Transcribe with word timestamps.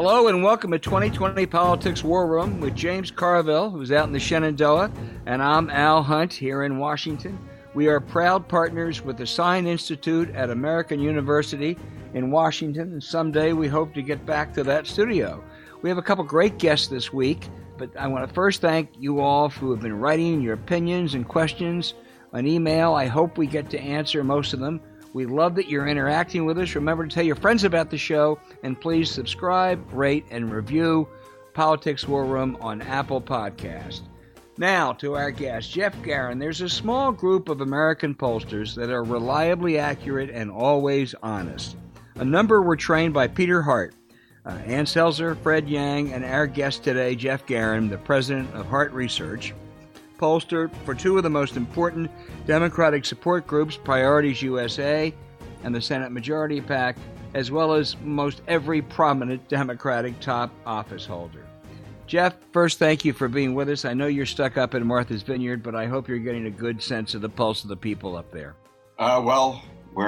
Hello 0.00 0.28
and 0.28 0.44
welcome 0.44 0.70
to 0.70 0.78
2020 0.78 1.44
Politics 1.46 2.04
War 2.04 2.28
Room 2.28 2.60
with 2.60 2.76
James 2.76 3.10
Carville, 3.10 3.68
who's 3.68 3.90
out 3.90 4.06
in 4.06 4.12
the 4.12 4.20
Shenandoah, 4.20 4.92
and 5.26 5.42
I'm 5.42 5.70
Al 5.70 6.04
Hunt 6.04 6.32
here 6.32 6.62
in 6.62 6.78
Washington. 6.78 7.36
We 7.74 7.88
are 7.88 7.98
proud 7.98 8.46
partners 8.46 9.02
with 9.02 9.16
the 9.16 9.26
Sine 9.26 9.66
Institute 9.66 10.30
at 10.36 10.50
American 10.50 11.00
University 11.00 11.76
in 12.14 12.30
Washington, 12.30 12.92
and 12.92 13.02
someday 13.02 13.52
we 13.52 13.66
hope 13.66 13.92
to 13.94 14.00
get 14.02 14.24
back 14.24 14.54
to 14.54 14.62
that 14.62 14.86
studio. 14.86 15.42
We 15.82 15.88
have 15.88 15.98
a 15.98 16.02
couple 16.02 16.22
great 16.22 16.58
guests 16.58 16.86
this 16.86 17.12
week, 17.12 17.48
but 17.76 17.90
I 17.96 18.06
want 18.06 18.24
to 18.24 18.32
first 18.32 18.60
thank 18.60 18.90
you 18.96 19.18
all 19.18 19.48
who 19.48 19.72
have 19.72 19.80
been 19.80 19.98
writing 19.98 20.40
your 20.40 20.54
opinions 20.54 21.14
and 21.14 21.26
questions 21.26 21.94
on 22.32 22.46
email. 22.46 22.94
I 22.94 23.06
hope 23.06 23.36
we 23.36 23.48
get 23.48 23.68
to 23.70 23.80
answer 23.80 24.22
most 24.22 24.52
of 24.52 24.60
them. 24.60 24.80
We 25.18 25.26
love 25.26 25.56
that 25.56 25.68
you're 25.68 25.88
interacting 25.88 26.44
with 26.44 26.60
us. 26.60 26.76
Remember 26.76 27.04
to 27.04 27.12
tell 27.12 27.24
your 27.24 27.34
friends 27.34 27.64
about 27.64 27.90
the 27.90 27.98
show 27.98 28.38
and 28.62 28.80
please 28.80 29.10
subscribe, 29.10 29.84
rate, 29.92 30.24
and 30.30 30.52
review 30.52 31.08
Politics 31.54 32.06
War 32.06 32.24
Room 32.24 32.56
on 32.60 32.82
Apple 32.82 33.20
Podcast. 33.20 34.02
Now 34.58 34.92
to 34.92 35.16
our 35.16 35.32
guest, 35.32 35.72
Geoff 35.72 36.00
Garin. 36.04 36.38
There's 36.38 36.60
a 36.60 36.68
small 36.68 37.10
group 37.10 37.48
of 37.48 37.62
American 37.62 38.14
pollsters 38.14 38.76
that 38.76 38.90
are 38.90 39.02
reliably 39.02 39.76
accurate 39.76 40.30
and 40.30 40.52
always 40.52 41.16
honest. 41.20 41.76
A 42.14 42.24
number 42.24 42.62
were 42.62 42.76
trained 42.76 43.12
by 43.12 43.26
Peter 43.26 43.60
Hart, 43.60 43.96
uh, 44.46 44.50
Ann 44.66 44.84
Selzer, 44.84 45.36
Fred 45.42 45.68
Yang, 45.68 46.12
and 46.12 46.24
our 46.24 46.46
guest 46.46 46.84
today, 46.84 47.16
Geoff 47.16 47.44
Garin, 47.44 47.88
the 47.88 47.98
president 47.98 48.54
of 48.54 48.66
Hart 48.66 48.92
Research 48.92 49.52
pollster 50.18 50.70
for 50.84 50.94
two 50.94 51.16
of 51.16 51.22
the 51.22 51.30
most 51.30 51.56
important 51.56 52.10
Democratic 52.46 53.04
support 53.04 53.46
groups, 53.46 53.76
Priorities 53.76 54.42
USA 54.42 55.14
and 55.64 55.74
the 55.74 55.80
Senate 55.80 56.12
Majority 56.12 56.60
PAC, 56.60 56.96
as 57.34 57.50
well 57.50 57.72
as 57.72 57.96
most 58.02 58.42
every 58.48 58.82
prominent 58.82 59.48
Democratic 59.48 60.18
top 60.20 60.52
office 60.66 61.06
holder. 61.06 61.44
Geoff, 62.06 62.34
first, 62.52 62.78
thank 62.78 63.04
you 63.04 63.12
for 63.12 63.28
being 63.28 63.54
with 63.54 63.68
us. 63.68 63.84
I 63.84 63.92
know 63.92 64.06
you're 64.06 64.24
stuck 64.24 64.56
up 64.56 64.74
in 64.74 64.86
Martha's 64.86 65.22
Vineyard, 65.22 65.62
but 65.62 65.74
I 65.74 65.86
hope 65.86 66.08
you're 66.08 66.18
getting 66.18 66.46
a 66.46 66.50
good 66.50 66.82
sense 66.82 67.14
of 67.14 67.20
the 67.20 67.28
pulse 67.28 67.62
of 67.62 67.68
the 67.68 67.76
people 67.76 68.16
up 68.16 68.32
there. 68.32 68.56
Uh, 68.98 69.20
well, 69.22 69.62
we 69.94 70.04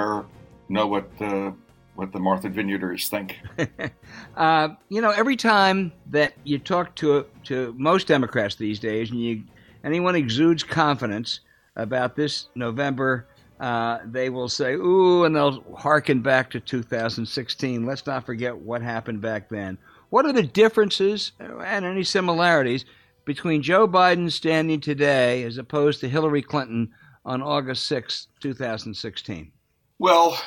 know 0.68 0.86
what 0.86 1.16
the 1.18 1.54
what 1.96 2.12
the 2.12 2.18
Martha 2.18 2.48
Vineyarders 2.48 3.08
think. 3.08 3.38
uh, 4.36 4.68
you 4.88 5.02
know, 5.02 5.10
every 5.10 5.36
time 5.36 5.92
that 6.06 6.32
you 6.44 6.58
talk 6.58 6.94
to 6.96 7.26
to 7.44 7.74
most 7.76 8.06
Democrats 8.06 8.54
these 8.54 8.78
days, 8.78 9.10
and 9.10 9.20
you 9.20 9.42
anyone 9.84 10.16
exudes 10.16 10.62
confidence 10.62 11.40
about 11.76 12.16
this 12.16 12.48
November, 12.54 13.26
uh, 13.60 13.98
they 14.06 14.30
will 14.30 14.48
say, 14.48 14.74
ooh, 14.74 15.24
and 15.24 15.36
they'll 15.36 15.62
harken 15.76 16.20
back 16.20 16.50
to 16.50 16.60
2016. 16.60 17.84
Let's 17.84 18.06
not 18.06 18.24
forget 18.24 18.56
what 18.56 18.82
happened 18.82 19.20
back 19.20 19.48
then. 19.48 19.78
What 20.08 20.24
are 20.26 20.32
the 20.32 20.42
differences 20.42 21.32
and 21.38 21.84
any 21.84 22.02
similarities 22.02 22.84
between 23.24 23.62
Joe 23.62 23.86
Biden 23.86 24.30
standing 24.32 24.80
today 24.80 25.44
as 25.44 25.58
opposed 25.58 26.00
to 26.00 26.08
Hillary 26.08 26.42
Clinton 26.42 26.90
on 27.24 27.42
August 27.42 27.86
6, 27.86 28.28
2016? 28.40 29.52
Well, 29.98 30.40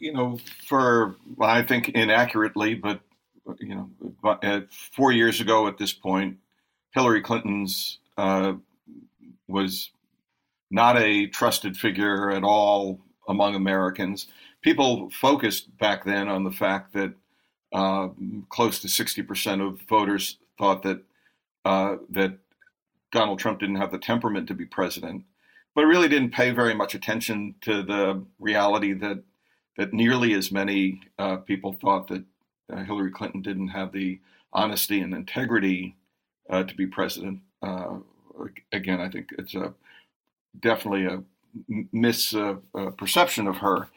you 0.00 0.12
know, 0.12 0.38
for 0.66 1.14
I 1.40 1.62
think 1.62 1.90
inaccurately, 1.90 2.74
but 2.74 3.00
you 3.60 3.76
know, 3.76 4.66
four 4.92 5.12
years 5.12 5.40
ago 5.40 5.68
at 5.68 5.78
this 5.78 5.92
point, 5.92 6.38
Hillary 6.92 7.22
Clinton's 7.22 8.00
uh, 8.18 8.54
was 9.48 9.90
not 10.70 10.96
a 10.98 11.26
trusted 11.26 11.76
figure 11.76 12.30
at 12.30 12.44
all 12.44 13.00
among 13.28 13.54
Americans. 13.54 14.26
People 14.62 15.10
focused 15.10 15.76
back 15.78 16.04
then 16.04 16.28
on 16.28 16.44
the 16.44 16.50
fact 16.50 16.92
that 16.94 17.12
uh, 17.72 18.08
close 18.48 18.80
to 18.80 18.88
60% 18.88 19.66
of 19.66 19.80
voters 19.82 20.38
thought 20.58 20.82
that 20.82 21.02
uh, 21.64 21.96
that 22.10 22.38
Donald 23.10 23.38
Trump 23.38 23.58
didn't 23.58 23.76
have 23.76 23.90
the 23.90 23.98
temperament 23.98 24.46
to 24.46 24.54
be 24.54 24.64
president, 24.64 25.24
but 25.74 25.84
really 25.84 26.08
didn't 26.08 26.30
pay 26.32 26.50
very 26.52 26.74
much 26.74 26.94
attention 26.94 27.54
to 27.62 27.82
the 27.82 28.22
reality 28.38 28.92
that 28.92 29.22
that 29.76 29.92
nearly 29.92 30.32
as 30.32 30.50
many 30.50 31.02
uh, 31.18 31.36
people 31.36 31.72
thought 31.72 32.08
that 32.08 32.24
uh, 32.72 32.82
Hillary 32.84 33.10
Clinton 33.10 33.42
didn't 33.42 33.68
have 33.68 33.92
the 33.92 34.18
honesty 34.52 35.00
and 35.00 35.12
integrity 35.12 35.96
uh, 36.48 36.62
to 36.62 36.74
be 36.74 36.86
president 36.86 37.40
uh, 37.62 37.96
again, 38.72 39.00
I 39.00 39.08
think 39.08 39.28
it's 39.38 39.54
a 39.54 39.74
definitely 40.58 41.06
a 41.06 41.22
misperception 41.94 43.46
uh, 43.46 43.50
of 43.50 43.56
her. 43.58 43.88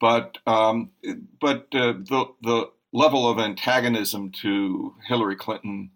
But 0.00 0.38
um, 0.46 0.90
but 1.40 1.68
uh, 1.72 1.94
the 1.94 2.26
the 2.42 2.70
level 2.92 3.28
of 3.28 3.38
antagonism 3.38 4.30
to 4.42 4.94
Hillary 5.06 5.36
Clinton 5.36 5.90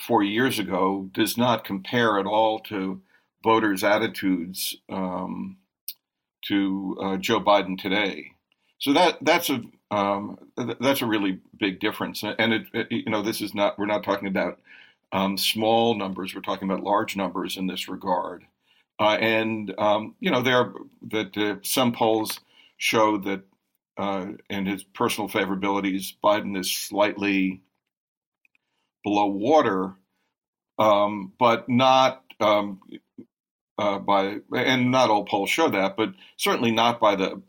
four 0.00 0.22
years 0.22 0.58
ago 0.58 1.08
does 1.12 1.36
not 1.36 1.64
compare 1.64 2.18
at 2.18 2.26
all 2.26 2.58
to 2.60 3.00
voters' 3.42 3.84
attitudes 3.84 4.76
um, 4.88 5.56
to 6.46 6.96
uh, 7.02 7.16
Joe 7.16 7.40
Biden 7.40 7.78
today. 7.78 8.32
So 8.78 8.92
that 8.92 9.18
that's 9.22 9.50
a 9.50 9.62
um, 9.90 10.38
that's 10.80 11.02
a 11.02 11.06
really 11.06 11.40
big 11.58 11.80
difference. 11.80 12.22
And 12.22 12.52
it, 12.52 12.66
it, 12.72 12.86
you 12.90 13.10
know 13.10 13.22
this 13.22 13.40
is 13.40 13.54
not 13.54 13.78
we're 13.78 13.86
not 13.86 14.04
talking 14.04 14.28
about 14.28 14.58
um, 15.12 15.36
small 15.36 15.96
numbers. 15.96 16.34
We're 16.34 16.40
talking 16.40 16.68
about 16.68 16.84
large 16.84 17.16
numbers 17.16 17.56
in 17.56 17.66
this 17.66 17.88
regard. 17.88 18.44
Uh, 18.98 19.16
and 19.20 19.74
um, 19.78 20.14
you 20.20 20.30
know, 20.30 20.42
there 20.42 20.72
that 21.08 21.36
uh, 21.36 21.56
some 21.62 21.92
polls 21.92 22.40
show 22.78 23.18
that 23.18 23.42
uh, 23.98 24.26
in 24.48 24.66
his 24.66 24.82
personal 24.82 25.28
favorabilities, 25.28 26.14
Biden 26.22 26.58
is 26.58 26.70
slightly 26.70 27.62
below 29.04 29.26
water, 29.26 29.94
um, 30.78 31.32
but 31.38 31.68
not 31.68 32.24
um, 32.40 32.80
uh, 33.78 33.98
by 33.98 34.38
and 34.54 34.90
not 34.90 35.10
all 35.10 35.24
polls 35.24 35.50
show 35.50 35.68
that, 35.68 35.96
but 35.96 36.14
certainly 36.36 36.70
not 36.70 36.98
by 36.98 37.16
the 37.16 37.40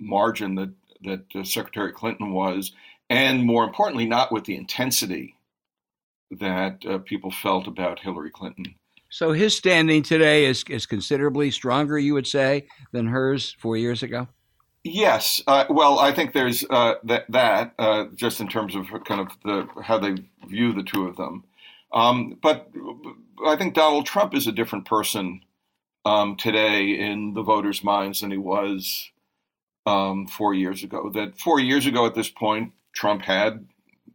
margin 0.00 0.56
that 0.56 0.72
that 1.02 1.24
uh, 1.36 1.44
Secretary 1.44 1.92
Clinton 1.92 2.32
was, 2.32 2.72
and 3.08 3.44
more 3.44 3.62
importantly, 3.62 4.06
not 4.06 4.32
with 4.32 4.44
the 4.44 4.56
intensity 4.56 5.37
that 6.30 6.84
uh, 6.86 6.98
people 6.98 7.30
felt 7.30 7.66
about 7.66 8.00
Hillary 8.00 8.30
Clinton. 8.30 8.74
So 9.10 9.32
his 9.32 9.56
standing 9.56 10.02
today 10.02 10.44
is 10.44 10.64
is 10.68 10.84
considerably 10.84 11.50
stronger, 11.50 11.98
you 11.98 12.14
would 12.14 12.26
say, 12.26 12.66
than 12.92 13.06
hers 13.06 13.56
four 13.58 13.76
years 13.76 14.02
ago. 14.02 14.28
Yes, 14.84 15.42
uh, 15.46 15.64
well, 15.70 15.98
I 15.98 16.12
think 16.12 16.32
there's 16.32 16.64
uh, 16.68 16.94
that 17.04 17.24
that 17.30 17.74
uh, 17.78 18.04
just 18.14 18.40
in 18.40 18.48
terms 18.48 18.74
of 18.74 18.86
kind 19.04 19.20
of 19.20 19.28
the 19.44 19.66
how 19.82 19.98
they 19.98 20.14
view 20.46 20.72
the 20.72 20.82
two 20.82 21.06
of 21.06 21.16
them. 21.16 21.44
Um, 21.92 22.38
but 22.42 22.70
I 23.46 23.56
think 23.56 23.74
Donald 23.74 24.06
Trump 24.06 24.34
is 24.34 24.46
a 24.46 24.52
different 24.52 24.84
person 24.84 25.40
um, 26.04 26.36
today 26.36 26.90
in 26.90 27.34
the 27.34 27.42
voters' 27.42 27.82
minds 27.82 28.20
than 28.20 28.30
he 28.30 28.36
was 28.36 29.10
um, 29.86 30.26
four 30.26 30.52
years 30.52 30.84
ago. 30.84 31.10
That 31.12 31.38
four 31.38 31.60
years 31.60 31.86
ago 31.86 32.04
at 32.06 32.14
this 32.14 32.28
point, 32.28 32.72
Trump 32.92 33.22
had 33.22 33.66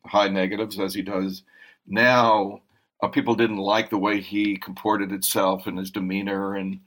high 0.05 0.27
negatives 0.27 0.79
as 0.79 0.93
he 0.93 1.01
does 1.01 1.43
now 1.87 2.61
uh, 3.01 3.07
people 3.07 3.35
didn't 3.35 3.57
like 3.57 3.89
the 3.89 3.97
way 3.97 4.21
he 4.21 4.57
comported 4.57 5.11
himself 5.11 5.67
and 5.67 5.77
his 5.77 5.91
demeanor 5.91 6.55
and 6.55 6.79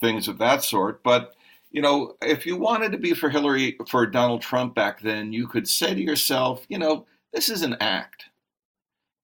things 0.00 0.28
of 0.28 0.38
that 0.38 0.62
sort. 0.62 1.02
But 1.02 1.34
you 1.70 1.80
know, 1.80 2.16
if 2.20 2.44
you 2.44 2.56
wanted 2.56 2.92
to 2.92 2.98
be 2.98 3.14
for 3.14 3.30
Hillary 3.30 3.78
for 3.88 4.06
Donald 4.06 4.42
Trump 4.42 4.74
back 4.74 5.00
then, 5.00 5.32
you 5.32 5.48
could 5.48 5.66
say 5.66 5.94
to 5.94 6.00
yourself, 6.00 6.66
you 6.68 6.78
know, 6.78 7.06
this 7.32 7.48
is 7.48 7.62
an 7.62 7.76
act 7.80 8.24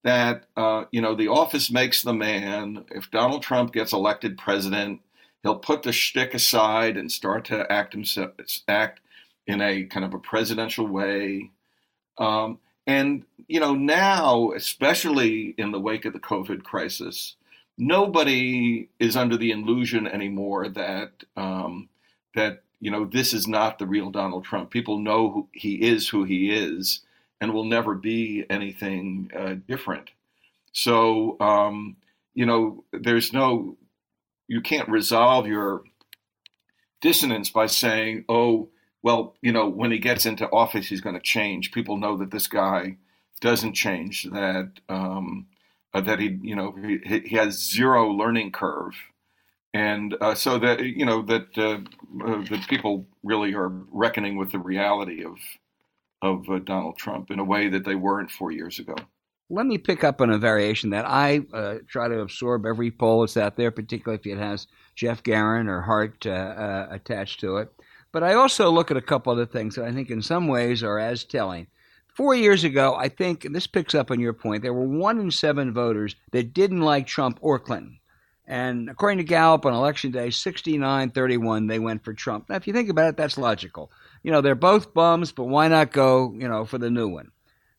that 0.03 0.45
uh, 0.57 0.85
you 0.91 1.01
know 1.01 1.15
the 1.15 1.27
office 1.27 1.69
makes 1.69 2.01
the 2.01 2.13
man. 2.13 2.85
If 2.91 3.11
Donald 3.11 3.43
Trump 3.43 3.73
gets 3.73 3.93
elected 3.93 4.37
president, 4.37 5.01
he'll 5.43 5.59
put 5.59 5.83
the 5.83 5.91
shtick 5.91 6.33
aside 6.33 6.97
and 6.97 7.11
start 7.11 7.45
to 7.45 7.71
act 7.71 7.93
himself 7.93 8.31
act 8.67 9.01
in 9.47 9.61
a 9.61 9.83
kind 9.85 10.05
of 10.05 10.13
a 10.13 10.19
presidential 10.19 10.87
way. 10.87 11.51
Um, 12.17 12.59
and, 12.89 13.23
you 13.47 13.59
know, 13.59 13.75
now, 13.75 14.51
especially 14.53 15.53
in 15.59 15.71
the 15.71 15.79
wake 15.79 16.05
of 16.05 16.13
the 16.13 16.19
COVID 16.19 16.63
crisis, 16.63 17.35
nobody 17.77 18.89
is 18.99 19.15
under 19.15 19.37
the 19.37 19.51
illusion 19.51 20.07
anymore 20.07 20.67
that, 20.69 21.11
um, 21.37 21.87
that, 22.33 22.63
you 22.79 22.89
know, 22.89 23.05
this 23.05 23.31
is 23.31 23.47
not 23.47 23.77
the 23.77 23.85
real 23.85 24.09
Donald 24.09 24.43
Trump. 24.43 24.71
People 24.71 24.97
know 24.97 25.29
who 25.29 25.47
he 25.51 25.87
is 25.87 26.09
who 26.09 26.23
he 26.23 26.49
is 26.49 27.01
and 27.39 27.53
will 27.53 27.63
never 27.63 27.93
be 27.93 28.43
anything 28.49 29.29
uh, 29.37 29.53
different. 29.67 30.09
So, 30.71 31.37
um, 31.39 31.95
you 32.33 32.47
know, 32.47 32.83
there's 32.91 33.31
no, 33.31 33.77
you 34.47 34.61
can't 34.61 34.89
resolve 34.89 35.45
your 35.45 35.83
dissonance 37.01 37.51
by 37.51 37.67
saying, 37.67 38.25
oh, 38.27 38.69
well, 39.01 39.35
you 39.41 39.51
know, 39.51 39.67
when 39.69 39.91
he 39.91 39.99
gets 39.99 40.25
into 40.25 40.49
office, 40.49 40.87
he's 40.87 41.01
going 41.01 41.15
to 41.15 41.21
change. 41.21 41.71
People 41.71 41.97
know 41.97 42.17
that 42.17 42.31
this 42.31 42.47
guy 42.47 42.97
doesn't 43.39 43.73
change. 43.73 44.23
That 44.23 44.71
um, 44.89 45.47
uh, 45.93 46.01
that 46.01 46.19
he, 46.19 46.37
you 46.41 46.55
know, 46.55 46.75
he, 47.05 47.19
he 47.25 47.35
has 47.35 47.71
zero 47.71 48.09
learning 48.11 48.51
curve, 48.51 48.93
and 49.73 50.15
uh, 50.21 50.35
so 50.35 50.59
that 50.59 50.81
you 50.81 51.05
know 51.05 51.21
that 51.23 51.57
uh, 51.57 51.79
uh 52.25 52.43
that 52.49 52.65
people 52.67 53.07
really 53.23 53.53
are 53.53 53.69
reckoning 53.69 54.37
with 54.37 54.51
the 54.51 54.59
reality 54.59 55.23
of 55.23 55.37
of 56.21 56.49
uh, 56.49 56.59
Donald 56.59 56.97
Trump 56.97 57.31
in 57.31 57.39
a 57.39 57.43
way 57.43 57.69
that 57.69 57.85
they 57.85 57.95
weren't 57.95 58.29
four 58.29 58.51
years 58.51 58.79
ago. 58.79 58.95
let 59.49 59.65
me 59.65 59.77
pick 59.77 60.03
up 60.03 60.19
on 60.19 60.29
a 60.29 60.37
variation 60.37 60.89
that 60.89 61.05
I 61.07 61.41
uh, 61.53 61.75
try 61.87 62.09
to 62.09 62.19
absorb 62.19 62.65
every 62.65 62.91
poll 62.91 63.21
that's 63.21 63.37
out 63.37 63.55
there, 63.55 63.71
particularly 63.71 64.19
if 64.19 64.27
it 64.27 64.37
has 64.37 64.67
Geoff 64.95 65.23
Garin 65.23 65.69
or 65.69 65.81
Hart 65.81 66.25
attached 66.25 67.39
to 67.39 67.57
it. 67.57 67.71
But 68.11 68.23
I 68.23 68.33
also 68.33 68.71
look 68.71 68.89
at 68.91 68.97
a 68.97 69.01
couple 69.01 69.31
other 69.31 69.45
things 69.45 69.75
that 69.75 69.85
I 69.85 69.91
think 69.91 70.09
in 70.09 70.21
some 70.21 70.47
ways 70.47 70.83
are 70.83 70.99
as 70.99 71.23
telling. 71.23 71.67
Four 72.07 72.35
years 72.35 72.63
ago, 72.63 72.95
I 72.95 73.07
think, 73.07 73.45
and 73.45 73.55
this 73.55 73.67
picks 73.67 73.95
up 73.95 74.11
on 74.11 74.19
your 74.19 74.33
point, 74.33 74.63
there 74.63 74.73
were 74.73 74.87
one 74.87 75.19
in 75.19 75.31
seven 75.31 75.73
voters 75.73 76.15
that 76.31 76.53
didn't 76.53 76.81
like 76.81 77.07
Trump 77.07 77.39
or 77.41 77.59
Clinton. 77.59 77.99
And 78.49 78.89
according 78.89 79.19
to 79.19 79.23
Gallup 79.23 79.65
on 79.67 79.75
election 79.75 80.09
day, 80.11 80.31
69 80.31 81.11
31, 81.11 81.67
they 81.67 81.77
went 81.77 82.03
for 82.03 82.13
Trump. 82.13 82.49
Now, 82.49 82.55
if 82.55 82.65
you 82.65 82.73
think 82.73 82.89
about 82.89 83.09
it, 83.09 83.17
that's 83.17 83.37
logical. 83.37 83.91
You 84.23 84.31
know, 84.31 84.41
they're 84.41 84.55
both 84.55 84.93
bums, 84.93 85.31
but 85.31 85.43
why 85.43 85.67
not 85.67 85.91
go, 85.91 86.33
you 86.35 86.47
know, 86.49 86.65
for 86.65 86.79
the 86.79 86.89
new 86.89 87.07
one? 87.07 87.31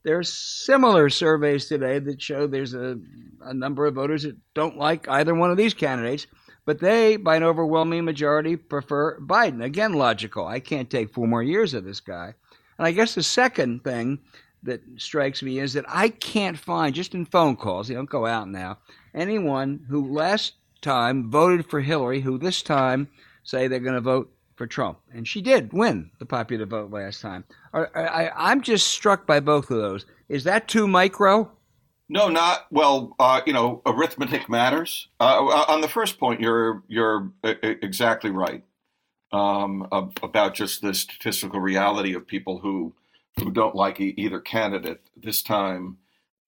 There 0.05 0.17
are 0.19 0.23
similar 0.23 1.11
surveys 1.11 1.67
today 1.67 1.99
that 1.99 2.23
show 2.23 2.47
there's 2.47 2.73
a, 2.73 2.99
a 3.43 3.53
number 3.53 3.85
of 3.85 3.97
voters 3.97 4.23
that 4.23 4.37
don't 4.55 4.79
like 4.79 5.09
either 5.09 5.35
one 5.35 5.51
of 5.51 5.57
these 5.57 5.75
candidates, 5.75 6.27
but 6.65 6.81
they, 6.81 7.17
by 7.17 7.37
an 7.37 7.43
overwhelming 7.43 8.05
majority, 8.05 8.57
prefer 8.57 9.19
Biden. 9.21 9.63
Again, 9.63 9.95
logical. 9.95 10.47
I 10.47 10.61
can't 10.61 10.91
take 10.91 11.13
four 11.13 11.27
more 11.27 11.43
years 11.43 11.75
of 11.75 11.85
this 11.85 12.01
guy. 12.01 12.35
And 12.79 12.87
I 12.87 12.93
guess 12.93 13.15
the 13.15 13.23
second 13.23 13.85
thing 13.85 14.19
that 14.63 14.83
strikes 14.97 15.43
me 15.43 15.59
is 15.59 15.73
that 15.73 15.85
I 15.89 16.09
can't 16.09 16.59
find, 16.59 16.95
just 16.95 17.15
in 17.15 17.25
phone 17.25 17.57
calls, 17.57 17.89
they 17.89 17.95
don't 17.95 18.09
go 18.09 18.27
out 18.27 18.49
now, 18.49 18.79
anyone 19.15 19.85
who 19.89 20.13
last 20.13 20.55
time 20.81 21.31
voted 21.31 21.69
for 21.69 21.81
Hillary 21.81 22.21
who 22.21 22.39
this 22.39 22.63
time 22.63 23.09
say 23.43 23.69
they're 23.69 23.81
going 23.81 23.95
to 23.95 24.01
vote 24.01 24.31
for 24.57 24.67
Trump. 24.67 24.99
And 25.13 25.27
she 25.27 25.41
did 25.41 25.73
win 25.73 26.11
the 26.19 26.27
popular 26.27 26.67
vote 26.67 26.91
last 26.91 27.21
time. 27.23 27.45
I, 27.73 28.31
am 28.37 28.61
just 28.61 28.89
struck 28.89 29.27
by 29.27 29.41
both 29.41 29.71
of 29.71 29.79
those. 29.79 30.05
Is 30.29 30.45
that 30.45 30.69
too 30.69 30.87
micro? 30.87 31.51
No, 32.13 32.29
not 32.29 32.67
well. 32.73 33.15
Uh, 33.21 33.41
you 33.47 33.53
know, 33.53 33.83
arithmetic 33.87 34.49
matters. 34.49 35.07
Uh, 35.21 35.47
uh 35.47 35.65
on 35.69 35.81
the 35.81 35.89
first 35.89 36.19
point, 36.19 36.41
you're 36.41 36.83
you're 36.89 37.31
exactly 37.45 38.31
right 38.31 38.65
um, 39.33 39.87
about 39.93 40.55
just 40.55 40.83
the 40.83 40.93
statistical 40.93 41.61
reality 41.61 42.15
of 42.15 42.27
people 42.27 42.59
who 42.59 42.93
who 43.39 43.53
don't 43.53 43.77
like 43.77 44.01
either 44.01 44.41
candidate. 44.41 45.01
This 45.17 45.41
time, 45.41 45.99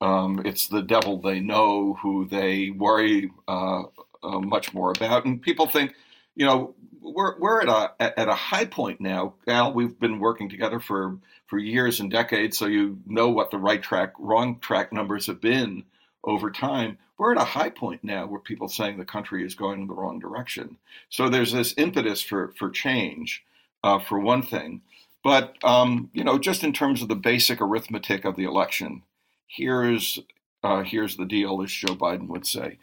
um, 0.01 0.43
it's 0.45 0.67
the 0.67 0.83
devil 0.83 1.21
they 1.21 1.39
know 1.39 1.95
who 2.03 2.27
they 2.27 2.71
worry 2.71 3.31
uh, 3.47 3.85
uh, 4.21 4.41
much 4.41 4.75
more 4.75 4.91
about, 4.91 5.27
and 5.27 5.41
people 5.41 5.69
think, 5.69 5.95
you 6.35 6.45
know, 6.45 6.75
we're 7.01 7.39
we're 7.39 7.63
at 7.63 7.69
a 7.69 8.19
at 8.19 8.29
a 8.29 8.35
high 8.35 8.65
point 8.65 9.01
now. 9.01 9.35
Al, 9.47 9.73
we've 9.73 9.99
been 10.01 10.19
working 10.19 10.49
together 10.49 10.81
for 10.81 11.19
for 11.53 11.59
years 11.59 12.01
and 12.01 12.11
decades, 12.11 12.57
so 12.57 12.65
you 12.65 12.99
know 13.05 13.29
what 13.29 13.51
the 13.51 13.59
right 13.59 13.83
track, 13.83 14.15
wrong 14.19 14.59
track 14.61 14.91
numbers 14.91 15.27
have 15.27 15.39
been 15.39 15.85
over 16.25 16.51
time. 16.51 16.97
We're 17.19 17.33
at 17.33 17.43
a 17.43 17.45
high 17.45 17.69
point 17.69 18.03
now 18.03 18.27
where 18.27 18.41
people 18.41 18.69
are 18.69 18.71
saying 18.71 18.97
the 18.97 19.05
country 19.05 19.45
is 19.45 19.55
going 19.55 19.83
in 19.83 19.87
the 19.87 19.93
wrong 19.93 20.19
direction. 20.19 20.79
So 21.11 21.29
there's 21.29 21.53
this 21.53 21.75
impetus 21.77 22.23
for 22.23 22.55
for 22.57 22.71
change, 22.71 23.45
uh, 23.85 23.99
for 23.99 24.19
one 24.19 24.41
thing. 24.41 24.81
But 25.23 25.63
um, 25.63 26.09
you 26.15 26.25
know, 26.25 26.39
just 26.39 26.65
in 26.65 26.73
terms 26.73 27.03
of 27.03 27.09
the 27.09 27.17
basic 27.17 27.61
arithmetic 27.61 28.25
of 28.25 28.35
the 28.37 28.45
election, 28.45 29.03
here's 29.47 30.21
uh, 30.63 30.85
here's 30.85 31.19
the 31.19 31.27
deal, 31.27 31.61
as 31.61 31.71
Joe 31.71 31.95
Biden 31.95 32.29
would 32.29 32.47
say 32.47 32.79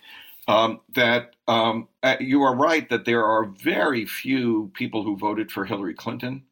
um, 0.48 0.82
that 0.94 1.36
um, 1.48 1.88
uh, 2.04 2.18
you 2.20 2.44
are 2.44 2.56
right 2.56 2.88
that 2.90 3.06
there 3.06 3.26
are 3.26 3.46
very 3.46 4.06
few 4.06 4.70
people 4.76 5.02
who 5.02 5.18
voted 5.18 5.52
for 5.52 5.66
Hillary 5.66 5.96
Clinton 5.96 6.44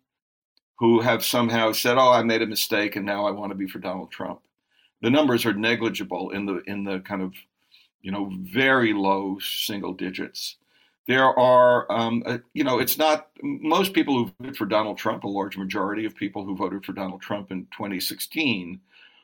who 0.78 1.02
have 1.02 1.24
somehow 1.24 1.72
said, 1.72 1.98
"Oh, 1.98 2.12
I 2.12 2.24
made 2.24 2.42
a 2.42 2.48
mistake 2.48 2.96
and 2.96 3.06
now 3.06 3.26
I 3.26 3.32
want 3.32 3.52
to 3.52 3.58
be 3.58 3.68
for 3.68 3.80
Donald 3.80 4.12
Trump." 4.12 4.42
The 5.02 5.10
numbers 5.10 5.46
are 5.46 5.54
negligible 5.54 6.32
in 6.32 6.46
the 6.46 6.58
in 6.68 6.84
the 6.84 7.00
kind 7.02 7.22
of 7.22 7.34
you 8.02 8.12
know 8.12 8.32
very 8.34 8.94
low 8.94 9.40
single 9.40 9.94
digits. 9.94 10.58
There 11.08 11.38
are, 11.40 11.90
um, 11.90 12.22
uh, 12.26 12.40
you 12.54 12.66
know, 12.66 12.80
it's 12.80 12.98
not 12.98 13.30
most 13.42 13.94
people 13.94 14.14
who 14.14 14.32
voted 14.42 14.58
for 14.58 14.66
Donald 14.66 14.98
Trump. 14.98 15.24
A 15.24 15.28
large 15.28 15.58
majority 15.58 16.06
of 16.06 16.16
people 16.16 16.44
who 16.44 16.56
voted 16.56 16.86
for 16.86 16.92
Donald 16.92 17.22
Trump 17.22 17.50
in 17.50 17.66
2016 17.72 18.82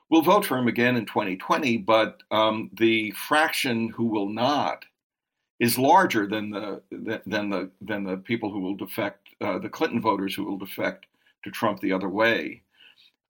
will 0.09 0.21
vote 0.21 0.45
for 0.45 0.57
him 0.57 0.67
again 0.67 0.95
in 0.95 1.05
2020, 1.05 1.77
but 1.77 2.23
um, 2.31 2.69
the 2.73 3.11
fraction 3.11 3.89
who 3.89 4.05
will 4.05 4.29
not 4.29 4.85
is 5.59 5.77
larger 5.77 6.25
than 6.27 6.51
the 6.51 6.81
than 7.25 7.49
the 7.49 7.69
than 7.81 8.03
the 8.03 8.17
people 8.17 8.51
who 8.51 8.59
will 8.59 8.75
defect, 8.75 9.29
uh, 9.41 9.59
the 9.59 9.69
Clinton 9.69 10.01
voters 10.01 10.33
who 10.33 10.45
will 10.45 10.57
defect 10.57 11.05
to 11.43 11.51
Trump 11.51 11.79
the 11.79 11.93
other 11.93 12.09
way. 12.09 12.63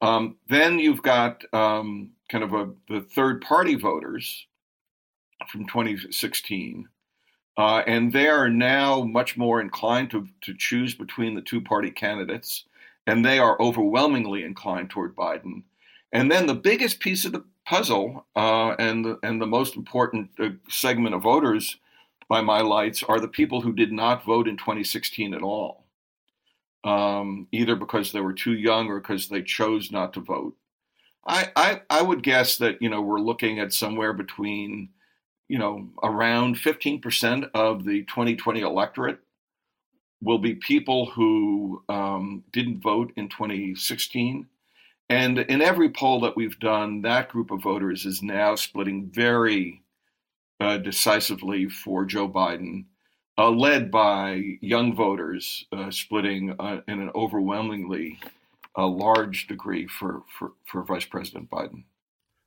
Um, 0.01 0.37
then 0.49 0.79
you've 0.79 1.01
got 1.01 1.43
um, 1.53 2.11
kind 2.29 2.43
of 2.43 2.53
a, 2.53 2.69
the 2.89 3.01
third 3.01 3.41
party 3.41 3.75
voters 3.75 4.47
from 5.49 5.65
2016. 5.67 6.87
Uh, 7.57 7.83
and 7.85 8.11
they 8.11 8.27
are 8.27 8.49
now 8.49 9.03
much 9.03 9.37
more 9.37 9.61
inclined 9.61 10.09
to, 10.09 10.27
to 10.41 10.55
choose 10.57 10.95
between 10.95 11.35
the 11.35 11.41
two 11.41 11.61
party 11.61 11.91
candidates, 11.91 12.65
and 13.05 13.23
they 13.23 13.37
are 13.37 13.61
overwhelmingly 13.61 14.43
inclined 14.43 14.89
toward 14.89 15.15
Biden. 15.15 15.63
And 16.11 16.31
then 16.31 16.47
the 16.47 16.55
biggest 16.55 16.99
piece 16.99 17.25
of 17.25 17.31
the 17.31 17.43
puzzle 17.65 18.25
uh, 18.35 18.75
and, 18.79 19.05
the, 19.05 19.19
and 19.23 19.41
the 19.41 19.47
most 19.47 19.75
important 19.75 20.31
uh, 20.39 20.49
segment 20.69 21.15
of 21.15 21.21
voters 21.21 21.77
by 22.27 22.41
my 22.41 22.61
lights 22.61 23.03
are 23.03 23.19
the 23.19 23.27
people 23.27 23.61
who 23.61 23.73
did 23.73 23.91
not 23.91 24.25
vote 24.25 24.47
in 24.47 24.57
2016 24.57 25.33
at 25.33 25.41
all, 25.41 25.82
um, 26.83 27.47
either 27.51 27.75
because 27.75 28.11
they 28.11 28.21
were 28.21 28.33
too 28.33 28.53
young 28.53 28.87
or 28.87 28.99
because 28.99 29.29
they 29.29 29.41
chose 29.41 29.91
not 29.91 30.13
to 30.13 30.19
vote. 30.19 30.55
I, 31.25 31.51
I, 31.55 31.81
I 31.89 32.01
would 32.01 32.23
guess 32.23 32.57
that 32.57 32.81
you 32.81 32.89
know 32.89 33.01
we're 33.01 33.19
looking 33.19 33.59
at 33.59 33.73
somewhere 33.73 34.13
between 34.13 34.89
you 35.47 35.57
know 35.57 35.89
around 36.03 36.57
15% 36.57 37.49
of 37.53 37.85
the 37.85 38.03
2020 38.03 38.61
electorate 38.61 39.19
will 40.21 40.39
be 40.39 40.55
people 40.55 41.07
who 41.07 41.83
um, 41.89 42.43
didn't 42.51 42.81
vote 42.81 43.11
in 43.15 43.29
2016 43.29 44.47
and 45.09 45.39
in 45.39 45.61
every 45.61 45.89
poll 45.89 46.21
that 46.21 46.35
we've 46.35 46.57
done, 46.59 47.01
that 47.01 47.29
group 47.29 47.51
of 47.51 47.61
voters 47.61 48.05
is 48.05 48.23
now 48.23 48.55
splitting 48.55 49.11
very 49.13 49.83
uh, 50.59 50.77
decisively 50.77 51.69
for 51.69 52.05
Joe 52.05 52.27
Biden, 52.27 52.85
uh, 53.37 53.49
led 53.49 53.89
by 53.91 54.57
young 54.61 54.95
voters 54.95 55.65
uh, 55.71 55.89
splitting 55.89 56.55
uh, 56.59 56.81
in 56.87 57.01
an 57.01 57.09
overwhelmingly 57.15 58.19
uh, 58.77 58.87
large 58.87 59.47
degree 59.47 59.87
for, 59.87 60.23
for, 60.37 60.51
for 60.65 60.83
Vice 60.83 61.05
President 61.05 61.49
Biden. 61.49 61.83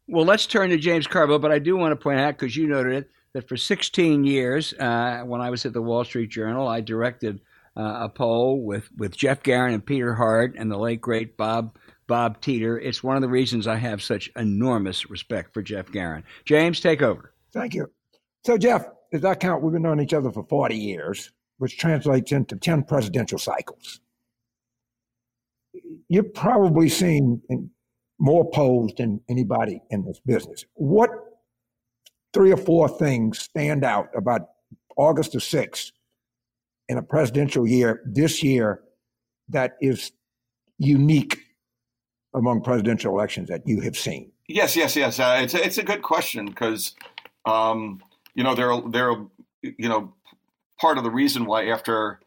Well, 0.08 0.24
let's 0.24 0.46
turn 0.46 0.70
to 0.70 0.76
James 0.76 1.06
Carville, 1.06 1.40
but 1.40 1.50
I 1.50 1.58
do 1.58 1.76
want 1.76 1.92
to 1.92 1.96
point 1.96 2.20
out, 2.20 2.38
because 2.38 2.56
you 2.56 2.68
noted 2.68 2.92
it, 2.92 3.10
that 3.32 3.48
for 3.48 3.56
16 3.56 4.24
years, 4.24 4.72
uh, 4.74 5.22
when 5.24 5.40
I 5.40 5.50
was 5.50 5.66
at 5.66 5.72
the 5.72 5.82
Wall 5.82 6.04
Street 6.04 6.30
Journal, 6.30 6.68
I 6.68 6.80
directed 6.80 7.40
a 7.78 8.08
poll 8.08 8.62
with, 8.62 8.88
with 8.96 9.14
Geoff 9.14 9.42
Garin 9.42 9.74
and 9.74 9.84
Peter 9.84 10.14
Hart 10.14 10.54
and 10.56 10.70
the 10.70 10.78
late, 10.78 11.00
great 11.02 11.36
Bob 11.36 11.76
Bob 12.06 12.40
Teeter. 12.40 12.78
It's 12.78 13.02
one 13.02 13.16
of 13.16 13.22
the 13.22 13.28
reasons 13.28 13.66
I 13.66 13.76
have 13.76 14.02
such 14.02 14.30
enormous 14.36 15.10
respect 15.10 15.52
for 15.52 15.62
Geoff 15.62 15.90
Garin. 15.90 16.24
James, 16.44 16.80
take 16.80 17.02
over. 17.02 17.32
Thank 17.52 17.74
you. 17.74 17.90
So, 18.44 18.56
Jeff, 18.56 18.86
as 19.12 19.24
I 19.24 19.34
count, 19.34 19.62
we've 19.62 19.72
been 19.72 19.82
knowing 19.82 20.00
each 20.00 20.14
other 20.14 20.30
for 20.30 20.44
40 20.44 20.76
years, 20.76 21.32
which 21.58 21.78
translates 21.78 22.32
into 22.32 22.56
10 22.56 22.84
presidential 22.84 23.38
cycles. 23.38 24.00
You've 26.08 26.34
probably 26.34 26.88
seen 26.88 27.42
more 28.18 28.48
polls 28.50 28.92
than 28.96 29.20
anybody 29.28 29.80
in 29.90 30.04
this 30.04 30.20
business. 30.20 30.64
What 30.74 31.10
three 32.32 32.52
or 32.52 32.56
four 32.56 32.88
things 32.88 33.38
stand 33.38 33.84
out 33.84 34.08
about 34.14 34.42
August 34.96 35.32
the 35.32 35.38
6th 35.38 35.92
in 36.88 36.98
a 36.98 37.02
presidential 37.02 37.66
year 37.66 38.02
this 38.06 38.42
year 38.42 38.82
that 39.48 39.76
is 39.80 40.12
unique 40.78 41.38
among 42.34 42.62
presidential 42.62 43.12
elections 43.12 43.48
that 43.48 43.62
you 43.66 43.80
have 43.80 43.96
seen? 43.96 44.30
Yes, 44.48 44.76
yes, 44.76 44.94
yes. 44.94 45.18
Uh, 45.18 45.40
it's 45.42 45.54
a, 45.54 45.64
it's 45.64 45.78
a 45.78 45.82
good 45.82 46.02
question 46.02 46.46
because 46.46 46.94
um, 47.44 48.00
you 48.36 48.44
know 48.44 48.54
they're 48.54 48.80
they're 48.90 49.16
you 49.62 49.88
know 49.90 50.14
part 50.80 50.98
of 50.98 51.04
the 51.04 51.10
reason 51.10 51.46
why 51.46 51.66
after 51.66 52.20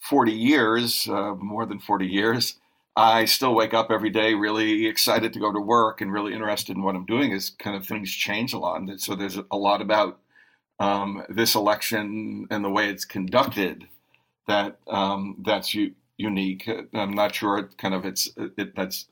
40 0.00 0.32
years, 0.32 1.08
uh, 1.08 1.34
more 1.36 1.66
than 1.66 1.80
40 1.80 2.06
years, 2.06 2.56
I 2.96 3.24
still 3.24 3.54
wake 3.54 3.74
up 3.74 3.90
every 3.90 4.10
day 4.10 4.34
really 4.34 4.86
excited 4.86 5.32
to 5.32 5.40
go 5.40 5.52
to 5.52 5.60
work 5.60 6.00
and 6.00 6.12
really 6.12 6.34
interested 6.34 6.76
in 6.76 6.82
what 6.82 6.94
I'm 6.94 7.06
doing 7.06 7.32
is 7.32 7.50
kind 7.50 7.76
of 7.76 7.86
things 7.86 8.12
change 8.12 8.52
a 8.52 8.58
lot. 8.58 8.80
And 8.80 9.00
so 9.00 9.16
there's 9.16 9.38
a 9.50 9.56
lot 9.56 9.80
about 9.80 10.20
um, 10.80 11.24
this 11.28 11.54
election 11.54 12.46
and 12.50 12.64
the 12.64 12.70
way 12.70 12.88
it's 12.88 13.04
conducted 13.04 13.86
that 14.48 14.78
um, 14.88 15.36
that's 15.44 15.74
u- 15.74 15.94
unique. 16.18 16.68
I'm 16.94 17.14
not 17.14 17.34
sure 17.34 17.58
it 17.58 17.78
kind 17.78 17.94
of 17.94 18.04
it's 18.04 18.30
it, 18.36 18.76
that's 18.76 19.06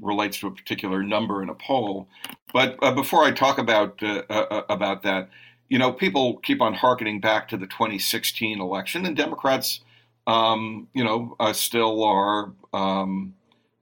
relates 0.00 0.38
to 0.38 0.46
a 0.46 0.50
particular 0.50 1.02
number 1.02 1.42
in 1.42 1.48
a 1.48 1.54
poll. 1.54 2.08
But 2.52 2.78
uh, 2.82 2.92
before 2.92 3.24
I 3.24 3.32
talk 3.32 3.58
about 3.58 4.02
uh, 4.02 4.22
uh, 4.28 4.46
uh, 4.50 4.62
about 4.68 5.02
that, 5.02 5.28
you 5.68 5.78
know, 5.78 5.92
people 5.92 6.38
keep 6.38 6.60
on 6.60 6.74
harkening 6.74 7.20
back 7.20 7.48
to 7.48 7.56
the 7.56 7.66
2016 7.66 8.60
election, 8.60 9.06
and 9.06 9.16
Democrats, 9.16 9.80
um, 10.26 10.88
you 10.94 11.02
know, 11.02 11.34
uh, 11.40 11.52
still 11.52 12.04
are, 12.04 12.52
um, 12.72 13.34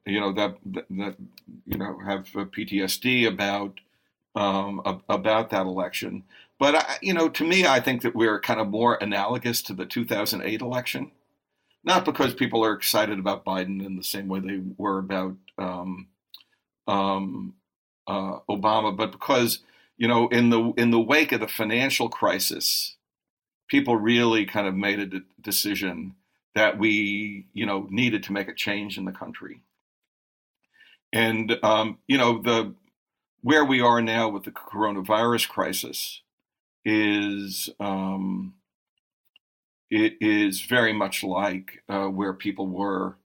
you 0.07 0.21
know, 0.21 0.33
that, 0.33 0.57
that 0.65 1.17
you 1.67 1.79
know 1.79 1.99
have 2.07 2.27
PTSD 2.33 3.27
about 3.27 3.81
um, 4.35 4.81
about 5.09 5.51
that 5.51 5.67
election. 5.67 6.25
But 6.59 6.77
I, 6.77 6.99
you 7.01 7.15
know, 7.15 7.29
to 7.29 7.45
me, 7.45 7.67
I 7.67 7.81
think 7.81 8.03
that 8.03 8.15
we're 8.15 8.39
kind 8.39 8.61
of 8.61 8.69
more 8.69 8.99
analogous 9.01 9.63
to 9.63 9.73
the 9.73 9.87
2008 9.87 10.61
election, 10.61 11.11
not 11.83 12.05
because 12.05 12.35
people 12.35 12.65
are 12.65 12.75
excited 12.75 13.19
about 13.19 13.45
Biden 13.45 13.85
in 13.85 13.97
the 13.97 14.05
same 14.05 14.29
way 14.29 14.41
they 14.41 14.61
were 14.77 14.99
about 14.99 15.37
um, 15.59 16.09
um, 16.87 17.55
uh, 18.07 18.39
Obama, 18.49 18.97
but 18.97 19.13
because 19.13 19.61
you 20.01 20.09
know, 20.09 20.29
in 20.29 20.49
the 20.49 20.73
in 20.79 20.91
the 20.91 21.01
wake 21.01 21.31
of 21.31 21.41
the 21.41 21.47
financial 21.47 22.09
crisis, 22.09 22.97
people 23.69 23.97
really 23.97 24.47
kind 24.47 24.67
of 24.67 24.75
made 24.75 24.99
a 24.99 25.07
de- 25.07 25.23
decision 25.43 26.15
that 26.55 26.79
we, 26.79 27.47
you 27.53 27.67
know, 27.67 27.87
needed 27.91 28.23
to 28.23 28.33
make 28.33 28.49
a 28.49 28.55
change 28.55 28.97
in 28.97 29.05
the 29.05 29.13
country. 29.13 29.61
And 31.13 31.59
um, 31.63 31.99
you 32.09 32.17
know, 32.17 32.41
the 32.41 32.75
where 33.43 33.65
we 33.65 33.83
are 33.83 34.01
now 34.01 34.31
with 34.31 34.45
the 34.45 34.51
coronavirus 34.51 35.51
crisis 35.51 36.23
is 36.83 37.69
um, 37.79 38.55
it 39.91 40.15
is 40.21 40.63
very 40.63 40.93
much 40.93 41.23
like 41.25 41.83
uh, 41.89 42.07
where 42.07 42.33
people 42.33 42.67
were 42.67 43.17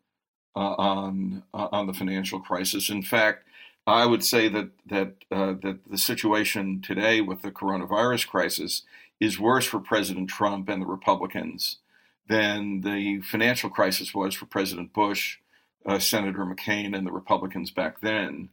uh, 0.56 0.76
on 0.78 1.44
uh, 1.54 1.68
on 1.72 1.88
the 1.88 1.94
financial 1.94 2.40
crisis. 2.40 2.90
In 2.90 3.04
fact, 3.04 3.46
I 3.86 4.06
would 4.06 4.24
say 4.24 4.48
that 4.50 4.72
that 4.88 5.14
uh, 5.32 5.54
that 5.62 5.80
the 5.90 5.98
situation 5.98 6.82
today 6.82 7.22
with 7.22 7.42
the 7.42 7.52
coronavirus 7.52 8.28
crisis 8.28 8.84
is 9.20 9.40
worse 9.40 9.66
for 9.66 9.80
President 9.80 10.30
Trump 10.30 10.68
and 10.70 10.82
the 10.82 10.88
Republicans 10.88 11.78
than 12.28 12.82
the 12.82 13.22
financial 13.22 13.70
crisis 13.70 14.14
was 14.14 14.34
for 14.34 14.46
President 14.46 14.94
Bush, 14.94 15.38
uh, 15.86 16.00
Senator 16.00 16.46
McCain, 16.46 16.98
and 16.98 17.06
the 17.06 17.12
Republicans 17.12 17.70
back 17.70 18.02
then, 18.02 18.50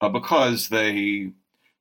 uh, 0.00 0.08
because 0.08 0.68
they 0.68 1.32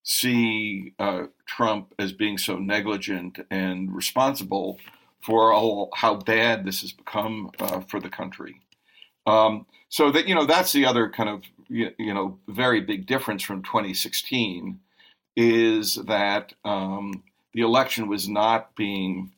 see 0.02 0.94
uh, 0.98 1.24
Trump 1.46 1.94
as 2.00 2.14
being 2.14 2.38
so 2.38 2.58
negligent 2.58 3.40
and 3.52 3.94
responsible 3.94 4.80
for 5.22 5.52
all 5.52 5.90
how 5.96 6.16
bad 6.16 6.66
this 6.66 6.82
has 6.82 6.92
become 6.92 7.52
uh, 7.60 7.82
for 7.82 8.00
the 8.00 8.10
country. 8.10 8.62
Um, 9.26 9.66
so 9.90 10.12
that 10.12 10.28
you 10.28 10.36
know 10.36 10.46
that's 10.46 10.72
the 10.72 10.86
other 10.86 11.10
kind 11.10 11.30
of 11.30 11.44
you, 11.68 11.92
know 12.00 12.40
very 12.48 12.82
big 12.82 13.06
difference 13.06 13.44
from 13.44 13.64
2016 13.64 14.80
is 15.36 15.96
that 15.96 16.54
um, 16.66 17.24
the 17.54 17.62
election 17.62 18.08
was 18.08 18.28
not 18.28 18.76
being 18.76 19.32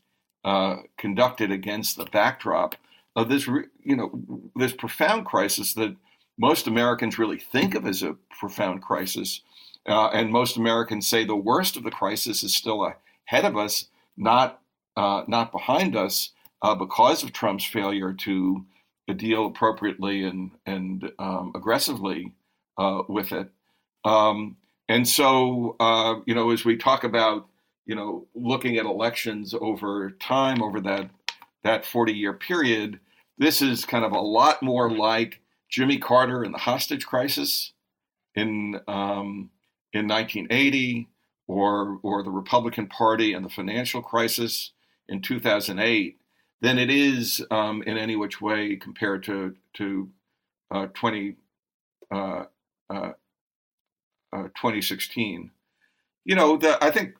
uh, 0.43 0.77
conducted 0.97 1.51
against 1.51 1.97
the 1.97 2.05
backdrop 2.05 2.75
of 3.15 3.29
this 3.29 3.47
you 3.47 3.95
know 3.95 4.11
this 4.55 4.73
profound 4.73 5.25
crisis 5.25 5.73
that 5.73 5.95
most 6.37 6.67
Americans 6.67 7.19
really 7.19 7.37
think 7.37 7.75
of 7.75 7.85
as 7.85 8.01
a 8.01 8.15
profound 8.39 8.81
crisis, 8.81 9.41
uh, 9.87 10.07
and 10.07 10.31
most 10.31 10.55
Americans 10.55 11.05
say 11.05 11.25
the 11.25 11.35
worst 11.35 11.75
of 11.75 11.83
the 11.83 11.91
crisis 11.91 12.43
is 12.43 12.55
still 12.55 12.93
ahead 13.25 13.43
of 13.43 13.57
us, 13.57 13.85
not 14.15 14.58
uh, 14.99 15.23
not 15.29 15.53
behind 15.53 15.95
us, 15.95 16.31
uh, 16.61 16.75
because 16.75 17.23
of 17.23 17.31
Trump's 17.31 17.63
failure 17.63 18.11
to 18.11 18.65
deal 19.15 19.47
appropriately 19.47 20.23
and 20.23 20.51
and 20.65 21.09
um, 21.17 21.53
aggressively 21.55 22.33
uh, 22.77 23.03
with 23.07 23.31
it. 23.31 23.49
Um, 24.03 24.57
and 24.89 25.07
so, 25.07 25.77
uh, 25.79 26.15
you 26.25 26.35
know, 26.35 26.51
as 26.51 26.65
we 26.65 26.75
talk 26.75 27.05
about, 27.05 27.47
you 27.85 27.95
know, 27.95 28.27
looking 28.35 28.77
at 28.77 28.85
elections 28.85 29.55
over 29.59 30.11
time, 30.19 30.61
over 30.61 30.81
that 30.81 31.09
that 31.63 31.85
40 31.85 32.13
year 32.13 32.33
period, 32.33 32.99
this 33.37 33.61
is 33.61 33.85
kind 33.85 34.03
of 34.03 34.11
a 34.11 34.19
lot 34.19 34.61
more 34.61 34.91
like 34.91 35.39
Jimmy 35.69 35.97
Carter 35.97 36.43
and 36.43 36.53
the 36.53 36.59
hostage 36.59 37.05
crisis 37.05 37.71
in 38.35 38.81
um, 38.89 39.49
in 39.93 40.09
1980, 40.09 41.07
or 41.47 41.99
or 42.03 42.21
the 42.21 42.31
Republican 42.31 42.87
Party 42.87 43.33
and 43.33 43.45
the 43.45 43.49
financial 43.49 44.01
crisis 44.01 44.73
in 45.09 45.21
2008 45.21 46.17
than 46.61 46.77
it 46.77 46.89
is 46.89 47.45
um, 47.51 47.83
in 47.83 47.97
any 47.97 48.15
which 48.15 48.41
way 48.41 48.75
compared 48.75 49.23
to 49.23 49.55
to 49.73 50.09
uh, 50.71 50.87
20, 50.93 51.35
uh, 52.11 52.43
uh, 52.89 53.11
uh 54.33 54.43
2016. 54.55 55.51
You 56.25 56.35
know, 56.35 56.57
the, 56.57 56.77
I 56.83 56.91
think 56.91 57.15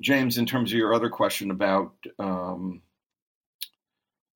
James, 0.00 0.36
in 0.36 0.46
terms 0.46 0.70
of 0.70 0.78
your 0.78 0.94
other 0.94 1.08
question 1.08 1.50
about 1.50 1.94
um, 2.18 2.82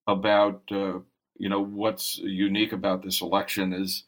about 0.06 0.62
uh, 0.70 1.00
you 1.36 1.48
know 1.48 1.60
what's 1.60 2.18
unique 2.18 2.72
about 2.72 3.02
this 3.02 3.20
election 3.20 3.72
is 3.72 4.04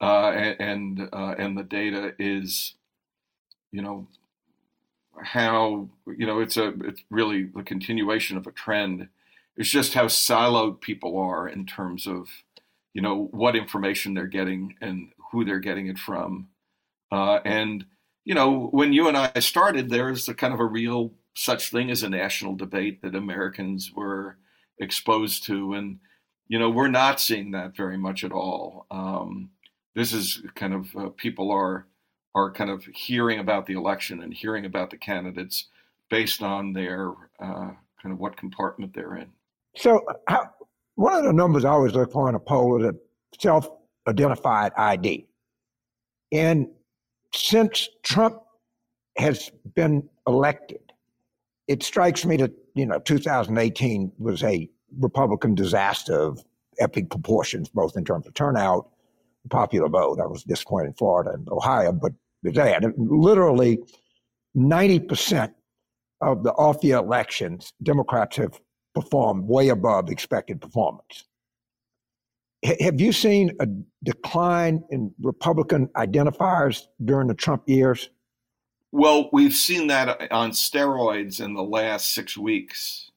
uh, 0.00 0.30
and 0.30 1.08
and 1.12 1.58
the 1.58 1.64
data 1.64 2.14
is 2.18 2.74
you 3.72 3.82
know 3.82 4.06
how 5.22 5.88
you 6.06 6.26
know 6.26 6.40
it's 6.40 6.56
a 6.56 6.68
it's 6.84 7.02
really 7.10 7.44
the 7.44 7.62
continuation 7.62 8.36
of 8.36 8.46
a 8.46 8.52
trend. 8.52 9.08
It's 9.56 9.70
just 9.70 9.94
how 9.94 10.06
siloed 10.06 10.80
people 10.80 11.18
are 11.18 11.48
in 11.48 11.66
terms 11.66 12.06
of 12.06 12.28
you 12.94 13.02
know 13.02 13.28
what 13.32 13.56
information 13.56 14.14
they're 14.14 14.26
getting 14.26 14.76
and 14.80 15.12
who 15.30 15.44
they're 15.44 15.58
getting 15.58 15.88
it 15.88 15.98
from. 15.98 16.48
Uh, 17.12 17.40
and 17.44 17.84
you 18.24 18.34
know 18.34 18.68
when 18.72 18.92
you 18.92 19.08
and 19.08 19.16
i 19.16 19.32
started 19.40 19.88
there's 19.88 20.28
a 20.28 20.34
kind 20.34 20.52
of 20.54 20.60
a 20.60 20.64
real 20.64 21.12
such 21.34 21.70
thing 21.70 21.90
as 21.90 22.02
a 22.02 22.08
national 22.08 22.54
debate 22.54 23.00
that 23.02 23.14
americans 23.14 23.92
were 23.94 24.36
exposed 24.80 25.44
to. 25.44 25.74
And 25.74 25.98
you 26.48 26.58
know 26.58 26.70
we're 26.70 26.88
not 26.88 27.20
seeing 27.20 27.52
that 27.52 27.76
very 27.76 27.96
much 27.98 28.24
at 28.24 28.32
all. 28.32 28.86
Um, 28.90 29.50
this 29.94 30.12
is 30.12 30.42
kind 30.54 30.74
of 30.74 30.96
uh, 30.96 31.08
people 31.16 31.50
are 31.50 31.86
are 32.34 32.50
kind 32.52 32.70
of 32.70 32.84
hearing 32.84 33.38
about 33.38 33.66
the 33.66 33.74
election 33.74 34.22
and 34.22 34.32
hearing 34.32 34.64
about 34.64 34.90
the 34.90 34.96
candidates 34.96 35.66
based 36.08 36.42
on 36.42 36.72
their 36.72 37.10
uh, 37.40 37.70
kind 38.02 38.12
of 38.12 38.18
what 38.18 38.36
compartment 38.36 38.94
they're 38.94 39.16
in. 39.16 39.28
So, 39.76 40.04
how, 40.28 40.50
one 40.94 41.14
of 41.14 41.24
the 41.24 41.32
numbers 41.32 41.64
I 41.64 41.70
always 41.70 41.94
look 41.94 42.12
for 42.12 42.28
in 42.28 42.34
a 42.34 42.40
poll 42.40 42.82
is 42.82 42.90
a 42.90 42.94
self-identified 43.40 44.72
ID, 44.76 45.26
and 46.32 46.68
since 47.32 47.88
Trump 48.02 48.42
has 49.16 49.50
been 49.74 50.08
elected, 50.26 50.92
it 51.68 51.82
strikes 51.82 52.24
me 52.24 52.36
that 52.38 52.52
you 52.74 52.86
know 52.86 52.98
2018 52.98 54.12
was 54.18 54.42
a 54.42 54.68
Republican 54.98 55.54
disaster 55.54 56.14
of 56.14 56.44
epic 56.78 57.10
proportions, 57.10 57.68
both 57.68 57.96
in 57.96 58.04
terms 58.04 58.26
of 58.26 58.34
turnout 58.34 58.88
popular 59.48 59.88
vote. 59.88 60.20
I 60.20 60.26
was 60.26 60.44
disappointed 60.44 60.88
in 60.88 60.94
Florida 60.94 61.30
and 61.32 61.48
Ohio, 61.48 61.92
but 61.92 62.12
had 62.56 62.92
literally 62.96 63.78
90% 64.56 65.52
of 66.20 66.42
the 66.42 66.52
off 66.52 66.82
year 66.82 66.98
elections, 66.98 67.72
Democrats 67.82 68.36
have 68.36 68.60
performed 68.94 69.44
way 69.46 69.68
above 69.68 70.10
expected 70.10 70.60
performance. 70.60 71.24
H- 72.62 72.80
have 72.80 73.00
you 73.00 73.12
seen 73.12 73.52
a 73.60 73.66
decline 74.02 74.84
in 74.90 75.14
Republican 75.20 75.88
identifiers 75.96 76.86
during 77.04 77.28
the 77.28 77.34
Trump 77.34 77.62
years? 77.66 78.10
Well, 78.92 79.30
we've 79.32 79.54
seen 79.54 79.86
that 79.86 80.30
on 80.32 80.50
steroids 80.50 81.42
in 81.42 81.54
the 81.54 81.62
last 81.62 82.12
six 82.12 82.36
weeks, 82.36 83.10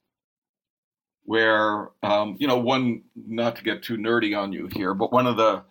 where, 1.24 1.90
um, 2.04 2.38
you 2.40 2.48
know, 2.48 2.58
one, 2.58 3.04
not 3.16 3.56
to 3.56 3.64
get 3.64 3.82
too 3.82 3.98
nerdy 3.98 4.38
on 4.38 4.54
you 4.54 4.68
here, 4.68 4.94
but 4.94 5.12
one 5.12 5.26
of 5.26 5.36
the 5.36 5.64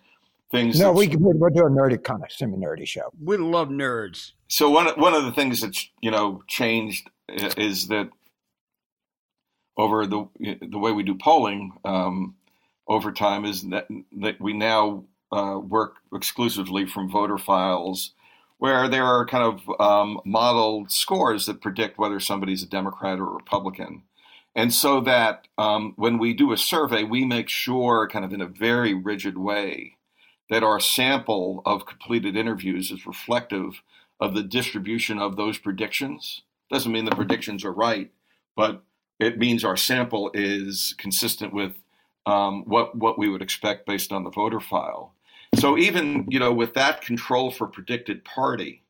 things. 0.53 0.79
No, 0.79 0.93
we 0.93 1.07
we're 1.07 1.49
doing 1.49 1.73
a 1.73 1.75
nerdy 1.75 2.01
kind 2.01 2.23
of 2.23 2.31
semi 2.31 2.55
nerdy 2.57 2.87
show. 2.87 3.11
We 3.21 3.37
love 3.37 3.69
nerds. 3.69 4.31
So 4.47 4.69
one 4.69 4.87
one 4.99 5.13
of 5.13 5.25
the 5.25 5.31
things 5.31 5.61
that's 5.61 5.89
you 6.01 6.11
know 6.11 6.41
changed 6.47 7.09
is 7.27 7.87
that 7.89 8.09
over 9.75 10.05
the 10.05 10.27
the 10.39 10.77
way 10.77 10.91
we 10.91 11.03
do 11.03 11.15
polling 11.15 11.73
um, 11.83 12.35
over 12.87 13.11
time 13.11 13.43
is 13.43 13.63
that 13.69 13.87
that 14.21 14.39
we 14.39 14.53
now 14.53 15.03
uh, 15.31 15.59
work 15.59 15.95
exclusively 16.13 16.85
from 16.85 17.09
voter 17.09 17.37
files. 17.37 18.13
Where 18.59 18.87
there 18.87 19.03
are 19.03 19.25
kind 19.25 19.43
of 19.43 19.81
um, 19.81 20.21
modeled 20.23 20.89
scores 20.89 21.47
that 21.47 21.59
predict 21.59 21.97
whether 21.97 22.21
somebody's 22.21 22.63
a 22.63 22.67
Democrat 22.67 23.19
or 23.19 23.27
a 23.27 23.33
Republican. 23.33 24.03
And 24.55 24.73
so 24.73 25.01
that 25.01 25.49
um, 25.57 25.93
when 25.97 26.17
we 26.17 26.33
do 26.33 26.53
a 26.53 26.57
survey, 26.57 27.03
we 27.03 27.25
make 27.25 27.49
sure, 27.49 28.07
kind 28.07 28.23
of 28.23 28.31
in 28.31 28.39
a 28.39 28.47
very 28.47 28.93
rigid 28.93 29.37
way, 29.37 29.97
that 30.49 30.63
our 30.63 30.79
sample 30.79 31.61
of 31.65 31.85
completed 31.85 32.35
interviews 32.35 32.91
is 32.91 33.07
reflective 33.07 33.81
of 34.19 34.33
the 34.33 34.43
distribution 34.43 35.19
of 35.19 35.35
those 35.35 35.57
predictions. 35.57 36.43
Doesn't 36.71 36.91
mean 36.91 37.05
the 37.05 37.11
predictions 37.11 37.65
are 37.65 37.71
right, 37.71 38.11
but 38.55 38.83
it 39.19 39.37
means 39.37 39.63
our 39.63 39.77
sample 39.77 40.31
is 40.33 40.95
consistent 40.97 41.53
with 41.53 41.73
um, 42.25 42.63
what 42.65 42.95
what 42.95 43.19
we 43.19 43.29
would 43.29 43.41
expect 43.41 43.85
based 43.85 44.11
on 44.11 44.23
the 44.23 44.29
voter 44.29 44.59
file. 44.59 45.13
So 45.55 45.77
even 45.77 46.25
you 46.29 46.39
know 46.39 46.53
with 46.53 46.73
that 46.73 47.01
control 47.01 47.51
for 47.51 47.67
predicted 47.67 48.23
party, 48.23 48.83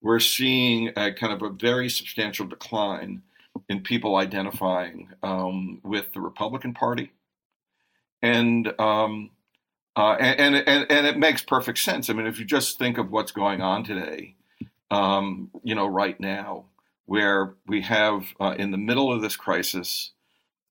we're 0.00 0.20
seeing 0.20 0.88
a 0.96 1.12
kind 1.12 1.32
of 1.32 1.42
a 1.42 1.50
very 1.50 1.88
substantial 1.88 2.46
decline 2.46 3.22
in 3.68 3.80
people 3.82 4.16
identifying 4.16 5.08
um, 5.22 5.80
with 5.82 6.12
the 6.12 6.20
Republican 6.20 6.74
Party, 6.74 7.12
and 8.20 8.72
um, 8.80 9.30
uh, 9.96 10.16
and, 10.18 10.56
and, 10.56 10.90
and, 10.90 11.06
it 11.06 11.18
makes 11.18 11.42
perfect 11.42 11.78
sense. 11.78 12.08
I 12.08 12.14
mean, 12.14 12.26
if 12.26 12.38
you 12.38 12.46
just 12.46 12.78
think 12.78 12.96
of 12.96 13.10
what's 13.10 13.32
going 13.32 13.60
on 13.60 13.84
today, 13.84 14.36
um, 14.90 15.50
you 15.62 15.74
know, 15.74 15.86
right 15.86 16.18
now, 16.18 16.66
where 17.04 17.54
we 17.66 17.82
have 17.82 18.24
uh, 18.40 18.54
in 18.58 18.70
the 18.70 18.78
middle 18.78 19.12
of 19.12 19.20
this 19.20 19.36
crisis, 19.36 20.12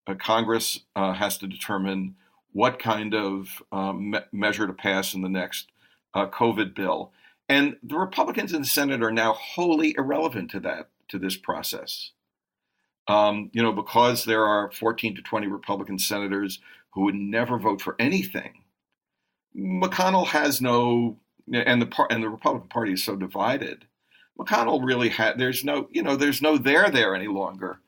uh, 0.07 0.15
Congress 0.15 0.79
uh, 0.95 1.13
has 1.13 1.37
to 1.37 1.47
determine 1.47 2.15
what 2.51 2.79
kind 2.79 3.13
of 3.13 3.61
um, 3.71 4.11
me- 4.11 4.19
measure 4.31 4.65
to 4.65 4.73
pass 4.73 5.13
in 5.13 5.21
the 5.21 5.29
next 5.29 5.71
uh, 6.15 6.25
COVID 6.25 6.73
bill, 6.73 7.11
and 7.47 7.77
the 7.83 7.97
Republicans 7.97 8.53
in 8.53 8.61
the 8.61 8.67
Senate 8.67 9.03
are 9.03 9.11
now 9.11 9.33
wholly 9.33 9.93
irrelevant 9.97 10.49
to 10.51 10.59
that 10.61 10.89
to 11.09 11.19
this 11.19 11.37
process. 11.37 12.11
Um, 13.07 13.49
you 13.53 13.61
know, 13.61 13.71
because 13.71 14.25
there 14.25 14.45
are 14.45 14.71
14 14.71 15.15
to 15.15 15.21
20 15.21 15.47
Republican 15.47 15.99
senators 15.99 16.59
who 16.93 17.01
would 17.03 17.15
never 17.15 17.57
vote 17.57 17.81
for 17.81 17.95
anything. 17.99 18.60
McConnell 19.55 20.27
has 20.27 20.61
no, 20.61 21.17
and 21.51 21.81
the 21.81 21.85
part 21.85 22.11
and 22.11 22.23
the 22.23 22.29
Republican 22.29 22.69
Party 22.69 22.93
is 22.93 23.03
so 23.03 23.15
divided. 23.15 23.85
McConnell 24.39 24.85
really 24.85 25.09
had. 25.09 25.37
There's 25.37 25.63
no, 25.63 25.87
you 25.91 26.03
know, 26.03 26.15
there's 26.15 26.41
no 26.41 26.57
there 26.57 26.89
there 26.89 27.15
any 27.15 27.27
longer 27.27 27.79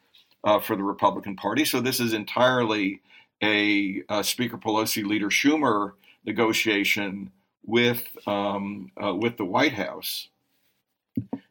uh, 0.43 0.59
for 0.59 0.75
the 0.75 0.83
Republican 0.83 1.35
Party. 1.35 1.65
So 1.65 1.81
this 1.81 1.99
is 1.99 2.13
entirely 2.13 3.01
a, 3.41 4.03
a 4.09 4.23
Speaker 4.23 4.57
Pelosi, 4.57 5.05
Leader 5.05 5.29
Schumer 5.29 5.93
negotiation 6.25 7.31
with 7.65 8.15
um, 8.27 8.91
uh, 9.03 9.13
with 9.13 9.37
the 9.37 9.45
White 9.45 9.73
House. 9.73 10.29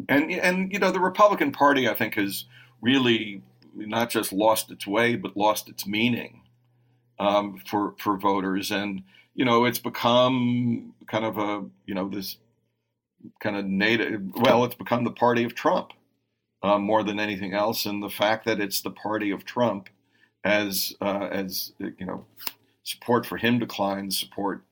And 0.09 0.31
and 0.31 0.73
you 0.73 0.79
know 0.79 0.91
the 0.91 1.01
Republican 1.01 1.53
Party, 1.53 1.89
I 1.89 1.95
think, 1.95 2.15
has 2.15 2.45
really 2.81 3.43
not 3.75 4.11
just 4.11 4.33
lost 4.33 4.71
its 4.71 4.87
way, 4.87 5.17
but 5.17 5.37
lost 5.37 5.69
its 5.69 5.87
meaning 5.87 6.43
um, 7.19 7.61
for 7.67 7.95
for 7.99 8.17
voters. 8.17 8.71
And 8.71 9.03
you 9.35 9.45
know, 9.45 9.65
it's 9.65 9.79
become 9.79 10.95
kind 11.07 11.25
of 11.25 11.39
a 11.39 11.65
you 11.87 11.95
know 11.95 12.09
this 12.09 12.37
kind 13.41 13.57
of 13.57 13.65
native. 13.65 14.23
Well, 14.35 14.65
it's 14.65 14.75
become 14.75 15.05
the 15.05 15.11
party 15.11 15.45
of 15.45 15.55
Trump 15.55 15.93
uh, 16.63 16.79
more 16.79 17.03
than 17.03 17.19
anything 17.19 17.55
else, 17.55 17.87
and 17.87 18.03
the 18.03 18.11
fact 18.11 18.45
that 18.47 18.61
it's 18.61 18.81
the 18.81 18.91
party 18.91 19.31
of 19.31 19.45
Trump, 19.45 19.89
as 20.45 20.95
uh, 21.01 21.29
as 21.31 21.73
you 21.79 22.07
know, 22.07 22.25
support 22.83 23.27
for 23.27 23.37
him 23.37 23.59
declines, 23.59 24.19
support 24.19 24.65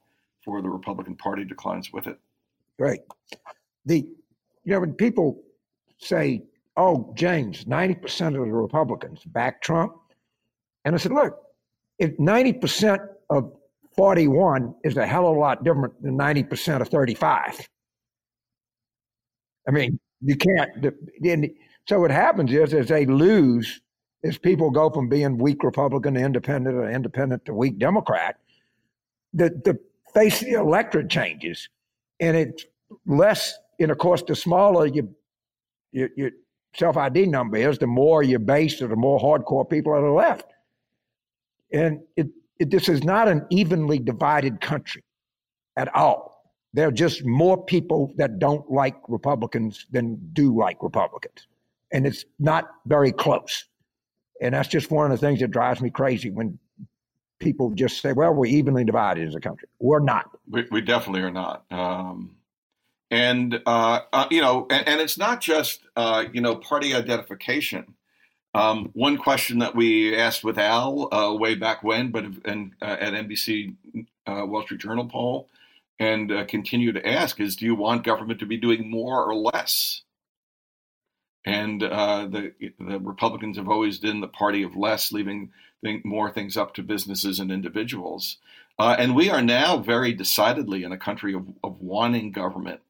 for 0.44 0.62
the 0.62 0.68
Republican 0.68 1.16
Party 1.16 1.44
declines 1.44 1.92
with 1.92 2.06
it. 2.06 2.18
Right. 2.78 3.00
The 3.86 3.98
you 4.64 4.72
know 4.72 4.80
when 4.80 4.94
people 4.94 5.42
say, 5.98 6.42
"Oh, 6.76 7.12
James, 7.16 7.66
ninety 7.66 7.94
percent 7.94 8.36
of 8.36 8.44
the 8.44 8.52
Republicans 8.52 9.24
back 9.24 9.62
Trump," 9.62 9.94
and 10.84 10.94
I 10.94 10.98
said, 10.98 11.12
"Look, 11.12 11.38
if 11.98 12.18
ninety 12.18 12.52
percent 12.52 13.00
of 13.30 13.52
41 13.96 14.74
is 14.84 14.96
a 14.96 15.06
hell 15.06 15.28
of 15.28 15.36
a 15.36 15.40
lot 15.40 15.64
different 15.64 16.00
than 16.02 16.16
90% 16.16 16.80
of 16.80 16.88
35. 16.88 17.68
I 19.66 19.70
mean, 19.70 19.98
you 20.20 20.36
can't. 20.36 20.94
So 21.86 22.00
what 22.00 22.10
happens 22.10 22.52
is, 22.52 22.72
as 22.72 22.88
they 22.88 23.06
lose, 23.06 23.80
as 24.24 24.38
people 24.38 24.70
go 24.70 24.90
from 24.90 25.08
being 25.08 25.38
weak 25.38 25.62
Republican 25.62 26.14
to 26.14 26.20
independent 26.20 26.76
or 26.76 26.90
independent 26.90 27.44
to 27.46 27.54
weak 27.54 27.78
Democrat, 27.78 28.36
the, 29.32 29.50
the 29.64 29.78
face 30.14 30.42
of 30.42 30.48
the 30.48 30.54
electorate 30.54 31.08
changes. 31.08 31.68
And 32.20 32.36
it's 32.36 32.64
less, 33.06 33.54
and 33.78 33.90
of 33.90 33.98
course, 33.98 34.22
the 34.22 34.36
smaller 34.36 34.86
your, 34.86 35.08
your, 35.92 36.08
your 36.16 36.30
self 36.76 36.96
ID 36.96 37.26
number 37.26 37.56
is, 37.56 37.78
the 37.78 37.86
more 37.86 38.22
your 38.22 38.38
base 38.38 38.82
or 38.82 38.88
the 38.88 38.96
more 38.96 39.18
hardcore 39.18 39.68
people 39.68 39.92
are 39.92 40.02
the 40.02 40.10
left. 40.10 40.46
And 41.72 42.00
it, 42.16 42.28
this 42.60 42.88
is 42.88 43.02
not 43.02 43.28
an 43.28 43.46
evenly 43.50 43.98
divided 43.98 44.60
country 44.60 45.02
at 45.76 45.94
all. 45.94 46.44
There 46.72 46.86
are 46.88 46.92
just 46.92 47.24
more 47.24 47.62
people 47.64 48.12
that 48.16 48.38
don't 48.38 48.70
like 48.70 48.96
Republicans 49.08 49.86
than 49.90 50.20
do 50.32 50.56
like 50.56 50.76
Republicans. 50.82 51.46
And 51.92 52.06
it's 52.06 52.24
not 52.38 52.68
very 52.86 53.12
close. 53.12 53.64
And 54.40 54.54
that's 54.54 54.68
just 54.68 54.90
one 54.90 55.10
of 55.10 55.18
the 55.18 55.26
things 55.26 55.40
that 55.40 55.50
drives 55.50 55.80
me 55.80 55.90
crazy 55.90 56.30
when 56.30 56.58
people 57.40 57.70
just 57.70 58.00
say, 58.00 58.12
well, 58.12 58.32
we're 58.32 58.46
evenly 58.46 58.84
divided 58.84 59.26
as 59.26 59.34
a 59.34 59.40
country. 59.40 59.68
We're 59.80 60.00
not. 60.00 60.30
We, 60.48 60.66
we 60.70 60.80
definitely 60.80 61.22
are 61.22 61.30
not. 61.30 61.64
Um, 61.70 62.36
and, 63.10 63.60
uh, 63.66 64.00
uh, 64.12 64.26
you 64.30 64.40
know, 64.40 64.66
and, 64.70 64.86
and, 64.86 65.00
it's 65.00 65.18
not 65.18 65.40
just, 65.40 65.80
uh, 65.96 66.26
you 66.32 66.40
know, 66.40 66.54
party 66.54 66.94
identification. 66.94 67.94
Um, 68.52 68.90
one 68.94 69.16
question 69.16 69.58
that 69.60 69.76
we 69.76 70.16
asked 70.16 70.42
with 70.42 70.58
Al 70.58 71.12
uh, 71.14 71.34
way 71.34 71.54
back 71.54 71.84
when, 71.84 72.10
but 72.10 72.24
and, 72.44 72.72
uh, 72.82 72.96
at 72.98 73.12
NBC 73.12 73.76
uh, 74.26 74.44
Wall 74.46 74.62
Street 74.62 74.80
Journal 74.80 75.06
poll, 75.06 75.48
and 76.00 76.32
uh, 76.32 76.44
continue 76.46 76.92
to 76.92 77.06
ask 77.06 77.38
is, 77.38 77.54
do 77.54 77.64
you 77.64 77.76
want 77.76 78.04
government 78.04 78.40
to 78.40 78.46
be 78.46 78.56
doing 78.56 78.90
more 78.90 79.24
or 79.24 79.36
less? 79.36 80.02
And 81.46 81.82
uh, 81.82 82.26
the 82.26 82.52
the 82.78 82.98
Republicans 82.98 83.56
have 83.56 83.68
always 83.68 83.98
been 83.98 84.20
the 84.20 84.28
party 84.28 84.62
of 84.62 84.76
less, 84.76 85.12
leaving 85.12 85.52
more 86.04 86.30
things 86.30 86.56
up 86.56 86.74
to 86.74 86.82
businesses 86.82 87.38
and 87.38 87.50
individuals. 87.50 88.36
Uh, 88.78 88.96
and 88.98 89.14
we 89.14 89.30
are 89.30 89.42
now 89.42 89.78
very 89.78 90.12
decidedly 90.12 90.84
in 90.84 90.92
a 90.92 90.98
country 90.98 91.34
of, 91.34 91.46
of 91.62 91.80
wanting 91.80 92.32
government 92.32 92.80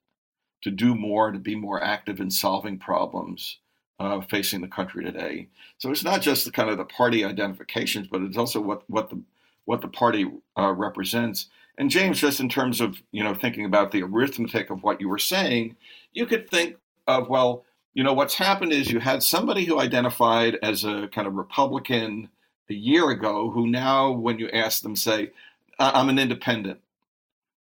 to 0.63 0.71
do 0.71 0.95
more, 0.95 1.31
to 1.31 1.39
be 1.39 1.55
more 1.55 1.83
active 1.83 2.19
in 2.21 2.31
solving 2.31 2.79
problems 2.79 3.59
uh, 4.01 4.21
facing 4.23 4.63
the 4.63 4.69
country 4.69 5.05
today. 5.05 5.47
So 5.79 5.91
it's 5.91 6.03
not 6.03 6.23
just 6.23 6.47
the 6.47 6.51
kind 6.51 6.71
of 6.71 6.79
the 6.79 6.87
party 6.87 7.25
identifications, 7.25 8.09
but 8.09 8.23
it's 8.23 8.39
also 8.39 8.61
what 8.61 8.83
what 8.89 9.11
the 9.11 9.21
what 9.67 9.83
the 9.83 9.89
party 9.89 10.29
uh, 10.59 10.73
represents. 10.73 11.49
And 11.79 11.91
James, 11.91 12.19
just 12.19 12.41
in 12.41 12.49
terms 12.49 12.81
of 12.81 13.01
you 13.13 13.23
know 13.23 13.35
thinking 13.35 13.67
about 13.67 13.93
the 13.93 14.03
arithmetic 14.03 14.71
of 14.71 14.83
what 14.83 15.01
you 15.01 15.09
were 15.09 15.19
saying, 15.19 15.77
you 16.13 16.27
could 16.27 16.49
think 16.51 16.77
of 17.07 17.29
well, 17.29 17.65
you 17.93 18.03
know 18.03 18.15
what's 18.15 18.35
happened 18.35 18.73
is 18.73 18.91
you 18.91 19.01
had 19.01 19.23
somebody 19.23 19.67
who 19.67 19.79
identified 19.79 20.59
as 20.63 20.85
a 20.85 21.09
kind 21.13 21.29
of 21.29 21.35
Republican 21.35 22.31
a 22.71 22.75
year 22.75 23.11
ago 23.11 23.51
who 23.51 23.67
now, 23.67 24.11
when 24.13 24.39
you 24.39 24.49
ask 24.51 24.83
them, 24.83 24.97
say, 24.97 25.31
"I'm 25.79 26.09
an 26.09 26.19
independent." 26.19 26.81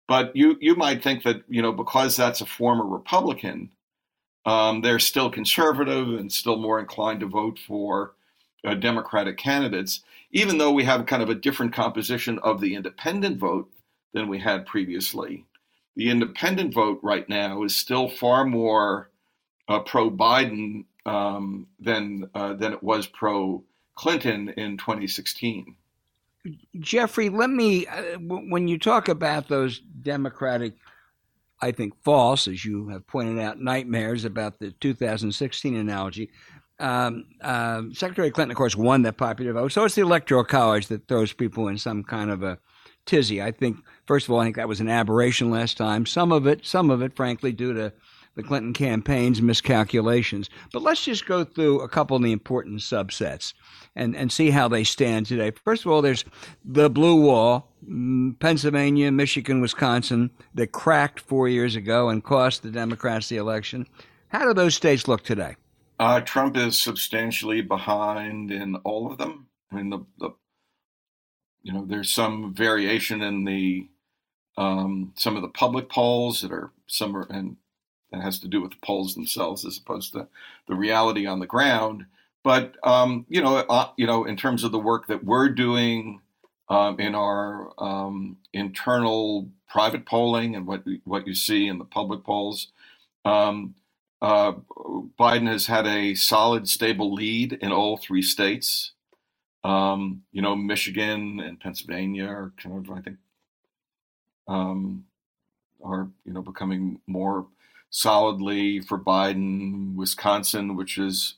But 0.06 0.36
you 0.36 0.56
you 0.60 0.76
might 0.76 1.02
think 1.02 1.24
that 1.24 1.42
you 1.48 1.62
know 1.62 1.72
because 1.72 2.16
that's 2.16 2.40
a 2.40 2.46
former 2.46 2.86
Republican, 2.86 3.70
um, 4.46 4.80
they're 4.80 4.98
still 4.98 5.30
conservative 5.30 6.08
and 6.08 6.32
still 6.32 6.56
more 6.56 6.80
inclined 6.80 7.20
to 7.20 7.26
vote 7.26 7.58
for 7.58 8.14
uh, 8.64 8.74
Democratic 8.74 9.36
candidates, 9.36 10.02
even 10.32 10.58
though 10.58 10.72
we 10.72 10.84
have 10.84 11.06
kind 11.06 11.22
of 11.22 11.30
a 11.30 11.34
different 11.34 11.72
composition 11.72 12.38
of 12.40 12.60
the 12.60 12.74
independent 12.74 13.38
vote 13.38 13.70
than 14.12 14.28
we 14.28 14.38
had 14.38 14.66
previously. 14.66 15.44
The 15.96 16.10
independent 16.10 16.72
vote 16.72 17.00
right 17.02 17.28
now 17.28 17.64
is 17.64 17.74
still 17.74 18.08
far 18.08 18.44
more 18.44 19.10
uh, 19.68 19.80
pro 19.80 20.10
Biden 20.10 20.84
um, 21.04 21.66
than 21.80 22.28
uh, 22.34 22.54
than 22.54 22.72
it 22.72 22.82
was 22.82 23.06
pro 23.06 23.62
Clinton 23.94 24.50
in 24.50 24.76
2016. 24.76 25.74
Jeffrey, 26.78 27.28
let 27.28 27.50
me, 27.50 27.86
uh, 27.86 28.16
when 28.18 28.68
you 28.68 28.78
talk 28.78 29.08
about 29.08 29.48
those 29.48 29.80
Democratic 29.80 30.74
I 31.60 31.72
think, 31.72 31.94
false, 32.02 32.46
as 32.46 32.64
you 32.64 32.88
have 32.88 33.06
pointed 33.06 33.38
out, 33.42 33.60
nightmares 33.60 34.24
about 34.24 34.58
the 34.58 34.72
2016 34.72 35.76
analogy. 35.76 36.30
Um, 36.80 37.24
uh, 37.40 37.82
Secretary 37.92 38.30
Clinton, 38.30 38.52
of 38.52 38.56
course, 38.56 38.76
won 38.76 39.02
that 39.02 39.16
popular 39.16 39.52
vote. 39.52 39.72
So 39.72 39.84
it's 39.84 39.96
the 39.96 40.02
Electoral 40.02 40.44
College 40.44 40.86
that 40.88 41.08
throws 41.08 41.32
people 41.32 41.68
in 41.68 41.76
some 41.78 42.04
kind 42.04 42.30
of 42.30 42.42
a 42.42 42.58
tizzy. 43.06 43.42
I 43.42 43.50
think, 43.50 43.78
first 44.06 44.26
of 44.26 44.32
all, 44.32 44.40
I 44.40 44.44
think 44.44 44.56
that 44.56 44.68
was 44.68 44.80
an 44.80 44.88
aberration 44.88 45.50
last 45.50 45.76
time. 45.76 46.06
Some 46.06 46.30
of 46.30 46.46
it, 46.46 46.64
some 46.64 46.90
of 46.90 47.02
it, 47.02 47.16
frankly, 47.16 47.52
due 47.52 47.72
to 47.74 47.92
the 48.38 48.44
Clinton 48.44 48.72
campaign's 48.72 49.42
miscalculations. 49.42 50.48
But 50.72 50.82
let's 50.82 51.04
just 51.04 51.26
go 51.26 51.42
through 51.42 51.80
a 51.80 51.88
couple 51.88 52.16
of 52.16 52.22
the 52.22 52.30
important 52.30 52.78
subsets 52.78 53.52
and, 53.96 54.14
and 54.14 54.30
see 54.30 54.50
how 54.50 54.68
they 54.68 54.84
stand 54.84 55.26
today. 55.26 55.50
First 55.64 55.84
of 55.84 55.90
all, 55.90 56.02
there's 56.02 56.24
the 56.64 56.88
blue 56.88 57.20
wall, 57.20 57.72
mm, 57.84 58.38
Pennsylvania, 58.38 59.10
Michigan, 59.10 59.60
Wisconsin, 59.60 60.30
that 60.54 60.70
cracked 60.70 61.18
four 61.18 61.48
years 61.48 61.74
ago 61.74 62.10
and 62.10 62.22
cost 62.22 62.62
the 62.62 62.70
Democrats 62.70 63.28
the 63.28 63.38
election. 63.38 63.88
How 64.28 64.44
do 64.44 64.54
those 64.54 64.76
states 64.76 65.08
look 65.08 65.24
today? 65.24 65.56
Uh, 65.98 66.20
Trump 66.20 66.56
is 66.56 66.80
substantially 66.80 67.60
behind 67.60 68.52
in 68.52 68.76
all 68.76 69.10
of 69.10 69.18
them. 69.18 69.48
I 69.72 69.74
mean, 69.74 69.90
the, 69.90 69.98
the 70.20 70.30
you 71.64 71.72
know, 71.72 71.84
there's 71.84 72.10
some 72.10 72.54
variation 72.54 73.20
in 73.20 73.42
the 73.44 73.88
um, 74.56 75.12
some 75.16 75.34
of 75.34 75.42
the 75.42 75.48
public 75.48 75.88
polls 75.88 76.40
that 76.42 76.52
are 76.52 76.70
some 76.86 77.16
are, 77.16 77.26
and 77.30 77.56
that 78.12 78.22
has 78.22 78.38
to 78.40 78.48
do 78.48 78.60
with 78.60 78.72
the 78.72 78.78
polls 78.82 79.14
themselves 79.14 79.64
as 79.64 79.78
opposed 79.78 80.12
to 80.12 80.26
the 80.66 80.74
reality 80.74 81.26
on 81.26 81.40
the 81.40 81.46
ground. 81.46 82.06
But 82.42 82.74
um, 82.82 83.26
you 83.28 83.42
know, 83.42 83.56
uh, 83.56 83.90
you 83.96 84.06
know, 84.06 84.24
in 84.24 84.36
terms 84.36 84.64
of 84.64 84.72
the 84.72 84.78
work 84.78 85.06
that 85.08 85.24
we're 85.24 85.48
doing 85.50 86.20
um, 86.68 86.98
in 87.00 87.14
our 87.14 87.72
um, 87.78 88.38
internal 88.52 89.48
private 89.68 90.06
polling 90.06 90.56
and 90.56 90.66
what 90.66 90.84
what 91.04 91.26
you 91.26 91.34
see 91.34 91.66
in 91.66 91.78
the 91.78 91.84
public 91.84 92.24
polls, 92.24 92.68
um, 93.24 93.74
uh, 94.22 94.52
Biden 95.18 95.46
has 95.46 95.66
had 95.66 95.86
a 95.86 96.14
solid, 96.14 96.68
stable 96.68 97.12
lead 97.12 97.52
in 97.54 97.72
all 97.72 97.96
three 97.96 98.22
states. 98.22 98.92
Um, 99.64 100.22
you 100.32 100.40
know, 100.40 100.56
Michigan 100.56 101.40
and 101.40 101.60
Pennsylvania 101.60 102.26
are 102.26 102.52
kind 102.62 102.78
of, 102.78 102.96
I 102.96 103.00
think, 103.00 103.18
um, 104.46 105.04
are 105.84 106.08
you 106.24 106.32
know 106.32 106.42
becoming 106.42 107.00
more 107.06 107.46
solidly 107.90 108.80
for 108.80 108.98
Biden. 108.98 109.94
Wisconsin, 109.94 110.76
which 110.76 110.98
is 110.98 111.34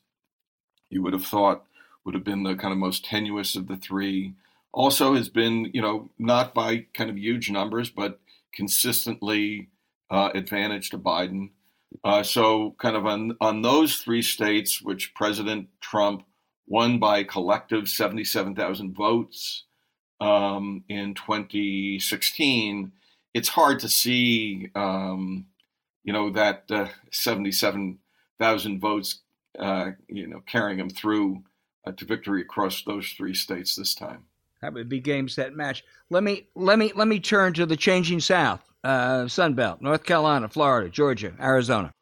you 0.91 1.03
would 1.03 1.13
have 1.13 1.25
thought 1.25 1.65
would 2.05 2.15
have 2.15 2.25
been 2.25 2.43
the 2.43 2.55
kind 2.55 2.73
of 2.73 2.79
most 2.79 3.05
tenuous 3.05 3.57
of 3.57 3.69
the 3.69 3.77
three, 3.77 4.35
also 4.73 5.15
has 5.15 5.29
been, 5.29 5.71
you 5.75 5.83
know, 5.83 6.09
not 6.19 6.55
by 6.55 6.87
kind 6.95 7.11
of 7.11 7.19
huge 7.19 7.51
numbers, 7.51 7.91
but 7.91 8.21
consistently 8.55 9.69
uh, 10.11 10.31
advantage 10.35 10.91
to 10.91 10.99
Biden. 10.99 11.51
Uh, 12.05 12.23
so, 12.23 12.75
kind 12.79 12.97
of 12.97 13.05
on, 13.07 13.37
on 13.41 13.63
those 13.63 13.97
three 13.97 14.23
states, 14.23 14.81
which 14.81 15.15
President 15.15 15.69
Trump 15.81 16.23
won 16.67 16.99
by 16.99 17.25
collective 17.25 17.89
77,000 17.89 18.95
votes 18.95 19.65
um, 20.21 20.85
in 20.89 21.15
2016, 21.15 22.93
it's 23.35 23.49
hard 23.49 23.81
to 23.81 23.89
see, 23.89 24.69
um, 24.75 25.47
you 26.05 26.13
know, 26.13 26.31
that 26.31 26.65
uh, 26.71 26.89
77,000 27.11 28.81
votes, 28.81 29.21
uh, 29.59 29.91
you 30.09 30.27
know, 30.27 30.41
carrying 30.47 30.79
him 30.79 30.91
through 30.91 31.43
uh, 31.87 31.93
to 31.93 32.05
victory 32.05 32.41
across 32.41 32.83
those 32.83 33.09
three 33.11 33.35
states 33.35 33.77
this 33.77 33.95
time. 33.95 34.25
That 34.63 34.75
would 34.75 34.89
be 34.89 35.01
game 35.01 35.29
set 35.29 35.55
match. 35.55 35.85
Let 36.11 36.23
me 36.23 36.49
let 36.55 36.79
me 36.79 36.93
let 36.95 37.09
me 37.09 37.19
turn 37.19 37.55
to 37.55 37.65
the 37.65 37.77
changing 37.77 38.21
South, 38.21 38.61
uh, 38.85 39.27
Sun 39.27 39.55
Belt, 39.55 39.81
North 39.81 40.05
Carolina, 40.05 40.49
Florida, 40.49 40.91
Georgia, 40.91 41.33
Arizona. 41.41 41.93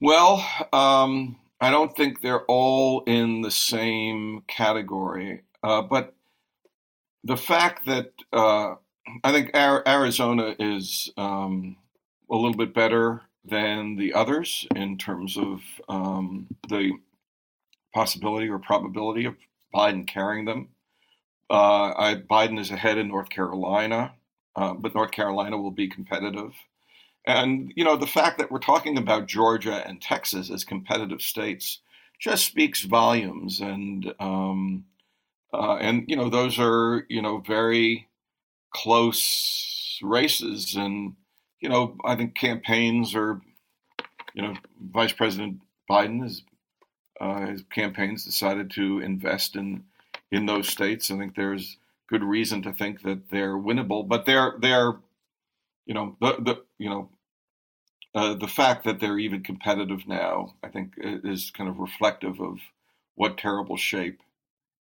Well, 0.00 0.46
um, 0.72 1.36
I 1.60 1.70
don't 1.70 1.94
think 1.94 2.20
they're 2.20 2.44
all 2.44 3.02
in 3.06 3.42
the 3.42 3.50
same 3.50 4.42
category, 4.46 5.42
uh, 5.64 5.82
but 5.82 6.14
the 7.24 7.36
fact 7.36 7.86
that 7.86 8.12
uh, 8.32 8.76
I 9.24 9.32
think 9.32 9.50
Arizona 9.54 10.54
is 10.58 11.12
um, 11.16 11.76
a 12.30 12.36
little 12.36 12.56
bit 12.56 12.72
better 12.74 13.22
than 13.44 13.96
the 13.96 14.12
others 14.12 14.66
in 14.76 14.98
terms 14.98 15.36
of 15.36 15.60
um, 15.88 16.46
the 16.68 16.92
possibility 17.94 18.48
or 18.48 18.58
probability 18.58 19.24
of 19.24 19.34
Biden 19.74 20.06
carrying 20.06 20.44
them. 20.44 20.68
Uh, 21.50 21.92
I, 21.96 22.14
Biden 22.30 22.60
is 22.60 22.70
ahead 22.70 22.98
in 22.98 23.08
North 23.08 23.28
Carolina, 23.30 24.12
uh, 24.54 24.74
but 24.74 24.94
North 24.94 25.10
Carolina 25.10 25.58
will 25.58 25.72
be 25.72 25.88
competitive. 25.88 26.52
And, 27.26 27.72
you 27.74 27.84
know, 27.84 27.96
the 27.96 28.06
fact 28.06 28.38
that 28.38 28.50
we're 28.50 28.60
talking 28.60 28.96
about 28.96 29.26
Georgia 29.26 29.86
and 29.86 30.00
Texas 30.00 30.50
as 30.50 30.64
competitive 30.64 31.22
states 31.22 31.80
just 32.20 32.44
speaks 32.44 32.84
volumes. 32.84 33.60
And, 33.60 34.14
um, 34.20 34.84
uh, 35.52 35.76
and 35.76 36.04
you 36.06 36.16
know, 36.16 36.28
those 36.28 36.58
are, 36.58 37.04
you 37.08 37.22
know, 37.22 37.38
very 37.38 38.08
close 38.72 39.98
races. 40.02 40.76
And, 40.76 41.16
you 41.60 41.68
know, 41.68 41.96
I 42.04 42.16
think 42.16 42.34
campaigns 42.34 43.14
are, 43.14 43.40
you 44.34 44.42
know, 44.42 44.54
Vice 44.80 45.12
President 45.12 45.60
Biden 45.90 46.24
is 46.24 46.42
uh, 47.20 47.46
his 47.46 47.62
campaigns 47.70 48.24
decided 48.24 48.70
to 48.72 49.00
invest 49.00 49.56
in 49.56 49.84
in 50.32 50.46
those 50.46 50.68
states. 50.68 51.10
I 51.10 51.18
think 51.18 51.36
there's 51.36 51.76
good 52.08 52.22
reason 52.24 52.62
to 52.62 52.72
think 52.72 53.02
that 53.02 53.30
they're 53.30 53.56
winnable, 53.56 54.06
but 54.08 54.24
they're 54.26 54.54
they're 54.60 54.94
you 55.86 55.94
know 55.94 56.16
the, 56.20 56.36
the 56.40 56.62
you 56.78 56.88
know 56.88 57.10
uh, 58.14 58.34
the 58.34 58.48
fact 58.48 58.84
that 58.84 59.00
they're 59.00 59.18
even 59.18 59.42
competitive 59.42 60.06
now, 60.06 60.54
I 60.62 60.68
think, 60.68 60.94
is 60.98 61.50
kind 61.50 61.68
of 61.68 61.78
reflective 61.78 62.40
of 62.40 62.58
what 63.14 63.38
terrible 63.38 63.76
shape 63.76 64.20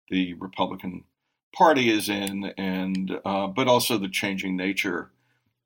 the 0.09 0.33
Republican 0.33 1.05
Party 1.55 1.89
is 1.89 2.09
in, 2.09 2.53
and 2.57 3.19
uh, 3.23 3.47
but 3.47 3.67
also 3.67 3.97
the 3.97 4.09
changing 4.09 4.57
nature 4.57 5.11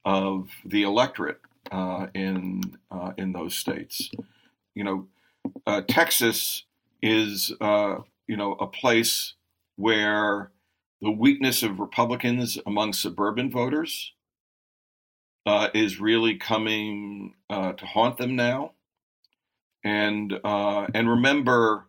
of 0.07 0.47
the 0.63 0.83
electorate 0.83 1.41
uh, 1.69 2.07
in 2.15 2.61
uh, 2.89 3.11
in 3.17 3.33
those 3.33 3.53
states. 3.55 4.09
You 4.73 4.85
know, 4.85 5.07
uh, 5.67 5.81
Texas 5.85 6.63
is 7.01 7.53
uh, 7.59 7.97
you 8.25 8.37
know 8.37 8.53
a 8.53 8.67
place 8.67 9.33
where 9.75 10.51
the 11.01 11.11
weakness 11.11 11.61
of 11.61 11.81
Republicans 11.81 12.57
among 12.65 12.93
suburban 12.93 13.51
voters 13.51 14.13
uh, 15.45 15.67
is 15.73 15.99
really 15.99 16.35
coming 16.35 17.33
uh, 17.49 17.73
to 17.73 17.85
haunt 17.85 18.17
them 18.17 18.35
now. 18.37 18.71
And 19.83 20.39
and 20.45 21.09
remember, 21.09 21.85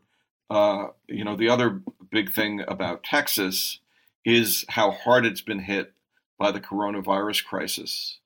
you 0.51 1.25
know, 1.25 1.37
the 1.37 1.49
other 1.51 1.83
big 2.11 2.33
thing 2.33 2.65
about 2.67 3.05
Texas 3.05 3.79
is 4.25 4.65
how 4.71 4.91
hard 4.91 5.25
it's 5.25 5.41
been 5.41 5.61
hit 5.61 5.93
by 6.38 6.51
the 6.51 6.61
coronavirus 6.61 7.44
crisis 7.44 8.18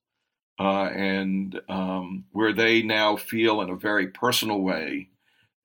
uh, 0.59 0.88
and 0.94 1.61
um, 1.68 2.25
where 2.33 2.53
they 2.53 2.83
now 2.83 3.16
feel 3.16 3.61
in 3.62 3.70
a 3.70 3.77
very 3.77 4.09
personal 4.09 4.61
way 4.61 5.09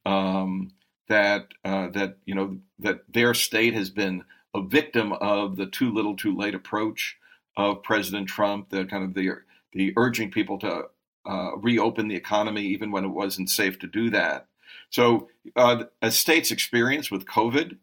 um, 0.06 0.72
that 1.10 1.48
uh, 1.66 1.90
that 1.90 2.18
you 2.26 2.34
know 2.34 2.58
that 2.80 3.02
their 3.12 3.34
state 3.34 3.74
has 3.74 3.90
been 3.90 4.24
a 4.56 4.62
victim 4.62 5.14
of 5.14 5.56
the 5.56 5.68
too 5.68 5.94
little, 5.94 6.16
too 6.16 6.36
late 6.36 6.56
approach 6.56 7.18
of 7.58 7.84
President 7.84 8.28
Trump, 8.28 8.70
the 8.70 8.86
kind 8.86 9.04
of 9.04 9.14
the 9.14 9.30
the 9.74 9.94
urging 9.98 10.32
people 10.32 10.58
to 10.60 10.86
uh, 11.26 11.58
reopen 11.58 12.08
the 12.08 12.16
economy 12.16 12.62
even 12.62 12.92
when 12.92 13.04
it 13.04 13.10
wasn't 13.10 13.50
safe 13.50 13.78
to 13.80 13.88
do 13.88 14.10
that. 14.10 14.48
So, 14.90 15.28
uh, 15.56 15.84
a 16.02 16.10
state's 16.10 16.52
experience 16.52 17.12
with 17.12 17.26
COVID 17.26 17.78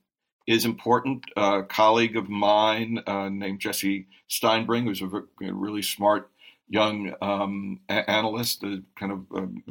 is 0.46 0.64
important. 0.64 1.24
A 1.36 1.62
colleague 1.62 2.16
of 2.16 2.28
mine 2.28 3.02
uh, 3.06 3.28
named 3.28 3.60
Jesse 3.60 4.06
Steinbring, 4.28 4.84
who's 4.84 5.02
a 5.02 5.22
really 5.40 5.82
smart 5.82 6.30
young 6.68 7.14
um, 7.20 7.80
a- 7.88 8.10
analyst 8.10 8.64
uh, 8.64 8.76
kind 8.96 9.12
of 9.12 9.20
um, 9.34 9.62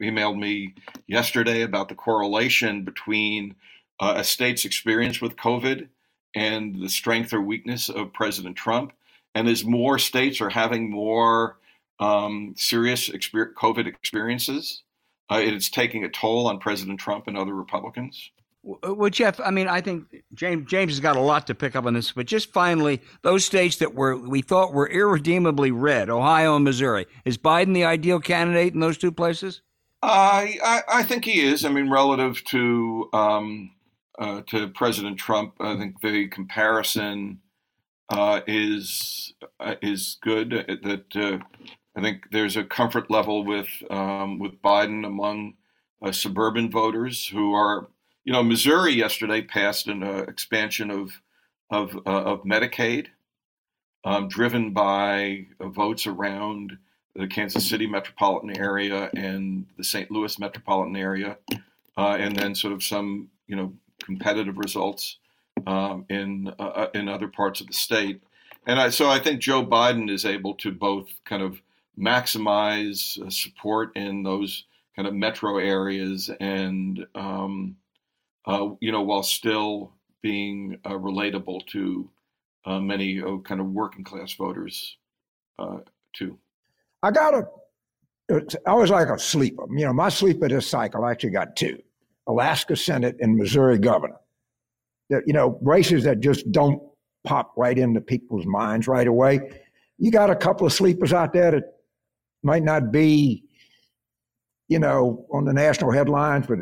emailed 0.00 0.38
me 0.38 0.74
yesterday 1.06 1.62
about 1.62 1.88
the 1.88 1.94
correlation 1.94 2.84
between 2.84 3.54
uh, 4.00 4.14
a 4.16 4.24
state's 4.24 4.64
experience 4.64 5.20
with 5.20 5.36
COVID 5.36 5.88
and 6.34 6.80
the 6.82 6.88
strength 6.88 7.32
or 7.32 7.40
weakness 7.40 7.88
of 7.88 8.12
President 8.12 8.56
Trump. 8.56 8.92
And 9.34 9.48
as 9.48 9.64
more 9.64 9.98
states 9.98 10.40
are 10.40 10.50
having 10.50 10.90
more 10.90 11.58
um, 11.98 12.54
serious 12.56 13.08
exper- 13.08 13.54
COVID 13.54 13.86
experiences, 13.86 14.82
uh, 15.30 15.40
it 15.42 15.54
is 15.54 15.70
taking 15.70 16.04
a 16.04 16.08
toll 16.08 16.46
on 16.46 16.58
President 16.58 17.00
Trump 17.00 17.26
and 17.26 17.36
other 17.36 17.54
Republicans. 17.54 18.30
Well, 18.66 19.10
Jeff, 19.10 19.38
I 19.38 19.52
mean, 19.52 19.68
I 19.68 19.80
think 19.80 20.24
James 20.34 20.68
James 20.68 20.92
has 20.92 21.00
got 21.00 21.14
a 21.14 21.20
lot 21.20 21.46
to 21.46 21.54
pick 21.54 21.76
up 21.76 21.86
on 21.86 21.94
this, 21.94 22.10
but 22.10 22.26
just 22.26 22.52
finally, 22.52 23.00
those 23.22 23.44
states 23.44 23.76
that 23.76 23.94
were 23.94 24.16
we 24.16 24.42
thought 24.42 24.72
were 24.72 24.88
irredeemably 24.88 25.70
red, 25.70 26.10
Ohio 26.10 26.56
and 26.56 26.64
Missouri, 26.64 27.06
is 27.24 27.38
Biden 27.38 27.74
the 27.74 27.84
ideal 27.84 28.18
candidate 28.18 28.74
in 28.74 28.80
those 28.80 28.98
two 28.98 29.12
places? 29.12 29.62
I 30.02 30.58
I, 30.64 30.82
I 30.88 31.02
think 31.04 31.24
he 31.24 31.42
is. 31.42 31.64
I 31.64 31.68
mean, 31.68 31.88
relative 31.90 32.42
to 32.46 33.08
um, 33.12 33.70
uh, 34.18 34.42
to 34.48 34.68
President 34.68 35.16
Trump, 35.16 35.54
I 35.60 35.76
think 35.76 36.00
the 36.00 36.26
comparison 36.26 37.38
uh, 38.10 38.40
is 38.48 39.32
uh, 39.60 39.76
is 39.80 40.18
good. 40.22 40.50
That 40.50 41.04
uh, 41.14 41.38
I 41.96 42.02
think 42.02 42.24
there's 42.32 42.56
a 42.56 42.64
comfort 42.64 43.12
level 43.12 43.44
with 43.44 43.68
um, 43.90 44.40
with 44.40 44.60
Biden 44.60 45.06
among 45.06 45.54
uh, 46.04 46.10
suburban 46.10 46.68
voters 46.68 47.28
who 47.28 47.54
are 47.54 47.88
you 48.26 48.32
know, 48.32 48.42
Missouri 48.42 48.92
yesterday 48.92 49.40
passed 49.40 49.86
an 49.86 50.02
uh, 50.02 50.24
expansion 50.28 50.90
of 50.90 51.22
of, 51.68 51.96
uh, 52.06 52.22
of 52.22 52.44
Medicaid, 52.44 53.08
um, 54.04 54.28
driven 54.28 54.72
by 54.72 55.46
uh, 55.58 55.68
votes 55.68 56.06
around 56.06 56.78
the 57.16 57.26
Kansas 57.26 57.68
City 57.68 57.88
metropolitan 57.88 58.56
area 58.56 59.10
and 59.16 59.66
the 59.76 59.82
St. 59.82 60.10
Louis 60.10 60.38
metropolitan 60.38 60.94
area, 60.94 61.38
uh, 61.96 62.16
and 62.20 62.36
then 62.36 62.54
sort 62.54 62.72
of 62.72 62.82
some 62.82 63.30
you 63.46 63.56
know 63.56 63.72
competitive 64.04 64.58
results 64.58 65.18
um, 65.66 66.04
in 66.08 66.52
uh, 66.58 66.62
uh, 66.62 66.90
in 66.94 67.08
other 67.08 67.28
parts 67.28 67.60
of 67.60 67.68
the 67.68 67.72
state. 67.72 68.22
And 68.66 68.80
I, 68.80 68.90
so 68.90 69.08
I 69.08 69.20
think 69.20 69.40
Joe 69.40 69.64
Biden 69.64 70.10
is 70.10 70.24
able 70.24 70.54
to 70.54 70.72
both 70.72 71.08
kind 71.24 71.42
of 71.42 71.60
maximize 71.96 73.32
support 73.32 73.96
in 73.96 74.24
those 74.24 74.64
kind 74.96 75.06
of 75.06 75.14
metro 75.14 75.58
areas 75.58 76.30
and 76.40 77.06
um, 77.14 77.76
uh, 78.46 78.70
you 78.80 78.92
know, 78.92 79.02
while 79.02 79.22
still 79.22 79.92
being 80.22 80.78
uh, 80.84 80.90
relatable 80.90 81.66
to 81.66 82.08
uh, 82.64 82.80
many 82.80 83.22
uh, 83.22 83.38
kind 83.38 83.60
of 83.60 83.68
working 83.68 84.04
class 84.04 84.34
voters 84.34 84.96
uh, 85.58 85.78
too. 86.12 86.38
I 87.02 87.10
got 87.10 87.34
a. 87.34 87.46
I 88.66 88.74
was 88.74 88.90
like 88.90 89.08
a 89.08 89.18
sleeper. 89.18 89.64
You 89.70 89.84
know, 89.86 89.92
my 89.92 90.08
sleeper 90.08 90.48
this 90.48 90.66
cycle 90.66 91.04
I 91.04 91.12
actually 91.12 91.30
got 91.30 91.54
two: 91.54 91.80
Alaska 92.26 92.76
Senate 92.76 93.16
and 93.20 93.36
Missouri 93.36 93.78
governor. 93.78 94.16
That 95.10 95.22
you 95.26 95.32
know, 95.32 95.58
races 95.62 96.02
that 96.04 96.20
just 96.20 96.50
don't 96.50 96.82
pop 97.24 97.52
right 97.56 97.78
into 97.78 98.00
people's 98.00 98.46
minds 98.46 98.88
right 98.88 99.06
away. 99.06 99.40
You 99.98 100.10
got 100.10 100.30
a 100.30 100.36
couple 100.36 100.66
of 100.66 100.72
sleepers 100.72 101.12
out 101.12 101.32
there 101.32 101.52
that 101.52 101.64
might 102.42 102.62
not 102.62 102.90
be, 102.90 103.44
you 104.68 104.78
know, 104.78 105.26
on 105.32 105.44
the 105.44 105.52
national 105.52 105.92
headlines, 105.92 106.46
but 106.46 106.58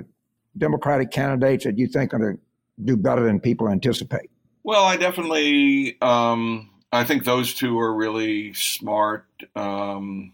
Democratic 0.57 1.11
candidates 1.11 1.65
that 1.65 1.79
you 1.79 1.87
think 1.87 2.15
are 2.15 2.19
going 2.19 2.37
to 2.37 2.43
do 2.85 2.97
better 2.97 3.25
than 3.25 3.41
people 3.41 3.69
anticipate? 3.69 4.31
Well, 4.63 4.85
I 4.85 4.97
definitely, 4.97 6.01
um, 6.01 6.71
I 6.93 7.05
think 7.05 7.25
those 7.25 7.55
two 7.55 7.79
are 7.79 7.95
really 7.95 8.55
smart. 8.55 9.27
Um, 9.55 10.33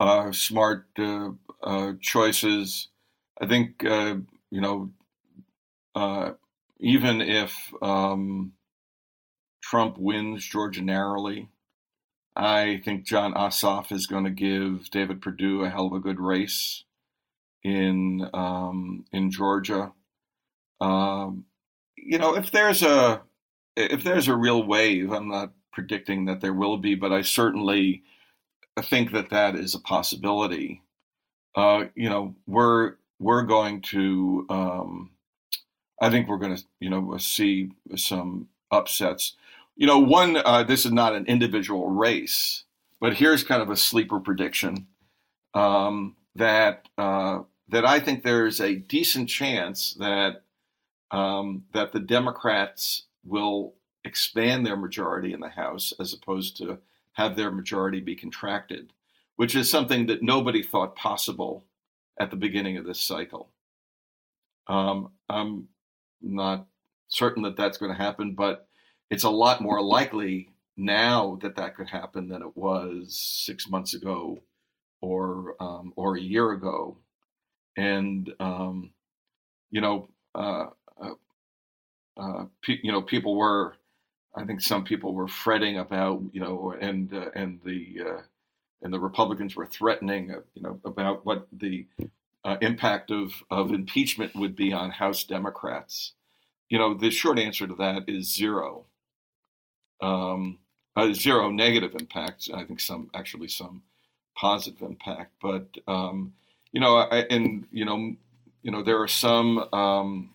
uh, 0.00 0.28
uh, 0.28 0.32
smart 0.32 0.86
uh, 0.98 1.30
uh, 1.62 1.92
choices. 2.00 2.88
I 3.40 3.46
think 3.46 3.84
uh, 3.84 4.16
you 4.50 4.60
know, 4.60 4.90
even 6.80 7.20
if 7.20 7.72
um, 7.82 8.52
Trump 9.62 9.96
wins 9.98 10.44
Georgia 10.46 10.82
narrowly, 10.82 11.48
I 12.36 12.80
think 12.84 13.06
Jon 13.06 13.34
Ossoff 13.34 13.92
is 13.92 14.06
going 14.06 14.24
to 14.24 14.30
give 14.30 14.90
David 14.90 15.22
Perdue 15.22 15.64
a 15.64 15.70
hell 15.70 15.86
of 15.86 15.92
a 15.92 16.00
good 16.00 16.20
race 16.20 16.83
in 17.64 18.28
um, 18.34 19.04
in 19.12 19.30
Georgia. 19.30 19.92
Um, 20.80 21.44
you 21.96 22.18
know, 22.18 22.36
if 22.36 22.50
there's 22.50 22.82
a 22.82 23.22
if 23.76 24.04
there's 24.04 24.28
a 24.28 24.36
real 24.36 24.64
wave, 24.64 25.10
I'm 25.10 25.28
not 25.28 25.52
predicting 25.72 26.26
that 26.26 26.40
there 26.40 26.52
will 26.52 26.76
be, 26.76 26.94
but 26.94 27.12
I 27.12 27.22
certainly 27.22 28.04
think 28.82 29.12
that 29.12 29.30
that 29.30 29.56
is 29.56 29.74
a 29.74 29.80
possibility. 29.80 30.82
Uh, 31.54 31.86
you 31.94 32.08
know, 32.08 32.34
we're 32.46 32.94
we're 33.18 33.42
going 33.42 33.80
to. 33.80 34.46
Um, 34.50 35.10
I 36.00 36.10
think 36.10 36.28
we're 36.28 36.38
going 36.38 36.56
to, 36.56 36.62
you 36.80 36.90
know, 36.90 37.16
see 37.18 37.70
some 37.96 38.48
upsets. 38.70 39.36
You 39.76 39.86
know, 39.86 39.98
one. 39.98 40.36
Uh, 40.36 40.64
this 40.64 40.84
is 40.84 40.92
not 40.92 41.14
an 41.14 41.26
individual 41.26 41.88
race, 41.88 42.64
but 43.00 43.14
here's 43.14 43.44
kind 43.44 43.62
of 43.62 43.70
a 43.70 43.76
sleeper 43.76 44.20
prediction 44.20 44.88
um, 45.54 46.16
that 46.34 46.88
uh, 46.98 47.40
that 47.68 47.86
I 47.86 48.00
think 48.00 48.22
there's 48.22 48.60
a 48.60 48.76
decent 48.76 49.28
chance 49.28 49.94
that 49.98 50.42
um, 51.10 51.64
that 51.72 51.92
the 51.92 52.00
Democrats 52.00 53.04
will 53.24 53.74
expand 54.04 54.66
their 54.66 54.76
majority 54.76 55.32
in 55.32 55.40
the 55.40 55.48
House 55.48 55.92
as 55.98 56.12
opposed 56.12 56.56
to 56.58 56.78
have 57.12 57.36
their 57.36 57.50
majority 57.50 58.00
be 58.00 58.16
contracted, 58.16 58.92
which 59.36 59.54
is 59.54 59.70
something 59.70 60.06
that 60.06 60.22
nobody 60.22 60.62
thought 60.62 60.96
possible 60.96 61.64
at 62.18 62.30
the 62.30 62.36
beginning 62.36 62.76
of 62.76 62.84
this 62.84 63.00
cycle. 63.00 63.50
Um, 64.66 65.10
I'm 65.28 65.68
not 66.20 66.66
certain 67.08 67.42
that 67.44 67.56
that's 67.56 67.78
going 67.78 67.92
to 67.92 68.02
happen, 68.02 68.34
but 68.34 68.66
it's 69.10 69.24
a 69.24 69.30
lot 69.30 69.60
more 69.60 69.80
likely 69.80 70.50
now 70.76 71.38
that 71.42 71.56
that 71.56 71.76
could 71.76 71.88
happen 71.88 72.28
than 72.28 72.42
it 72.42 72.56
was 72.56 73.16
six 73.16 73.68
months 73.68 73.94
ago 73.94 74.42
or 75.00 75.54
um, 75.60 75.92
or 75.96 76.16
a 76.16 76.20
year 76.20 76.50
ago. 76.52 76.98
And 77.76 78.32
um, 78.40 78.90
you 79.70 79.80
know, 79.80 80.08
uh, 80.34 80.66
uh, 81.02 81.14
uh, 82.16 82.44
pe- 82.62 82.80
you 82.82 82.92
know, 82.92 83.02
people 83.02 83.36
were 83.36 83.74
I 84.36 84.44
think 84.44 84.60
some 84.60 84.84
people 84.84 85.14
were 85.14 85.28
fretting 85.28 85.78
about, 85.78 86.22
you 86.32 86.40
know, 86.40 86.74
and 86.80 87.12
uh, 87.12 87.30
and 87.34 87.60
the 87.64 88.00
uh, 88.06 88.22
and 88.82 88.92
the 88.92 88.98
Republicans 88.98 89.54
were 89.56 89.66
threatening, 89.66 90.32
uh, 90.32 90.40
you 90.54 90.62
know, 90.62 90.80
about 90.84 91.24
what 91.24 91.46
the 91.52 91.86
impact 92.60 93.10
of 93.10 93.32
of 93.50 93.72
impeachment 93.72 94.34
would 94.34 94.54
be 94.54 94.72
on 94.72 94.90
House 94.90 95.24
Democrats. 95.24 96.12
You 96.68 96.78
know, 96.78 96.94
the 96.94 97.10
short 97.10 97.38
answer 97.38 97.66
to 97.66 97.74
that 97.76 98.08
is 98.08 98.34
zero. 98.34 98.86
Um, 100.00 100.58
zero 101.12 101.50
negative 101.50 101.94
impacts. 101.98 102.50
I 102.52 102.64
think 102.64 102.80
some 102.80 103.10
actually 103.14 103.48
some 103.48 103.82
positive 104.36 104.82
impact, 104.82 105.32
but 105.40 105.66
um, 105.86 106.34
you 106.74 106.80
know, 106.80 106.96
I, 106.96 107.20
and 107.30 107.66
you 107.70 107.84
know, 107.84 108.16
you 108.62 108.72
know, 108.72 108.82
there 108.82 109.00
are 109.00 109.08
some 109.08 109.58
um, 109.72 110.34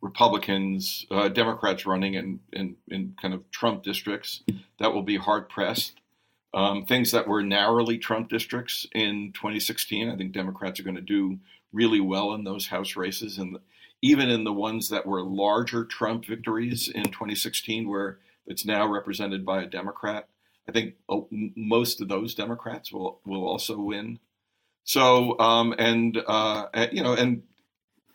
Republicans, 0.00 1.04
uh, 1.10 1.28
Democrats 1.28 1.84
running 1.84 2.14
in, 2.14 2.40
in, 2.52 2.76
in 2.88 3.14
kind 3.20 3.34
of 3.34 3.50
Trump 3.50 3.82
districts 3.82 4.42
that 4.78 4.94
will 4.94 5.02
be 5.02 5.18
hard 5.18 5.50
pressed. 5.50 6.00
Um, 6.54 6.86
things 6.86 7.10
that 7.10 7.28
were 7.28 7.42
narrowly 7.42 7.98
Trump 7.98 8.30
districts 8.30 8.86
in 8.94 9.32
2016, 9.34 10.08
I 10.08 10.16
think 10.16 10.32
Democrats 10.32 10.80
are 10.80 10.84
going 10.84 10.96
to 10.96 11.02
do 11.02 11.38
really 11.72 12.00
well 12.00 12.32
in 12.32 12.44
those 12.44 12.68
House 12.68 12.96
races, 12.96 13.36
and 13.36 13.58
even 14.00 14.30
in 14.30 14.44
the 14.44 14.52
ones 14.52 14.88
that 14.88 15.04
were 15.04 15.22
larger 15.22 15.84
Trump 15.84 16.24
victories 16.24 16.88
in 16.88 17.04
2016, 17.04 17.88
where 17.88 18.18
it's 18.46 18.64
now 18.64 18.86
represented 18.86 19.44
by 19.44 19.62
a 19.62 19.66
Democrat. 19.66 20.28
I 20.68 20.72
think 20.72 20.94
oh, 21.08 21.28
most 21.30 22.00
of 22.00 22.08
those 22.08 22.34
Democrats 22.34 22.92
will 22.92 23.20
will 23.26 23.46
also 23.46 23.78
win. 23.78 24.20
So, 24.84 25.38
um, 25.38 25.74
and 25.78 26.22
uh, 26.26 26.66
you 26.92 27.02
know, 27.02 27.14
and 27.14 27.42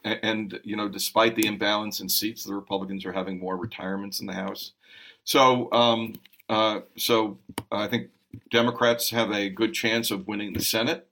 and 0.04 0.60
you 0.64 0.76
know, 0.76 0.88
despite 0.88 1.36
the 1.36 1.48
imbalance 1.48 2.00
in 2.00 2.10
seats, 2.10 2.44
the 2.44 2.54
Republicans 2.54 3.06
are 3.06 3.12
having 3.12 3.40
more 3.40 3.58
retirements 3.58 4.20
in 4.20 4.28
the 4.28 4.34
House. 4.34 4.74
So, 5.24 5.72
um, 5.72 6.16
uh, 6.48 6.82
so 6.96 7.40
I 7.72 7.88
think 7.88 8.10
Democrats 8.52 9.10
have 9.10 9.32
a 9.32 9.50
good 9.50 9.74
chance 9.74 10.12
of 10.12 10.28
winning 10.28 10.54
the 10.54 10.64
Senate, 10.64 11.08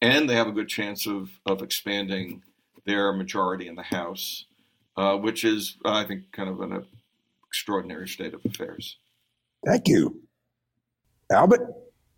and 0.00 0.28
they 0.28 0.34
have 0.34 0.48
a 0.48 0.52
good 0.52 0.68
chance 0.68 1.06
of 1.06 1.30
of 1.46 1.62
expanding 1.62 2.42
their 2.84 3.12
majority 3.12 3.66
in 3.66 3.76
the 3.76 3.82
House, 3.82 4.44
uh, 4.96 5.16
which 5.16 5.42
is, 5.42 5.76
I 5.84 6.04
think, 6.04 6.32
kind 6.32 6.50
of 6.50 6.60
an 6.60 6.84
extraordinary 7.46 8.08
state 8.08 8.34
of 8.34 8.44
affairs. 8.44 8.98
Thank 9.64 9.88
you, 9.88 10.22
Albert. 11.32 11.62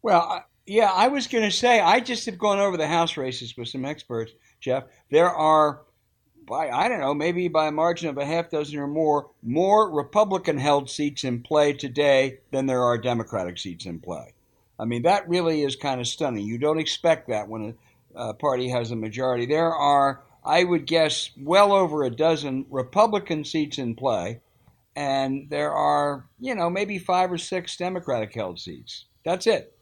Well, 0.02 0.44
yeah, 0.66 0.90
I 0.92 1.08
was 1.08 1.26
going 1.26 1.44
to 1.44 1.50
say 1.50 1.80
I 1.80 2.00
just 2.00 2.26
have 2.26 2.38
gone 2.38 2.58
over 2.58 2.76
the 2.76 2.86
House 2.86 3.16
races 3.16 3.56
with 3.56 3.68
some 3.68 3.84
experts 3.84 4.32
Jeff, 4.60 4.84
there 5.10 5.30
are, 5.30 5.82
by 6.46 6.70
I 6.70 6.88
don't 6.88 7.00
know, 7.00 7.14
maybe 7.14 7.48
by 7.48 7.66
a 7.66 7.72
margin 7.72 8.08
of 8.08 8.18
a 8.18 8.26
half 8.26 8.50
dozen 8.50 8.78
or 8.78 8.86
more, 8.86 9.30
more 9.42 9.90
Republican 9.90 10.58
held 10.58 10.90
seats 10.90 11.24
in 11.24 11.42
play 11.42 11.72
today 11.72 12.38
than 12.50 12.66
there 12.66 12.82
are 12.82 12.98
Democratic 12.98 13.58
seats 13.58 13.86
in 13.86 14.00
play. 14.00 14.34
I 14.78 14.84
mean, 14.84 15.02
that 15.02 15.28
really 15.28 15.62
is 15.62 15.76
kind 15.76 16.00
of 16.00 16.06
stunning. 16.06 16.44
You 16.44 16.58
don't 16.58 16.80
expect 16.80 17.28
that 17.28 17.48
when 17.48 17.76
a, 18.16 18.28
a 18.30 18.34
party 18.34 18.68
has 18.68 18.90
a 18.90 18.96
majority. 18.96 19.46
There 19.46 19.72
are, 19.72 20.22
I 20.44 20.64
would 20.64 20.86
guess, 20.86 21.30
well 21.40 21.72
over 21.72 22.02
a 22.02 22.10
dozen 22.10 22.66
Republican 22.70 23.44
seats 23.44 23.78
in 23.78 23.94
play, 23.94 24.40
and 24.94 25.48
there 25.48 25.72
are, 25.72 26.28
you 26.38 26.54
know, 26.54 26.70
maybe 26.70 26.98
five 26.98 27.32
or 27.32 27.38
six 27.38 27.76
Democratic 27.76 28.34
held 28.34 28.58
seats. 28.58 29.06
That's 29.24 29.46
it. 29.46 29.75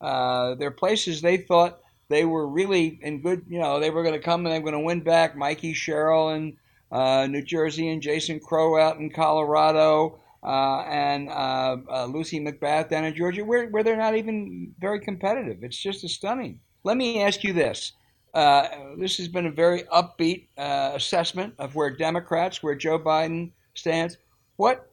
Uh, 0.00 0.54
places 0.76 1.20
they 1.20 1.36
thought 1.38 1.80
they 2.08 2.24
were 2.24 2.46
really 2.46 2.98
in 3.02 3.20
good, 3.20 3.44
you 3.48 3.58
know, 3.58 3.80
they 3.80 3.90
were 3.90 4.02
going 4.02 4.14
to 4.14 4.20
come 4.20 4.44
and 4.46 4.54
they 4.54 4.58
were 4.58 4.70
going 4.70 4.82
to 4.82 4.86
win 4.86 5.00
back 5.00 5.36
Mikey 5.36 5.74
Sherrill 5.74 6.30
in 6.30 6.56
uh, 6.90 7.26
New 7.26 7.42
Jersey 7.42 7.88
and 7.88 8.00
Jason 8.00 8.40
Crow 8.40 8.80
out 8.80 8.98
in 8.98 9.10
Colorado 9.10 10.18
uh, 10.42 10.80
and 10.82 11.28
uh, 11.28 11.76
uh, 11.90 12.06
Lucy 12.06 12.40
McBath 12.40 12.88
down 12.88 13.04
in 13.04 13.14
Georgia, 13.14 13.44
where, 13.44 13.68
where 13.68 13.82
they're 13.82 13.96
not 13.96 14.16
even 14.16 14.72
very 14.78 15.00
competitive. 15.00 15.62
It's 15.62 15.76
just 15.76 16.08
stunning. 16.08 16.60
Let 16.84 16.96
me 16.96 17.22
ask 17.22 17.44
you 17.44 17.52
this. 17.52 17.92
Uh, 18.32 18.68
this 18.98 19.16
has 19.18 19.28
been 19.28 19.46
a 19.46 19.50
very 19.50 19.82
upbeat 19.84 20.48
assessment 20.56 21.54
of 21.58 21.74
where 21.74 21.90
Democrats, 21.90 22.62
where 22.62 22.74
Joe 22.74 22.98
Biden 22.98 23.50
stands. 23.74 24.16
What 24.56 24.90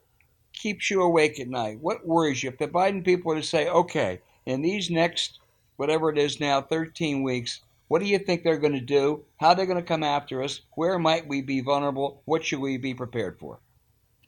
keeps 0.54 0.89
you 0.89 1.02
awake 1.02 1.39
at 1.39 1.48
night? 1.48 1.78
What 1.80 2.06
worries 2.06 2.44
you? 2.44 2.50
If 2.50 2.58
the 2.58 2.68
Biden 2.68 3.06
people 3.06 3.30
were 3.30 3.39
to 3.39 3.44
say, 3.44 3.70
okay, 3.70 4.22
in 4.46 4.62
these 4.62 4.90
next 4.90 5.40
whatever 5.78 6.10
it 6.10 6.18
is 6.18 6.40
now, 6.40 6.62
13 6.62 7.24
weeks. 7.24 7.62
What 7.88 8.00
do 8.00 8.08
you 8.08 8.18
think 8.18 8.44
they're 8.44 8.58
going 8.58 8.74
to 8.74 8.82
do? 8.82 9.24
How 9.40 9.54
they're 9.54 9.66
going 9.66 9.78
to 9.78 9.84
come 9.84 10.04
after 10.04 10.42
us? 10.42 10.62
Where 10.76 10.98
might 10.98 11.28
we 11.28 11.42
be 11.42 11.62
vulnerable? 11.62 12.22
What 12.26 12.44
should 12.44 12.60
we 12.60 12.78
be 12.78 12.94
prepared 12.94 13.38
for? 13.40 13.60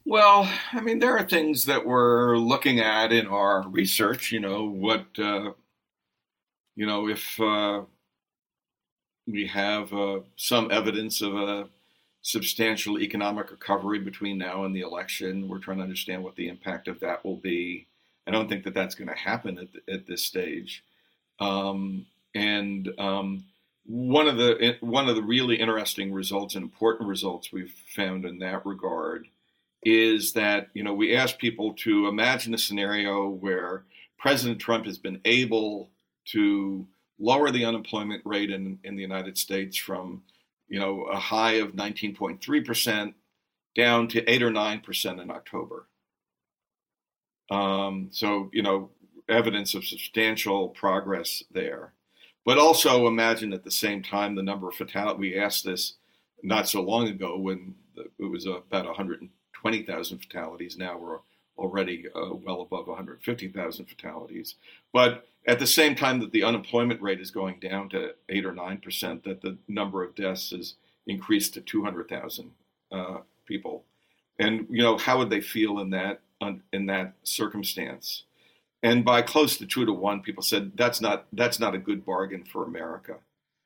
Well, 0.06 0.50
I 0.72 0.80
mean, 0.80 1.00
there 1.00 1.18
are 1.18 1.28
things 1.28 1.66
that 1.66 1.86
we're 1.86 2.38
looking 2.38 2.80
at 2.80 3.12
in 3.12 3.28
our 3.28 3.68
research. 3.68 4.32
You 4.32 4.40
know, 4.40 4.66
what, 4.66 5.06
uh, 5.18 5.52
you 6.76 6.86
know, 6.86 7.10
if 7.10 7.40
uh, 7.40 7.82
we 9.26 9.48
have 9.48 9.92
uh, 9.92 10.20
some 10.38 10.72
evidence 10.72 11.22
of 11.22 11.36
a 11.36 11.68
substantial 12.22 13.00
economic 13.00 13.52
recovery 13.52 14.00
between 14.00 14.38
now 14.38 14.64
and 14.64 14.76
the 14.76 14.82
election, 14.82 15.48
we're 15.48 15.60
trying 15.60 15.78
to 15.78 15.84
understand 15.84 16.24
what 16.24 16.36
the 16.36 16.48
impact 16.48 16.88
of 16.88 17.00
that 17.00 17.26
will 17.26 17.38
be. 17.38 17.88
I 18.28 18.32
don't 18.32 18.50
think 18.50 18.66
that 18.66 18.74
that's 18.74 18.96
going 18.96 19.08
to 19.08 19.16
happen 19.16 19.58
at, 19.58 19.68
the, 19.72 19.94
at 19.94 20.06
this 20.06 20.24
stage. 20.24 20.84
Um, 21.40 22.06
and 22.36 22.90
um, 23.00 23.46
one 23.86 24.28
of 24.28 24.38
the 24.38 24.78
one 24.82 25.08
of 25.08 25.16
the 25.16 25.24
really 25.24 25.56
interesting 25.56 26.12
results 26.12 26.56
and 26.56 26.64
important 26.64 27.08
results 27.08 27.52
we've 27.52 27.74
found 27.96 28.26
in 28.26 28.40
that 28.40 28.66
regard 28.66 29.28
is 29.84 30.34
that 30.34 30.68
you 30.74 30.84
know 30.84 30.94
we 30.94 31.16
asked 31.16 31.40
people 31.40 31.74
to 31.74 32.08
imagine 32.08 32.54
a 32.54 32.58
scenario 32.58 33.30
where 33.30 33.84
President 34.18 34.60
Trump 34.60 34.86
has 34.86 34.98
been 34.98 35.22
able 35.24 35.90
to 36.26 36.86
lower 37.20 37.50
the 37.50 37.64
unemployment 37.64 38.22
rate 38.26 38.52
in, 38.52 38.78
in 38.84 38.96
the 38.96 39.02
United 39.02 39.38
States 39.38 39.78
from 39.78 40.22
you 40.68 40.80
know 40.80 41.04
a 41.04 41.18
high 41.18 41.54
of 41.54 41.72
19.3 41.72 42.66
percent 42.66 43.16
down 43.74 44.08
to 44.10 44.30
eight 44.30 44.44
or 44.44 44.52
nine 44.52 44.82
percent 44.82 45.22
in 45.22 45.32
October. 45.32 45.88
Um, 47.50 48.10
so 48.12 48.50
you 48.54 48.64
know 48.64 48.90
evidence 49.30 49.74
of 49.74 49.86
substantial 49.86 50.70
progress 50.70 51.44
there. 51.52 51.94
But 52.46 52.58
also 52.58 53.08
imagine 53.08 53.52
at 53.52 53.64
the 53.64 53.72
same 53.72 54.02
time 54.02 54.36
the 54.36 54.44
number 54.44 54.70
of 54.70 54.76
fatalities. 54.76 55.20
We 55.20 55.38
asked 55.38 55.66
this 55.66 55.96
not 56.44 56.70
so 56.70 56.82
long 56.82 57.08
ago 57.08 57.38
when 57.38 57.76
it 57.98 58.24
was 58.24 58.46
about 58.46 58.86
120,000 58.86 60.20
fatalities. 60.20 60.78
Now 60.78 60.98
we're 60.98 61.20
already 61.58 62.06
uh, 62.16 62.36
well 62.36 62.62
above 62.62 62.88
150,000 62.88 63.86
fatalities. 63.86 64.56
But 64.94 65.28
at 65.48 65.60
the 65.60 65.68
same 65.68 65.96
time 65.96 66.20
that 66.20 66.32
the 66.32 66.44
unemployment 66.44 67.02
rate 67.02 67.20
is 67.20 67.32
going 67.32 67.60
down 67.60 67.90
to 67.90 68.14
eight 68.30 68.46
or 68.46 68.54
nine 68.54 68.78
percent, 68.78 69.24
that 69.24 69.42
the 69.42 69.58
number 69.68 70.04
of 70.04 70.16
deaths 70.16 70.52
has 70.52 70.76
increased 71.08 71.54
to 71.56 71.62
200,000 71.62 72.52
uh, 72.92 73.18
people. 73.46 73.84
And 74.40 74.68
you 74.70 74.84
know, 74.84 74.98
how 74.98 75.18
would 75.18 75.30
they 75.30 75.42
feel 75.42 75.80
in 75.80 75.90
that 75.92 76.22
in 76.72 76.86
that 76.88 77.14
circumstance? 77.24 78.24
And 78.84 79.04
by 79.04 79.22
close 79.22 79.58
to 79.58 79.66
two 79.66 79.86
to 79.86 79.94
one, 79.94 80.22
people 80.22 80.44
said 80.44 80.72
that's 80.76 81.02
not 81.02 81.26
that's 81.34 81.60
not 81.60 81.76
a 81.76 81.80
good 81.80 82.06
bargain 82.06 82.44
for 82.44 82.64
America. 82.64 83.18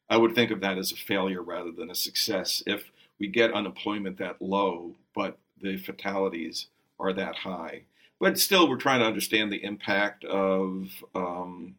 I 0.10 0.17
would 0.17 0.36
think 0.36 0.51
of 0.51 0.62
that 0.62 0.77
as 0.77 0.91
a 0.91 0.95
failure 0.95 1.41
rather 1.41 1.71
than 1.71 1.89
a 1.89 1.95
success 1.95 2.63
if 2.65 2.91
we 3.19 3.27
get 3.27 3.53
unemployment 3.53 4.17
that 4.17 4.41
low, 4.41 4.95
but 5.13 5.38
the 5.62 5.77
fatalities 5.77 6.67
are 6.99 7.13
that 7.13 7.36
high. 7.36 7.84
But 8.19 8.39
still, 8.39 8.69
we're 8.69 8.77
trying 8.77 8.99
to 8.99 9.05
understand 9.05 9.51
the 9.51 9.63
impact 9.63 10.23
of 10.25 10.89
um, 11.15 11.75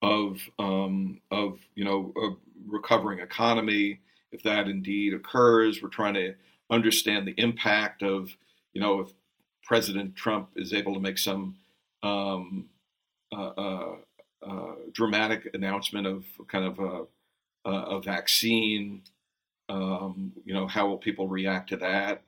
of 0.00 0.40
um, 0.58 1.20
of 1.30 1.58
you 1.74 1.84
know 1.84 2.12
a 2.16 2.30
recovering 2.66 3.20
economy. 3.20 4.00
If 4.32 4.42
that 4.44 4.66
indeed 4.66 5.12
occurs, 5.12 5.82
we're 5.82 5.88
trying 5.88 6.14
to 6.14 6.34
understand 6.70 7.26
the 7.26 7.34
impact 7.36 8.02
of 8.02 8.30
you 8.72 8.80
know 8.80 9.00
if 9.00 9.12
President 9.64 10.16
Trump 10.16 10.50
is 10.56 10.72
able 10.72 10.94
to 10.94 11.00
make 11.00 11.18
some 11.18 11.56
um, 12.02 12.68
uh, 13.32 13.52
uh, 13.56 13.96
uh, 14.46 14.74
dramatic 14.92 15.48
announcement 15.54 16.06
of 16.06 16.24
kind 16.48 16.64
of 16.64 16.78
a, 17.64 17.70
a 17.70 18.00
vaccine. 18.00 19.02
Um, 19.68 20.32
you 20.44 20.52
know, 20.52 20.66
how 20.66 20.88
will 20.88 20.98
people 20.98 21.28
react 21.28 21.68
to 21.70 21.76
that? 21.78 22.22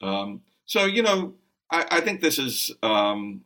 Um, 0.00 0.42
so, 0.64 0.84
you 0.86 1.02
know, 1.02 1.34
I, 1.70 1.86
I 1.90 2.00
think 2.00 2.20
this 2.20 2.38
is 2.38 2.72
um, 2.82 3.42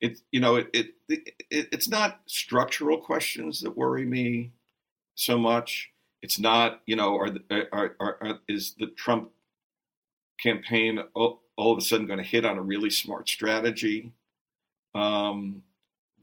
it. 0.00 0.20
You 0.30 0.40
know, 0.40 0.56
it, 0.56 0.68
it, 0.72 0.94
it 1.08 1.34
it's 1.50 1.88
not 1.88 2.20
structural 2.26 2.98
questions 2.98 3.60
that 3.60 3.76
worry 3.76 4.04
me 4.04 4.52
so 5.14 5.38
much. 5.38 5.90
It's 6.22 6.38
not, 6.38 6.82
you 6.86 6.96
know, 6.96 7.16
are, 7.16 7.30
are, 7.50 7.92
are, 8.00 8.18
are 8.20 8.38
is 8.48 8.74
the 8.78 8.86
Trump 8.86 9.30
campaign 10.38 11.00
all, 11.56 11.72
of 11.72 11.78
a 11.78 11.80
sudden 11.80 12.06
going 12.06 12.18
to 12.18 12.24
hit 12.24 12.44
on 12.44 12.58
a 12.58 12.62
really 12.62 12.90
smart 12.90 13.28
strategy? 13.28 14.12
Um, 14.94 15.62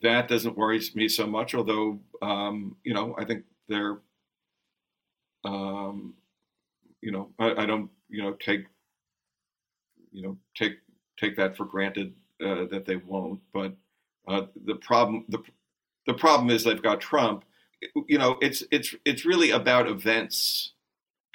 that 0.02 0.28
doesn't 0.28 0.58
worry 0.58 0.82
me 0.96 1.08
so 1.08 1.26
much, 1.26 1.56
although, 1.56 2.00
um, 2.22 2.76
you 2.84 2.94
know, 2.94 3.16
I 3.18 3.26
think 3.26 3.44
they're, 3.68 4.00
um, 5.46 6.14
you 7.02 7.12
know, 7.12 7.30
I, 7.40 7.64
I, 7.64 7.66
don't, 7.66 7.90
you 8.10 8.22
know, 8.22 8.34
take, 8.34 8.66
you 10.12 10.24
know, 10.24 10.38
take 10.56 10.74
take 11.18 11.36
that 11.38 11.56
for 11.56 11.66
granted 11.66 12.14
uh, 12.44 12.66
that 12.72 12.86
they 12.86 12.98
won't. 12.98 13.40
But 13.54 13.74
uh, 14.28 14.44
the 14.66 14.76
problem, 14.76 15.26
the 15.30 15.40
the 16.06 16.14
problem 16.14 16.50
is 16.50 16.64
they've 16.64 16.82
got 16.82 17.02
Trump. 17.02 17.46
You 18.08 18.18
know, 18.18 18.38
it's 18.42 18.64
it's 18.72 18.96
it's 19.06 19.26
really 19.26 19.52
about 19.52 19.88
events. 19.88 20.74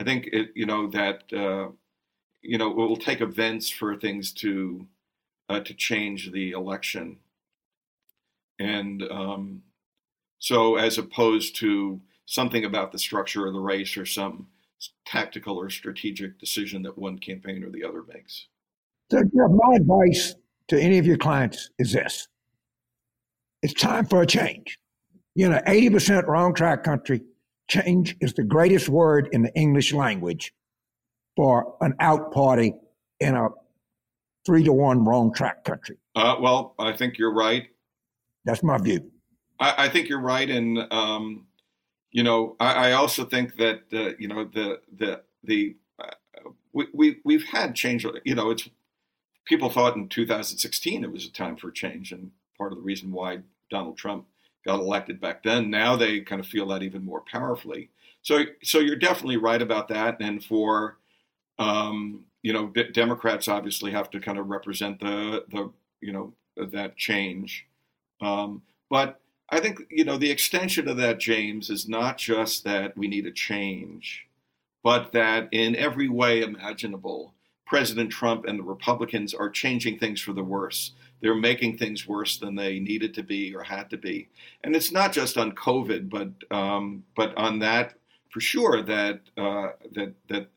I 0.01 0.05
think 0.05 0.29
it, 0.33 0.51
you 0.55 0.67
know 0.67 0.89
that 0.89 1.25
uh, 1.33 1.69
you 2.43 2.59
know 2.59 2.71
it 2.71 2.77
will 2.77 2.97
take 2.97 3.21
events 3.21 3.69
for 3.69 3.97
things 3.97 4.33
to 4.33 4.87
uh, 5.49 5.61
to 5.61 5.75
change 5.75 6.31
the 6.33 6.53
election. 6.53 7.19
And 8.59 9.03
um, 9.11 9.63
so, 10.39 10.77
as 10.77 10.99
opposed 10.99 11.57
to 11.57 12.01
something 12.27 12.65
about 12.65 12.93
the 12.93 12.99
structure 12.99 13.47
of 13.47 13.55
the 13.55 13.61
race 13.61 13.97
or 13.97 14.05
some 14.05 14.49
tactical 15.07 15.57
or 15.57 15.71
strategic 15.71 16.39
decision 16.39 16.83
that 16.83 16.99
one 16.99 17.19
campaign 17.19 17.65
or 17.65 17.71
the 17.71 17.85
other 17.85 18.05
makes. 18.13 18.47
So, 19.11 19.23
my 19.35 19.77
advice 19.77 20.35
to 20.69 20.81
any 20.81 20.99
of 20.99 21.07
your 21.07 21.17
clients 21.17 21.71
is 21.79 21.93
this 21.93 22.29
it's 23.63 23.75
time 23.75 24.07
for 24.07 24.23
a 24.23 24.27
change. 24.27 24.79
You 25.35 25.49
know, 25.49 25.61
80% 25.67 26.27
wrong 26.27 26.53
track 26.53 26.83
country, 26.83 27.23
change 27.69 28.17
is 28.21 28.35
the 28.35 28.43
greatest 28.43 28.89
word 28.89 29.29
in 29.33 29.43
the 29.43 29.55
English 29.55 29.93
language 29.93 30.53
for 31.39 31.77
an 31.83 31.95
out 32.01 32.33
party 32.33 32.75
in 33.21 33.37
a 33.37 33.49
three 34.45 34.65
to 34.65 34.73
one 34.73 35.05
wrong 35.05 35.33
track 35.33 35.63
country. 35.63 35.97
Uh, 36.17 36.35
well, 36.41 36.75
I 36.81 36.97
think 36.97 37.17
you're 37.17 37.33
right. 37.33 37.69
That's 38.45 38.65
my 38.65 38.77
view. 38.77 39.13
I, 39.61 39.85
I 39.85 39.89
think 39.89 40.09
you're 40.09 40.21
right, 40.21 40.51
and 40.51 40.81
um, 40.93 41.47
you 42.11 42.25
know, 42.25 42.57
I, 42.59 42.89
I, 42.89 42.93
also 42.93 43.25
think 43.25 43.55
that 43.55 43.83
uh, 43.93 44.17
you 44.19 44.27
know 44.27 44.51
the 44.53 44.81
the 44.97 45.23
the 45.45 45.77
uh, 46.01 46.51
we, 46.73 46.87
we 46.93 47.17
we've 47.25 47.45
had 47.45 47.77
change. 47.77 48.05
You 48.25 48.35
know, 48.35 48.51
it's 48.51 48.69
people 49.45 49.71
thought 49.71 49.95
in 49.95 50.09
2016 50.09 51.05
it 51.05 51.13
was 51.13 51.25
a 51.25 51.33
time 51.33 51.57
for 51.57 51.71
change, 51.71 52.11
and 52.11 52.33
part 52.57 52.73
of 52.73 52.79
the 52.79 52.85
reason 52.85 53.13
why 53.13 53.39
Donald 53.71 53.97
Trump 53.97 54.27
got 54.67 54.81
elected 54.81 55.21
back 55.21 55.45
then. 55.45 55.71
Now 55.71 55.95
they 55.95 56.19
kind 56.19 56.41
of 56.41 56.49
feel 56.49 56.67
that 56.67 56.83
even 56.83 57.05
more 57.05 57.23
powerfully. 57.31 57.91
So, 58.23 58.43
so 58.65 58.81
you're 58.81 58.97
definitely 58.97 59.37
right 59.37 59.63
about 59.63 59.87
that. 59.89 60.17
And 60.21 60.45
for 60.45 60.98
um, 61.59 62.25
you 62.43 62.53
know, 62.53 62.73
Democrats 62.93 63.49
obviously 63.49 63.91
have 63.91 64.11
to 64.11 64.21
kind 64.21 64.39
of 64.39 64.49
represent 64.49 65.01
the 65.01 65.45
the 65.51 65.71
you 66.01 66.13
know 66.13 66.33
that 66.57 66.97
change. 66.97 67.67
Um, 68.21 68.63
but 68.91 69.21
I 69.51 69.61
think, 69.61 69.81
you 69.91 70.05
know, 70.05 70.19
the 70.19 70.31
extension 70.31 70.89
of 70.89 70.97
that, 70.99 71.19
James, 71.19 71.71
is 71.71 71.89
not 71.89 72.19
just 72.19 72.65
that 72.65 72.97
we 72.97 73.09
need 73.09 73.27
a 73.27 73.33
change, 73.33 74.27
but 74.83 75.13
that 75.13 75.49
in 75.53 75.75
every 75.77 76.09
way 76.09 76.43
imaginable, 76.43 77.35
President 77.67 78.11
Trump 78.11 78.45
and 78.47 78.59
the 78.59 78.65
Republicans 78.65 79.35
are 79.35 79.51
changing 79.51 79.99
things 79.99 80.21
for 80.21 80.33
the 80.33 80.45
worse. 80.45 80.93
They're 81.21 81.35
making 81.35 81.79
things 81.79 82.07
worse 82.07 82.37
than 82.39 82.55
they 82.55 82.79
needed 82.79 83.15
to 83.15 83.23
be 83.23 83.55
or 83.55 83.63
had 83.63 83.91
to 83.91 83.97
be, 83.97 84.29
and 84.63 84.77
it's 84.77 84.93
not 84.93 85.13
just 85.13 85.37
on 85.37 85.53
COVID, 85.53 86.09
but 86.09 86.57
um, 86.57 87.05
but 87.17 87.37
on 87.37 87.59
that 87.59 87.95
for 88.31 88.41
sure 88.41 88.83
that 88.83 89.21
uh, 89.37 89.71
that 89.93 90.15
that 90.29 90.49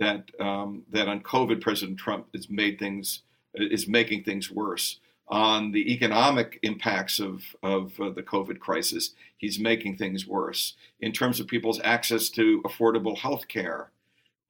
that 0.00 0.30
um, 0.40 0.82
that 0.90 1.06
on 1.06 1.20
COVID, 1.20 1.60
President 1.60 1.98
Trump 1.98 2.26
has 2.34 2.50
made 2.50 2.78
things 2.78 3.22
is 3.54 3.86
making 3.86 4.24
things 4.24 4.50
worse 4.50 4.98
on 5.30 5.70
the 5.70 5.92
economic 5.92 6.58
impacts 6.62 7.20
of, 7.20 7.44
of 7.62 7.98
uh, 8.00 8.10
the 8.10 8.22
COVID 8.22 8.58
crisis, 8.58 9.14
he's 9.38 9.60
making 9.60 9.96
things 9.96 10.26
worse. 10.26 10.74
In 11.00 11.12
terms 11.12 11.38
of 11.38 11.46
people's 11.46 11.80
access 11.84 12.28
to 12.30 12.60
affordable 12.62 13.16
health 13.16 13.46
care 13.46 13.90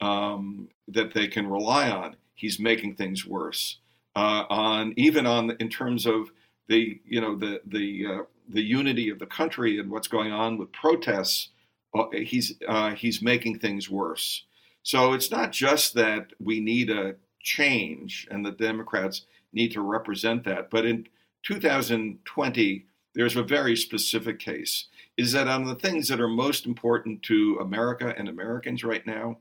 um, 0.00 0.68
that 0.88 1.12
they 1.12 1.28
can 1.28 1.46
rely 1.46 1.90
on, 1.90 2.16
he's 2.34 2.58
making 2.58 2.94
things 2.94 3.26
worse. 3.26 3.78
Uh, 4.16 4.44
on 4.48 4.94
even 4.96 5.26
on 5.26 5.52
in 5.60 5.68
terms 5.68 6.04
of 6.04 6.32
the 6.68 6.98
you 7.06 7.20
know 7.20 7.36
the 7.36 7.60
the 7.66 8.06
uh, 8.06 8.22
the 8.48 8.62
unity 8.62 9.08
of 9.08 9.20
the 9.20 9.26
country 9.26 9.78
and 9.78 9.88
what's 9.88 10.08
going 10.08 10.32
on 10.32 10.58
with 10.58 10.72
protests, 10.72 11.50
uh, 11.94 12.06
he's 12.10 12.54
uh, 12.66 12.92
he's 12.94 13.22
making 13.22 13.58
things 13.60 13.88
worse. 13.88 14.44
So 14.82 15.12
it's 15.12 15.30
not 15.30 15.52
just 15.52 15.94
that 15.94 16.32
we 16.38 16.60
need 16.60 16.90
a 16.90 17.16
change 17.40 18.26
and 18.30 18.44
the 18.44 18.52
Democrats 18.52 19.22
need 19.52 19.72
to 19.72 19.80
represent 19.80 20.44
that. 20.44 20.70
But 20.70 20.86
in 20.86 21.06
2020, 21.44 22.86
there's 23.14 23.36
a 23.36 23.42
very 23.42 23.76
specific 23.76 24.38
case 24.38 24.86
is 25.16 25.32
that 25.32 25.48
on 25.48 25.64
the 25.64 25.74
things 25.74 26.08
that 26.08 26.20
are 26.20 26.28
most 26.28 26.64
important 26.64 27.22
to 27.24 27.58
America 27.60 28.14
and 28.16 28.28
Americans 28.28 28.84
right 28.84 29.06
now, 29.06 29.38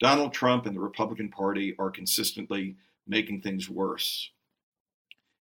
Donald 0.00 0.32
Trump 0.32 0.66
and 0.66 0.74
the 0.74 0.80
Republican 0.80 1.28
Party 1.28 1.74
are 1.78 1.90
consistently 1.90 2.76
making 3.06 3.40
things 3.40 3.70
worse. 3.70 4.30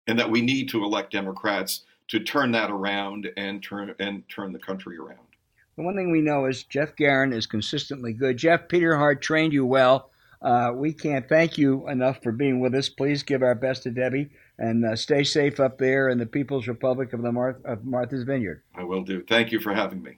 And 0.06 0.19
that 0.19 0.30
we 0.30 0.41
need 0.41 0.69
to 0.69 0.84
elect 0.84 1.12
Democrats 1.12 1.86
to 2.10 2.19
turn 2.19 2.52
that 2.52 2.69
around 2.69 3.30
and 3.38 3.63
turn 3.63 3.96
and 4.00 4.28
turn 4.30 4.52
the 4.52 4.60
country 4.60 4.98
around. 4.98 5.33
The 5.75 5.83
one 5.83 5.95
thing 5.95 6.12
we 6.12 6.21
know 6.21 6.45
is 6.45 6.63
Geoff 6.63 6.95
Garin 6.95 7.33
is 7.33 7.47
consistently 7.47 8.13
good. 8.13 8.38
Geoff 8.38 8.67
Peter 8.67 8.95
Hart 8.95 9.21
trained 9.21 9.53
you 9.53 9.65
well. 9.65 10.11
Uh, 10.41 10.71
we 10.76 10.93
can't 10.93 11.28
thank 11.28 11.57
you 11.57 11.88
enough 11.89 12.21
for 12.21 12.32
being 12.32 12.59
with 12.59 12.76
us. 12.76 12.89
Please 12.89 13.24
give 13.24 13.41
our 13.41 13.55
best 13.55 13.84
to 13.84 13.91
Debbie 13.91 14.30
and 14.59 14.86
uh, 14.86 14.95
stay 14.95 15.24
safe 15.24 15.59
up 15.59 15.78
there 15.78 16.09
in 16.09 16.19
the 16.19 16.26
People's 16.26 16.67
Republic 16.67 17.13
of 17.13 17.21
the 17.21 17.32
Mar- 17.32 17.59
of 17.65 17.86
Martha's 17.86 18.24
Vineyard. 18.24 18.61
I 18.76 18.84
will 18.84 19.03
do. 19.03 19.24
Thank 19.24 19.51
you 19.51 19.59
for 19.59 19.74
having 19.74 20.03
me. 20.03 20.17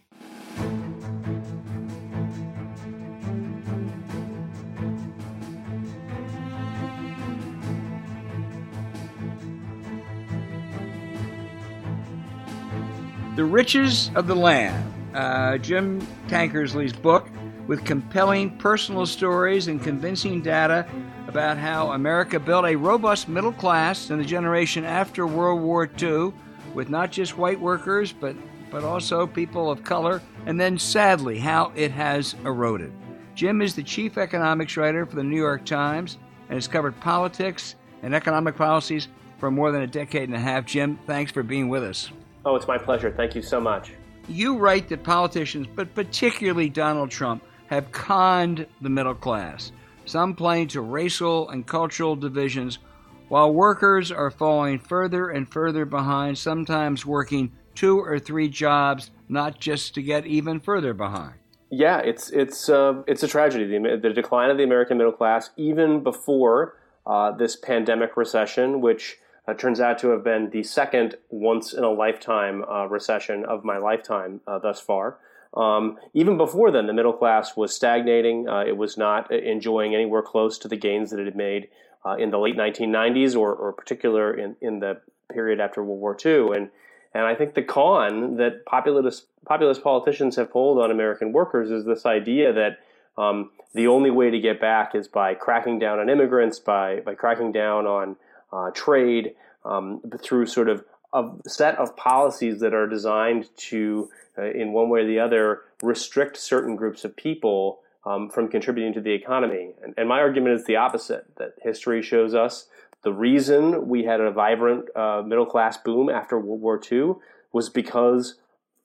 The 13.36 13.43
Riches 13.43 14.12
of 14.16 14.28
the 14.28 14.36
Land, 14.36 14.93
uh, 15.16 15.57
Jim 15.57 16.05
Tankersley's 16.28 16.93
book 16.93 17.30
with 17.68 17.84
compelling 17.84 18.57
personal 18.57 19.05
stories 19.05 19.68
and 19.68 19.82
convincing 19.82 20.41
data 20.41 20.86
about 21.28 21.57
how 21.57 21.93
America 21.93 22.39
built 22.39 22.66
a 22.66 22.76
robust 22.76 23.28
middle 23.28 23.51
class 23.51 24.09
in 24.11 24.20
the 24.20 24.26
generation 24.26 24.86
after 24.86 25.26
World 25.26 25.61
War 25.61 25.89
II, 25.99 26.32
with 26.74 26.89
not 26.89 27.11
just 27.11 27.38
white 27.38 27.59
workers, 27.59 28.11
but, 28.11 28.36
but 28.70 28.84
also 28.84 29.26
people 29.26 29.72
of 29.72 29.84
color, 29.84 30.22
and 30.45 30.59
then 30.59 30.78
sadly, 30.78 31.39
how 31.39 31.72
it 31.76 31.91
has 31.91 32.36
eroded. 32.45 32.93
Jim 33.34 33.61
is 33.61 33.74
the 33.74 33.84
chief 33.84 34.18
economics 34.18 34.78
writer 34.78 35.05
for 35.05 35.16
the 35.16 35.24
New 35.24 35.38
York 35.38 35.66
Times 35.66 36.18
and 36.49 36.55
has 36.55 36.68
covered 36.68 36.99
politics 36.99 37.76
and 38.03 38.13
economic 38.13 38.55
policies 38.55 39.07
for 39.39 39.49
more 39.49 39.72
than 39.72 39.82
a 39.82 39.88
decade 39.88 40.30
and 40.30 40.36
a 40.36 40.39
half. 40.39 40.66
Jim, 40.66 40.99
thanks 41.07 41.32
for 41.32 41.43
being 41.43 41.68
with 41.68 41.84
us. 41.84 42.11
Oh, 42.45 42.55
it's 42.55 42.68
my 42.68 42.78
pleasure. 42.78 43.11
Thank 43.11 43.36
you 43.36 43.41
so 43.41 43.59
much. 43.59 43.91
You 44.28 44.58
write 44.58 44.90
that 44.90 45.04
politicians, 45.04 45.68
but 45.76 45.94
particularly 45.94 46.70
Donald 46.70 47.12
Trump, 47.12 47.44
have 47.68 47.92
conned 47.92 48.66
the 48.82 48.90
middle 48.90 49.16
class, 49.16 49.72
some 50.06 50.36
playing 50.36 50.68
to 50.70 50.82
racial 50.82 51.50
and 51.50 51.66
cultural 51.66 52.16
divisions, 52.16 52.80
while 53.28 53.54
workers 53.54 54.12
are 54.12 54.30
falling 54.30 54.80
further 54.80 55.30
and 55.30 55.52
further 55.52 55.86
behind, 55.86 56.38
sometimes 56.38 57.06
working 57.06 57.52
two 57.74 58.00
or 58.00 58.20
three 58.20 58.48
jobs, 58.48 59.12
not 59.30 59.60
just 59.60 59.96
to 59.96 60.02
get 60.02 60.26
even 60.26 60.60
further 60.60 60.94
behind. 60.94 61.34
Yeah, 61.72 62.00
it's 62.00 62.30
it's 62.30 62.70
uh, 62.70 63.02
it's 63.08 63.24
a 63.24 63.28
tragedy. 63.28 63.66
The, 63.66 64.00
the, 64.02 64.14
decline 64.14 64.52
of 64.52 64.58
the 64.58 64.64
American 64.64 64.98
middle 64.98 65.12
class, 65.12 65.50
even 65.58 66.04
before 66.04 66.78
uh, 67.06 67.32
this 67.32 67.56
pandemic 67.56 68.16
recession, 68.16 68.82
which 68.82 69.18
uh, 69.48 69.54
turns 69.54 69.80
out 69.80 70.00
to 70.00 70.10
have 70.10 70.24
been 70.24 70.50
the 70.50 70.64
second 70.64 71.16
once 71.30 71.74
in 71.74 71.84
a 71.84 71.91
lifetime 71.91 72.64
uh, 72.64 72.86
recession 72.88 73.46
of 73.46 73.64
my 73.64 73.78
lifetime 73.78 74.41
uh, 74.48 74.60
thus 74.60 74.80
far. 74.80 75.18
Um, 75.56 75.98
even 76.14 76.38
before 76.38 76.72
then, 76.72 76.88
the 76.88 76.93
middle 76.93 77.14
class 77.14 77.56
was 77.56 77.74
stagnating. 77.74 78.50
Uh, 78.50 78.64
it 78.68 78.76
was 78.76 78.98
not 78.98 79.32
enjoying 79.32 79.96
anywhere 79.96 80.22
close 80.22 80.58
to 80.60 80.68
the 80.68 80.76
gains 80.76 81.12
that 81.12 81.20
it 81.20 81.26
had 81.26 81.36
made 81.36 81.70
uh, 82.06 82.16
in 82.16 82.30
the 82.30 82.38
late 82.38 82.58
1990s, 82.58 83.36
or, 83.36 83.54
or 83.54 83.72
particular 83.72 84.34
in, 84.34 84.56
in 84.62 84.80
the 84.80 85.00
period 85.32 85.60
after 85.60 85.84
World 85.84 86.02
War 86.02 86.18
II. 86.24 86.56
And 86.58 86.70
and 87.14 87.24
I 87.24 87.34
think 87.34 87.54
the 87.54 87.64
con 87.64 88.36
that 88.38 88.66
populist 88.66 89.28
populist 89.46 89.82
politicians 89.82 90.36
have 90.36 90.52
pulled 90.52 90.80
on 90.80 90.91
American 90.91 91.32
workers 91.32 91.72
is 91.72 91.86
this 91.86 92.06
idea 92.06 92.52
that 92.52 92.80
um, 93.18 93.52
the 93.74 93.88
only 93.88 94.12
way 94.12 94.30
to 94.30 94.39
get 94.39 94.60
back 94.60 94.93
is 94.93 95.08
by 95.08 95.34
cracking 95.34 95.80
down 95.80 96.00
on 96.00 96.10
immigrants, 96.10 96.60
by 96.60 97.00
by 97.00 97.16
cracking 97.16 97.54
down 97.54 97.88
on 97.88 98.18
uh, 98.56 98.72
trade, 98.72 99.36
um, 99.66 100.01
through 100.22 100.45
sort 100.45 100.70
of 100.70 100.84
a 101.14 101.30
set 101.47 101.76
of 101.78 101.95
policies 101.95 102.60
that 102.60 102.74
are 102.74 102.88
designed 102.88 103.49
to, 103.58 104.10
uh, 104.38 104.51
in 104.51 104.74
one 104.74 104.89
way 104.89 105.01
or 105.01 105.08
the 105.08 105.20
other, 105.20 105.62
restrict 105.82 106.38
certain 106.38 106.76
groups 106.76 107.03
of 107.03 107.16
people 107.16 107.80
um, 108.06 108.30
from 108.30 108.47
contributing 108.47 108.93
to 108.93 109.01
the 109.01 109.12
economy. 109.12 109.72
And, 109.84 109.93
and, 109.97 110.08
my 110.08 110.20
argument 110.20 110.60
is 110.60 110.66
the 110.66 110.76
opposite 110.76 111.26
that 111.38 111.56
history 111.62 112.03
shows 112.03 112.36
us 112.36 112.68
the 113.03 113.14
reason 113.14 113.88
we 113.88 114.03
had 114.03 114.20
a 114.20 114.32
vibrant 114.32 114.86
uh, 114.95 115.22
middle 115.26 115.45
class 115.45 115.78
boom 115.78 116.10
after 116.10 116.39
World 116.39 116.62
War 116.62 116.82
II 116.91 117.14
was 117.51 117.70
because 117.70 118.36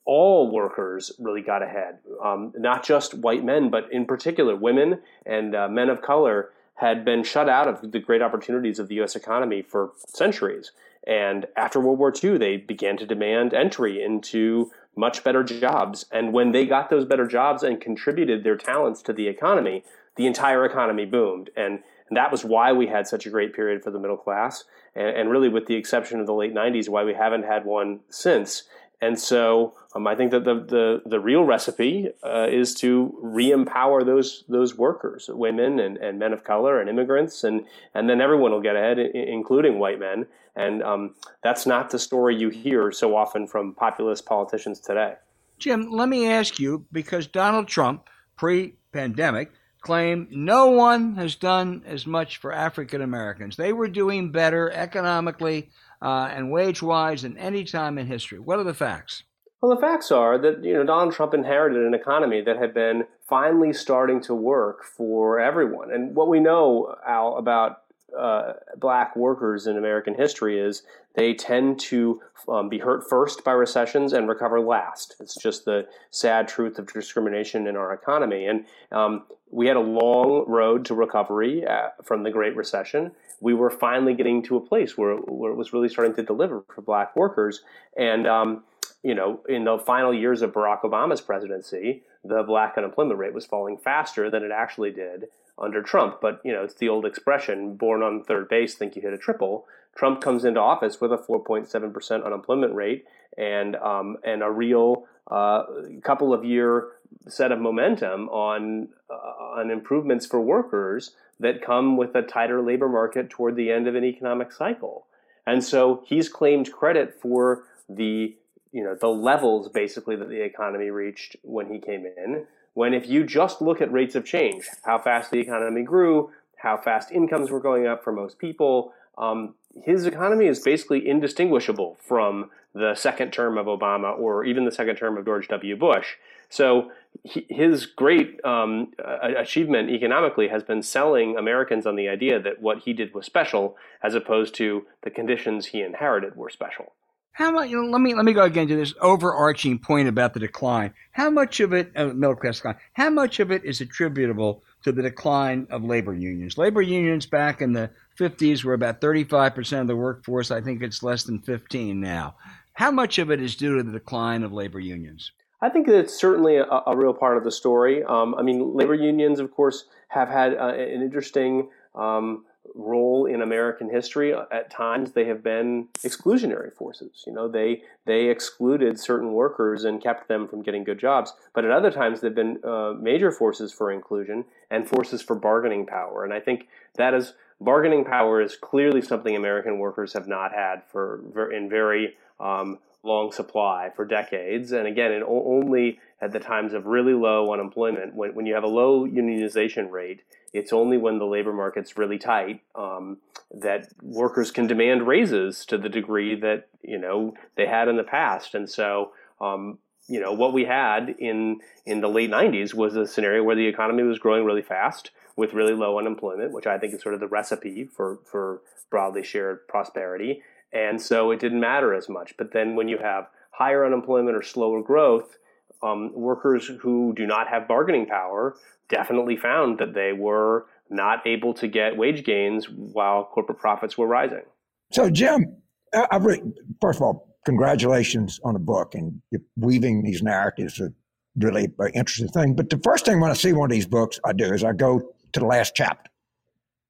all 0.05 0.51
workers 0.51 1.11
really 1.19 1.41
got 1.41 1.61
ahead. 1.61 1.99
Um, 2.23 2.53
not 2.57 2.83
just 2.83 3.13
white 3.13 3.43
men, 3.43 3.69
but 3.69 3.91
in 3.91 4.05
particular, 4.05 4.55
women 4.55 4.99
and 5.25 5.55
uh, 5.55 5.67
men 5.67 5.89
of 5.89 6.01
color 6.01 6.49
had 6.81 7.05
been 7.05 7.23
shut 7.23 7.47
out 7.47 7.67
of 7.67 7.91
the 7.91 7.99
great 7.99 8.23
opportunities 8.23 8.79
of 8.79 8.87
the 8.87 8.95
U.S. 8.95 9.15
economy 9.15 9.61
for 9.61 9.91
centuries. 10.07 10.71
And 11.05 11.45
after 11.55 11.79
World 11.79 11.99
War 11.99 12.11
II, 12.11 12.39
they 12.39 12.57
began 12.57 12.97
to 12.97 13.05
demand 13.05 13.53
entry 13.53 14.03
into 14.03 14.71
much 14.95 15.23
better 15.23 15.43
jobs. 15.43 16.07
And 16.11 16.33
when 16.33 16.53
they 16.53 16.65
got 16.65 16.89
those 16.89 17.05
better 17.05 17.27
jobs 17.27 17.61
and 17.61 17.79
contributed 17.79 18.43
their 18.43 18.57
talents 18.57 19.03
to 19.03 19.13
the 19.13 19.27
economy, 19.27 19.83
the 20.15 20.25
entire 20.25 20.65
economy 20.65 21.05
boomed. 21.05 21.51
And, 21.55 21.83
and 22.09 22.17
that 22.17 22.31
was 22.31 22.43
why 22.43 22.73
we 22.73 22.87
had 22.87 23.05
such 23.07 23.27
a 23.27 23.29
great 23.29 23.53
period 23.53 23.83
for 23.83 23.91
the 23.91 23.99
middle 23.99 24.17
class. 24.17 24.63
And, 24.95 25.15
and 25.15 25.29
really, 25.29 25.49
with 25.49 25.67
the 25.67 25.75
exception 25.75 26.19
of 26.19 26.25
the 26.25 26.33
late 26.33 26.53
90s, 26.53 26.89
why 26.89 27.03
we 27.03 27.13
haven't 27.13 27.43
had 27.43 27.63
one 27.63 27.99
since. 28.09 28.63
And 29.01 29.19
so 29.19 29.73
um, 29.95 30.05
I 30.05 30.15
think 30.15 30.31
that 30.31 30.45
the, 30.45 30.53
the, 30.53 31.01
the 31.09 31.19
real 31.19 31.43
recipe 31.43 32.09
uh, 32.23 32.47
is 32.49 32.75
to 32.75 33.17
re-empower 33.21 34.03
those 34.03 34.43
those 34.47 34.77
workers, 34.77 35.27
women 35.27 35.79
and, 35.79 35.97
and 35.97 36.19
men 36.19 36.33
of 36.33 36.43
color 36.43 36.79
and 36.79 36.89
immigrants, 36.89 37.43
and, 37.43 37.65
and 37.95 38.07
then 38.07 38.21
everyone 38.21 38.51
will 38.51 38.61
get 38.61 38.75
ahead, 38.75 38.99
including 38.99 39.79
white 39.79 39.99
men. 39.99 40.27
And 40.55 40.83
um, 40.83 41.15
that's 41.43 41.65
not 41.65 41.89
the 41.89 41.99
story 41.99 42.35
you 42.35 42.49
hear 42.49 42.91
so 42.91 43.15
often 43.15 43.47
from 43.47 43.73
populist 43.73 44.25
politicians 44.25 44.79
today. 44.79 45.15
Jim, 45.57 45.89
let 45.91 46.09
me 46.09 46.29
ask 46.29 46.59
you 46.59 46.85
because 46.91 47.25
Donald 47.25 47.67
Trump, 47.67 48.07
pre 48.37 48.75
pandemic, 48.91 49.51
claimed 49.81 50.27
no 50.31 50.67
one 50.67 51.15
has 51.15 51.35
done 51.35 51.81
as 51.85 52.05
much 52.05 52.37
for 52.37 52.53
African 52.53 53.01
Americans. 53.01 53.55
They 53.55 53.73
were 53.73 53.87
doing 53.87 54.31
better 54.31 54.71
economically 54.71 55.69
uh, 56.01 56.29
and 56.31 56.51
wage 56.51 56.81
wise 56.81 57.21
than 57.21 57.37
any 57.37 57.63
time 57.63 57.97
in 57.97 58.07
history. 58.07 58.39
What 58.39 58.59
are 58.59 58.63
the 58.63 58.73
facts? 58.73 59.23
Well, 59.61 59.75
the 59.75 59.81
facts 59.81 60.11
are 60.11 60.39
that 60.39 60.63
you 60.63 60.73
know 60.73 60.83
Donald 60.83 61.13
Trump 61.13 61.33
inherited 61.33 61.85
an 61.85 61.93
economy 61.93 62.41
that 62.41 62.57
had 62.57 62.73
been 62.73 63.03
finally 63.27 63.73
starting 63.73 64.19
to 64.23 64.33
work 64.33 64.83
for 64.83 65.39
everyone. 65.39 65.91
And 65.91 66.15
what 66.15 66.27
we 66.27 66.39
know, 66.39 66.95
Al, 67.05 67.37
about 67.37 67.83
uh, 68.17 68.53
black 68.77 69.15
workers 69.15 69.67
in 69.67 69.77
American 69.77 70.15
history 70.15 70.59
is 70.59 70.83
they 71.15 71.33
tend 71.33 71.79
to 71.79 72.21
um, 72.49 72.69
be 72.69 72.79
hurt 72.79 73.07
first 73.07 73.43
by 73.43 73.51
recessions 73.51 74.13
and 74.13 74.27
recover 74.27 74.59
last. 74.59 75.15
It's 75.19 75.35
just 75.35 75.65
the 75.65 75.87
sad 76.09 76.47
truth 76.47 76.79
of 76.79 76.91
discrimination 76.91 77.67
in 77.67 77.75
our 77.75 77.93
economy. 77.93 78.45
And 78.47 78.65
um, 78.91 79.23
we 79.49 79.67
had 79.67 79.77
a 79.77 79.81
long 79.81 80.45
road 80.47 80.85
to 80.85 80.95
recovery 80.95 81.65
uh, 81.65 81.89
from 82.03 82.23
the 82.23 82.31
Great 82.31 82.55
Recession. 82.55 83.11
We 83.41 83.53
were 83.53 83.69
finally 83.69 84.13
getting 84.13 84.41
to 84.43 84.55
a 84.55 84.61
place 84.61 84.97
where, 84.97 85.15
where 85.15 85.51
it 85.51 85.55
was 85.55 85.73
really 85.73 85.89
starting 85.89 86.15
to 86.15 86.23
deliver 86.23 86.63
for 86.73 86.81
black 86.81 87.15
workers. 87.15 87.61
And, 87.97 88.25
um, 88.27 88.63
you 89.03 89.15
know, 89.15 89.41
in 89.49 89.65
the 89.65 89.77
final 89.77 90.13
years 90.13 90.41
of 90.41 90.53
Barack 90.53 90.83
Obama's 90.83 91.21
presidency, 91.21 92.03
the 92.23 92.43
black 92.43 92.75
unemployment 92.77 93.19
rate 93.19 93.33
was 93.33 93.45
falling 93.45 93.77
faster 93.77 94.29
than 94.29 94.43
it 94.43 94.51
actually 94.51 94.91
did 94.91 95.25
under 95.57 95.81
Trump. 95.81 96.19
But 96.21 96.41
you 96.43 96.51
know, 96.51 96.63
it's 96.63 96.75
the 96.75 96.89
old 96.89 97.05
expression: 97.05 97.75
"Born 97.75 98.03
on 98.03 98.23
third 98.23 98.49
base, 98.49 98.75
think 98.75 98.95
you 98.95 99.01
hit 99.01 99.13
a 99.13 99.17
triple." 99.17 99.65
Trump 99.95 100.21
comes 100.21 100.45
into 100.45 100.59
office 100.59 101.01
with 101.01 101.11
a 101.11 101.17
4.7 101.17 101.93
percent 101.93 102.23
unemployment 102.23 102.73
rate 102.73 103.05
and 103.37 103.75
um, 103.77 104.17
and 104.23 104.43
a 104.43 104.51
real 104.51 105.05
uh, 105.29 105.63
couple 106.03 106.33
of 106.33 106.43
year 106.43 106.89
set 107.27 107.51
of 107.51 107.59
momentum 107.59 108.29
on 108.29 108.89
uh, 109.09 109.59
on 109.59 109.71
improvements 109.71 110.25
for 110.25 110.41
workers 110.41 111.11
that 111.39 111.61
come 111.61 111.97
with 111.97 112.15
a 112.15 112.21
tighter 112.21 112.61
labor 112.61 112.87
market 112.87 113.29
toward 113.29 113.55
the 113.55 113.71
end 113.71 113.87
of 113.87 113.95
an 113.95 114.03
economic 114.03 114.51
cycle. 114.51 115.07
And 115.45 115.63
so 115.63 116.03
he's 116.05 116.29
claimed 116.29 116.71
credit 116.71 117.19
for 117.21 117.63
the 117.89 118.35
you 118.71 118.83
know 118.83 118.95
the 118.95 119.07
levels 119.07 119.69
basically 119.69 120.15
that 120.15 120.29
the 120.29 120.43
economy 120.43 120.89
reached 120.89 121.35
when 121.43 121.71
he 121.71 121.79
came 121.79 122.05
in 122.05 122.45
when 122.73 122.93
if 122.93 123.07
you 123.07 123.25
just 123.25 123.61
look 123.61 123.81
at 123.81 123.91
rates 123.91 124.15
of 124.15 124.25
change, 124.25 124.65
how 124.83 124.97
fast 124.97 125.31
the 125.31 125.39
economy 125.39 125.83
grew, 125.83 126.31
how 126.55 126.77
fast 126.77 127.11
incomes 127.11 127.51
were 127.51 127.59
going 127.59 127.85
up 127.85 128.03
for 128.03 128.13
most 128.13 128.37
people, 128.39 128.93
um, 129.17 129.55
his 129.83 130.05
economy 130.05 130.47
is 130.47 130.59
basically 130.59 131.07
indistinguishable 131.07 131.97
from 131.99 132.49
the 132.73 132.95
second 132.95 133.31
term 133.31 133.57
of 133.57 133.65
Obama 133.65 134.17
or 134.17 134.45
even 134.45 134.65
the 134.65 134.71
second 134.71 134.95
term 134.95 135.17
of 135.17 135.25
George 135.25 135.47
W. 135.49 135.75
Bush. 135.75 136.15
So 136.51 136.91
he, 137.23 137.45
his 137.49 137.85
great 137.85 138.43
um, 138.43 138.91
achievement 139.37 139.89
economically 139.89 140.49
has 140.49 140.63
been 140.63 140.83
selling 140.83 141.37
Americans 141.37 141.87
on 141.87 141.95
the 141.95 142.09
idea 142.09 142.41
that 142.41 142.61
what 142.61 142.79
he 142.79 142.93
did 142.93 143.13
was 143.13 143.25
special, 143.25 143.77
as 144.03 144.15
opposed 144.15 144.53
to 144.55 144.85
the 145.03 145.09
conditions 145.09 145.67
he 145.67 145.81
inherited 145.81 146.35
were 146.35 146.49
special. 146.49 146.93
How 147.33 147.51
much? 147.51 147.69
You 147.69 147.81
know, 147.81 147.89
let 147.89 148.01
me 148.01 148.13
let 148.13 148.25
me 148.25 148.33
go 148.33 148.43
again 148.43 148.67
to 148.67 148.75
this 148.75 148.93
overarching 148.99 149.79
point 149.79 150.09
about 150.09 150.33
the 150.33 150.41
decline. 150.41 150.93
How 151.13 151.29
much 151.29 151.61
of 151.61 151.71
it, 151.71 151.91
uh, 151.95 152.07
middle 152.07 152.35
class 152.35 152.57
decline? 152.57 152.75
How 152.93 153.09
much 153.09 153.39
of 153.39 153.51
it 153.51 153.63
is 153.63 153.79
attributable 153.79 154.63
to 154.83 154.91
the 154.91 155.01
decline 155.01 155.67
of 155.69 155.85
labor 155.85 156.13
unions? 156.13 156.57
Labor 156.57 156.81
unions 156.81 157.25
back 157.25 157.61
in 157.61 157.71
the 157.71 157.89
50s 158.19 158.65
were 158.65 158.73
about 158.73 158.99
35 158.99 159.55
percent 159.55 159.81
of 159.81 159.87
the 159.87 159.95
workforce. 159.95 160.51
I 160.51 160.59
think 160.59 160.83
it's 160.83 161.01
less 161.01 161.23
than 161.23 161.39
15 161.39 162.01
now. 162.01 162.35
How 162.73 162.91
much 162.91 163.17
of 163.19 163.31
it 163.31 163.41
is 163.41 163.55
due 163.55 163.77
to 163.77 163.83
the 163.83 163.93
decline 163.93 164.43
of 164.43 164.51
labor 164.51 164.81
unions? 164.81 165.31
I 165.61 165.69
think 165.69 165.85
that 165.87 165.97
it's 165.97 166.13
certainly 166.13 166.57
a, 166.57 166.65
a 166.65 166.95
real 166.95 167.13
part 167.13 167.37
of 167.37 167.43
the 167.43 167.51
story. 167.51 168.03
Um, 168.03 168.35
I 168.35 168.41
mean, 168.41 168.73
labor 168.73 168.95
unions, 168.95 169.39
of 169.39 169.51
course, 169.51 169.85
have 170.09 170.29
had 170.29 170.55
uh, 170.55 170.73
an 170.73 171.01
interesting. 171.01 171.69
Um, 171.93 172.45
role 172.75 173.25
in 173.25 173.41
American 173.41 173.89
history. 173.89 174.33
At 174.33 174.69
times, 174.69 175.11
they 175.11 175.25
have 175.25 175.43
been 175.43 175.87
exclusionary 175.99 176.73
forces. 176.73 177.23
You 177.25 177.33
know, 177.33 177.47
they 177.47 177.83
they 178.05 178.29
excluded 178.29 178.99
certain 178.99 179.33
workers 179.33 179.83
and 179.83 180.01
kept 180.01 180.27
them 180.27 180.47
from 180.47 180.61
getting 180.61 180.83
good 180.83 180.99
jobs. 180.99 181.33
But 181.53 181.65
at 181.65 181.71
other 181.71 181.91
times, 181.91 182.21
they've 182.21 182.33
been 182.33 182.59
uh, 182.63 182.93
major 182.99 183.31
forces 183.31 183.71
for 183.71 183.91
inclusion 183.91 184.45
and 184.69 184.87
forces 184.87 185.21
for 185.21 185.35
bargaining 185.35 185.85
power. 185.85 186.23
And 186.23 186.33
I 186.33 186.39
think 186.39 186.67
that 186.95 187.13
is 187.13 187.33
bargaining 187.59 188.05
power 188.05 188.41
is 188.41 188.55
clearly 188.55 189.01
something 189.01 189.35
American 189.35 189.77
workers 189.79 190.13
have 190.13 190.27
not 190.27 190.53
had 190.53 190.83
for 190.91 191.51
in 191.51 191.69
very 191.69 192.15
um, 192.39 192.79
long 193.03 193.31
supply 193.31 193.91
for 193.95 194.05
decades. 194.05 194.71
And 194.71 194.87
again, 194.87 195.11
it 195.11 195.23
only 195.27 195.99
at 196.21 196.31
the 196.31 196.39
times 196.39 196.73
of 196.73 196.85
really 196.85 197.13
low 197.13 197.51
unemployment, 197.51 198.13
when, 198.13 198.35
when 198.35 198.45
you 198.45 198.53
have 198.53 198.63
a 198.63 198.67
low 198.67 199.07
unionization 199.07 199.89
rate, 199.89 200.21
it's 200.53 200.71
only 200.71 200.97
when 200.97 201.17
the 201.17 201.25
labor 201.25 201.53
market's 201.53 201.97
really 201.97 202.19
tight 202.19 202.61
um, 202.75 203.17
that 203.49 203.87
workers 204.01 204.51
can 204.51 204.67
demand 204.67 205.07
raises 205.07 205.65
to 205.65 205.77
the 205.77 205.89
degree 205.89 206.35
that 206.39 206.67
you 206.83 206.97
know 206.97 207.33
they 207.55 207.65
had 207.65 207.87
in 207.87 207.97
the 207.97 208.03
past. 208.03 208.53
And 208.53 208.69
so, 208.69 209.11
um, 209.39 209.79
you 210.07 210.19
know, 210.19 210.33
what 210.33 210.53
we 210.53 210.65
had 210.65 211.15
in 211.17 211.59
in 211.85 212.01
the 212.01 212.09
late 212.09 212.29
'90s 212.29 212.73
was 212.73 212.95
a 212.95 213.07
scenario 213.07 213.43
where 213.43 213.55
the 213.55 213.67
economy 213.67 214.03
was 214.03 214.19
growing 214.19 214.45
really 214.45 214.61
fast. 214.61 215.11
with 215.37 215.53
really 215.53 215.73
low 215.73 215.97
unemployment, 215.97 216.51
which 216.51 216.67
I 216.67 216.77
think 216.77 216.93
is 216.93 217.01
sort 217.01 217.15
of 217.15 217.21
the 217.21 217.27
recipe 217.27 217.85
for, 217.85 218.19
for 218.29 218.61
broadly 218.89 219.23
shared 219.23 219.65
prosperity. 219.67 220.41
And 220.73 221.01
so 221.01 221.31
it 221.31 221.39
didn't 221.39 221.59
matter 221.59 221.93
as 221.93 222.07
much. 222.07 222.33
But 222.37 222.53
then 222.53 222.75
when 222.75 222.87
you 222.87 222.97
have 222.97 223.27
higher 223.51 223.85
unemployment 223.85 224.37
or 224.37 224.41
slower 224.41 224.81
growth, 224.81 225.37
um, 225.83 226.11
workers 226.13 226.71
who 226.81 227.13
do 227.15 227.25
not 227.25 227.47
have 227.47 227.67
bargaining 227.67 228.05
power 228.05 228.55
definitely 228.89 229.35
found 229.35 229.79
that 229.79 229.93
they 229.93 230.13
were 230.13 230.67
not 230.89 231.25
able 231.25 231.53
to 231.55 231.67
get 231.67 231.97
wage 231.97 232.23
gains 232.23 232.69
while 232.69 233.25
corporate 233.25 233.59
profits 233.59 233.97
were 233.97 234.07
rising. 234.07 234.43
So, 234.91 235.09
Jim, 235.09 235.57
I've 235.93 236.25
read, 236.25 236.53
first 236.81 236.99
of 236.99 237.03
all, 237.03 237.35
congratulations 237.45 238.39
on 238.43 238.53
the 238.53 238.59
book 238.59 238.93
and 238.93 239.21
weaving 239.55 240.03
these 240.03 240.21
narratives 240.21 240.79
is 240.79 240.91
really 241.37 241.71
an 241.79 241.91
interesting 241.93 242.27
thing. 242.27 242.55
But 242.55 242.69
the 242.69 242.79
first 242.83 243.05
thing 243.05 243.19
when 243.19 243.31
I 243.31 243.33
see 243.33 243.53
one 243.53 243.71
of 243.71 243.73
these 243.73 243.87
books, 243.87 244.19
I 244.25 244.33
do 244.33 244.53
is 244.53 244.63
I 244.63 244.73
go 244.73 244.99
to 245.33 245.39
the 245.39 245.45
last 245.45 245.73
chapter 245.75 246.11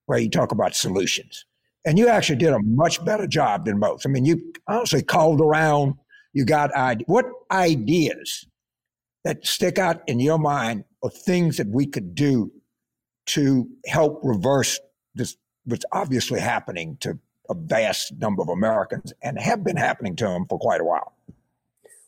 where 0.07 0.19
you 0.19 0.29
talk 0.29 0.51
about 0.51 0.75
solutions. 0.75 1.45
And 1.85 1.97
you 1.97 2.07
actually 2.07 2.37
did 2.37 2.53
a 2.53 2.59
much 2.59 3.03
better 3.03 3.25
job 3.25 3.65
than 3.65 3.79
most. 3.79 4.05
I 4.05 4.09
mean, 4.09 4.25
you 4.25 4.53
honestly 4.67 5.01
called 5.01 5.41
around, 5.41 5.95
you 6.33 6.45
got 6.45 6.73
ideas. 6.73 7.05
What 7.07 7.25
ideas 7.49 8.45
that 9.23 9.45
stick 9.45 9.79
out 9.79 10.01
in 10.07 10.19
your 10.19 10.37
mind 10.37 10.83
of 11.03 11.13
things 11.13 11.57
that 11.57 11.67
we 11.67 11.85
could 11.85 12.13
do 12.15 12.51
to 13.27 13.67
help 13.85 14.19
reverse 14.23 14.79
this, 15.15 15.37
what's 15.65 15.85
obviously 15.91 16.39
happening 16.39 16.97
to 17.01 17.17
a 17.49 17.55
vast 17.55 18.13
number 18.19 18.41
of 18.41 18.49
Americans 18.49 19.13
and 19.21 19.39
have 19.39 19.63
been 19.63 19.77
happening 19.77 20.15
to 20.17 20.25
them 20.25 20.45
for 20.47 20.59
quite 20.59 20.81
a 20.81 20.83
while? 20.83 21.13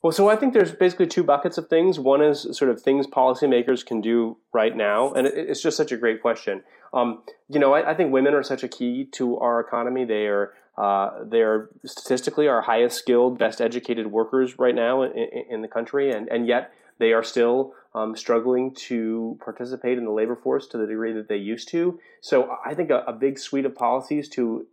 Well, 0.04 0.12
so 0.12 0.30
I 0.30 0.36
think 0.36 0.54
there's 0.54 0.74
basically 0.74 1.08
two 1.08 1.24
buckets 1.24 1.58
of 1.58 1.70
things. 1.70 1.98
One 1.98 2.22
is 2.22 2.46
sort 2.52 2.70
of 2.70 2.82
things 2.82 3.08
policymakers 3.08 3.86
can 3.86 4.02
do 4.02 4.38
right 4.52 4.76
now, 4.76 5.14
and 5.14 5.26
it's 5.26 5.62
just 5.62 5.78
such 5.78 5.94
a 5.94 5.98
great 5.98 6.22
question. 6.22 6.62
Um, 6.94 7.24
you 7.48 7.58
know, 7.58 7.74
I, 7.74 7.92
I, 7.92 7.96
think 7.96 8.12
women 8.12 8.34
are 8.34 8.44
such 8.44 8.64
a 8.64 8.68
key 8.68 9.06
to 9.14 9.38
our 9.40 9.62
economy. 9.62 10.04
They 10.04 10.28
are 10.28 10.54
uh, 10.78 11.24
they 11.24 11.42
are 11.42 11.70
statistically 11.86 12.50
our 12.50 12.62
highest 12.62 13.00
skilled, 13.00 13.40
best 13.40 13.62
educated 13.62 14.08
workers 14.08 14.60
right 14.60 14.76
now 14.76 15.04
in, 15.04 15.28
in 15.50 15.62
the 15.62 15.70
country, 15.70 16.12
and 16.12 16.28
and 16.28 16.48
yet 16.48 16.74
they 17.00 17.14
are 17.14 17.24
still 17.24 17.74
um, 17.96 18.14
struggling 18.16 18.76
to 18.76 19.40
participate 19.44 19.98
in 19.98 20.04
the 20.04 20.12
labor 20.12 20.36
force 20.36 20.68
to 20.68 20.78
the 20.78 20.86
degree 20.86 21.14
that 21.14 21.30
they 21.30 21.38
used 21.38 21.70
to. 21.70 21.98
So 22.20 22.58
I 22.66 22.74
think 22.74 22.90
a, 22.90 23.04
a 23.08 23.14
big 23.14 23.40
suite 23.40 23.66
of 23.66 23.74
policies 23.74 24.28
to 24.30 24.68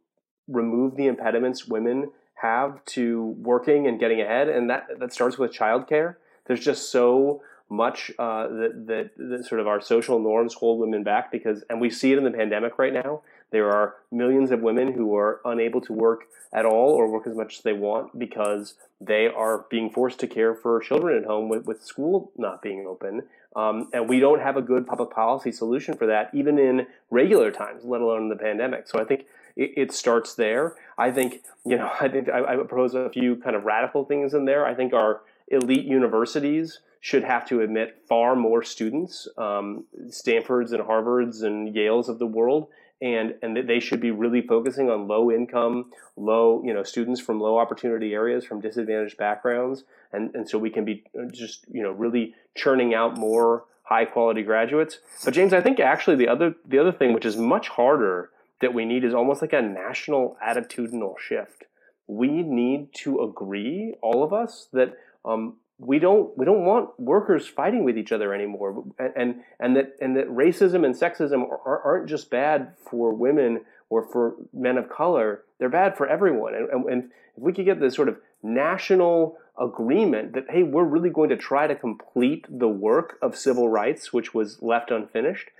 remove 0.49 0.97
the 0.97 1.07
impediments 1.07 1.69
women 1.69 2.11
have 2.43 2.85
to 2.87 3.37
working 3.39 3.87
and 3.87 3.99
getting 4.01 4.21
ahead, 4.21 4.49
and 4.49 4.71
that 4.71 4.87
that 4.99 5.13
starts 5.13 5.39
with 5.39 5.53
childcare. 5.53 6.17
There's 6.47 6.65
just 6.65 6.91
so 6.91 7.43
much 7.71 8.11
uh, 8.19 8.49
that, 8.49 8.85
that, 8.89 9.11
that 9.17 9.47
sort 9.47 9.61
of 9.61 9.69
our 9.69 9.81
social 9.81 10.19
norms 10.19 10.55
hold 10.55 10.81
women 10.81 11.05
back 11.05 11.31
because, 11.31 11.63
and 11.71 11.81
we 11.81 11.89
see 11.89 12.11
it 12.13 12.19
in 12.19 12.25
the 12.25 12.31
pandemic 12.31 12.79
right 12.79 12.93
now. 12.93 13.23
There 13.53 13.71
are 13.71 13.95
millions 14.11 14.51
of 14.51 14.61
women 14.61 14.93
who 14.93 15.15
are 15.17 15.41
unable 15.45 15.81
to 15.83 15.93
work 15.93 16.25
at 16.53 16.65
all 16.65 16.91
or 16.91 17.09
work 17.09 17.27
as 17.27 17.37
much 17.37 17.59
as 17.59 17.63
they 17.63 17.73
want 17.73 18.19
because 18.19 18.75
they 19.01 19.29
are 19.29 19.67
being 19.71 19.89
forced 19.89 20.19
to 20.21 20.27
care 20.27 20.55
for 20.55 20.81
children 20.81 21.17
at 21.17 21.25
home 21.25 21.49
with, 21.49 21.65
with 21.65 21.83
school 21.85 22.33
not 22.37 22.61
being 22.61 22.87
open. 22.87 23.23
Um, 23.55 23.89
and 23.93 24.09
we 24.09 24.21
don't 24.21 24.41
have 24.41 24.57
a 24.57 24.63
good 24.63 24.87
public 24.87 25.11
policy 25.11 25.53
solution 25.53 25.97
for 25.97 26.07
that, 26.07 26.31
even 26.33 26.59
in 26.59 26.87
regular 27.11 27.51
times, 27.51 27.85
let 27.85 28.01
alone 28.01 28.23
in 28.23 28.29
the 28.29 28.37
pandemic. 28.37 28.89
So 28.89 29.01
I 29.01 29.05
think 29.05 29.27
it, 29.57 29.73
it 29.77 29.93
starts 29.93 30.35
there. 30.35 30.77
I 30.99 31.11
think, 31.11 31.43
you 31.65 31.77
know, 31.77 31.91
I 32.01 32.09
think 32.09 32.29
I, 32.29 32.45
I 32.45 32.57
propose 32.57 32.95
a 32.95 33.11
few 33.11 33.37
kind 33.37 33.57
of 33.57 33.65
radical 33.65 34.05
things 34.05 34.35
in 34.35 34.45
there. 34.45 34.67
I 34.67 34.75
think 34.75 34.93
our 34.93 35.23
elite 35.49 35.85
universities 35.85 36.81
should 37.01 37.25
have 37.25 37.47
to 37.47 37.63
admit 37.63 38.03
far 38.09 38.37
more 38.37 38.63
students, 38.63 39.27
um, 39.39 39.85
Stanfords 40.11 40.73
and 40.73 40.83
Harvards 40.83 41.43
and 41.43 41.75
Yales 41.75 42.09
of 42.09 42.19
the 42.19 42.27
world, 42.27 42.69
and 43.01 43.35
and 43.43 43.57
they 43.67 43.81
should 43.81 44.01
be 44.01 44.11
really 44.11 44.43
focusing 44.43 44.91
on 44.91 45.09
low 45.09 45.31
income, 45.31 45.91
low 46.17 46.63
you 46.65 46.75
know 46.75 46.83
students 46.83 47.21
from 47.21 47.41
low 47.41 47.59
opportunity 47.59 48.13
areas, 48.13 48.45
from 48.45 48.61
disadvantaged 48.61 49.17
backgrounds, 49.17 49.85
and 50.13 50.35
and 50.35 50.49
so 50.49 50.59
we 50.59 50.69
can 50.69 50.85
be 50.85 51.05
uh, 51.19 51.25
just 51.33 51.65
you 51.73 51.83
know 51.83 51.93
really 51.93 52.35
churning 52.55 52.93
out 52.95 53.17
more 53.17 53.65
high 53.85 54.05
quality 54.05 54.43
graduates. 54.43 54.99
But 55.25 55.35
James, 55.35 55.55
I 55.55 55.63
think 55.63 55.81
actually 55.81 56.17
the 56.17 56.29
other 56.29 56.55
the 56.67 56.79
other 56.79 56.93
thing 56.93 57.15
which 57.15 57.25
is 57.25 57.37
much 57.37 57.69
harder 57.69 58.31
that 58.61 58.75
we 58.75 58.85
need 58.85 59.05
is 59.05 59.15
almost 59.15 59.43
like 59.43 59.53
a 59.53 59.63
national 59.63 60.37
attitudinal 60.47 61.19
shift. 61.19 61.65
We 62.07 62.43
need 62.43 62.89
to 63.05 63.21
agree, 63.23 63.95
all 64.03 64.23
of 64.23 64.33
us, 64.33 64.69
that 64.73 64.97
um, 65.25 65.57
we 65.79 65.99
don't 65.99 66.37
we 66.37 66.45
don't 66.45 66.65
want 66.65 66.99
workers 66.99 67.47
fighting 67.47 67.85
with 67.85 67.97
each 67.97 68.13
other 68.13 68.35
anymore, 68.35 68.85
and 68.99 69.13
and, 69.17 69.35
and 69.59 69.77
that 69.77 69.97
and 70.01 70.17
that 70.17 70.29
racism 70.29 70.85
and 70.85 70.95
sexism 70.95 71.43
are, 71.43 71.81
aren't 71.85 72.09
just 72.09 72.31
bad 72.31 72.75
for 72.91 73.15
women 73.15 73.63
or 73.89 74.07
for 74.07 74.35
men 74.53 74.77
of 74.77 74.91
color; 74.91 75.43
they're 75.59 75.69
bad 75.69 75.97
for 75.97 76.07
everyone. 76.07 76.55
And, 76.55 76.69
and, 76.69 76.85
and 76.91 77.03
if 77.37 77.43
we 77.43 77.53
could 77.53 77.65
get 77.65 77.81
this 77.81 77.95
sort 77.95 78.09
of 78.09 78.19
national 78.43 79.39
agreement 79.61 80.33
that 80.33 80.47
hey, 80.49 80.63
we're 80.63 80.85
really 80.85 81.11
going 81.11 81.29
to 81.29 81.37
try 81.37 81.67
to 81.67 81.75
complete 81.75 82.47
the 82.49 82.69
work 82.69 83.19
of 83.21 83.37
civil 83.37 83.69
rights, 83.69 84.13
which 84.13 84.35
was 84.35 84.61
left 84.63 84.91
unfinished, 84.91 85.51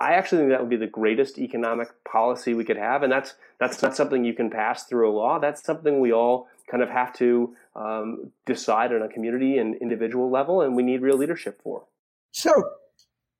I 0.00 0.12
actually 0.12 0.42
think 0.42 0.50
that 0.50 0.60
would 0.60 0.70
be 0.70 0.76
the 0.76 0.86
greatest 0.86 1.38
economic 1.38 1.88
policy 2.04 2.54
we 2.54 2.64
could 2.64 2.76
have, 2.76 3.02
and 3.02 3.10
that's 3.10 3.34
that's 3.58 3.82
not 3.82 3.96
something 3.96 4.24
you 4.24 4.34
can 4.34 4.50
pass 4.50 4.84
through 4.84 5.10
a 5.10 5.12
law. 5.12 5.38
That's 5.38 5.64
something 5.64 6.00
we 6.00 6.12
all 6.12 6.48
kind 6.70 6.82
of 6.82 6.90
have 6.90 7.14
to 7.14 7.56
um, 7.74 8.30
decide 8.44 8.92
on 8.92 9.02
a 9.02 9.08
community 9.08 9.58
and 9.58 9.74
individual 9.76 10.30
level, 10.30 10.60
and 10.60 10.76
we 10.76 10.82
need 10.82 11.00
real 11.00 11.16
leadership 11.16 11.60
for. 11.62 11.84
So, 12.32 12.52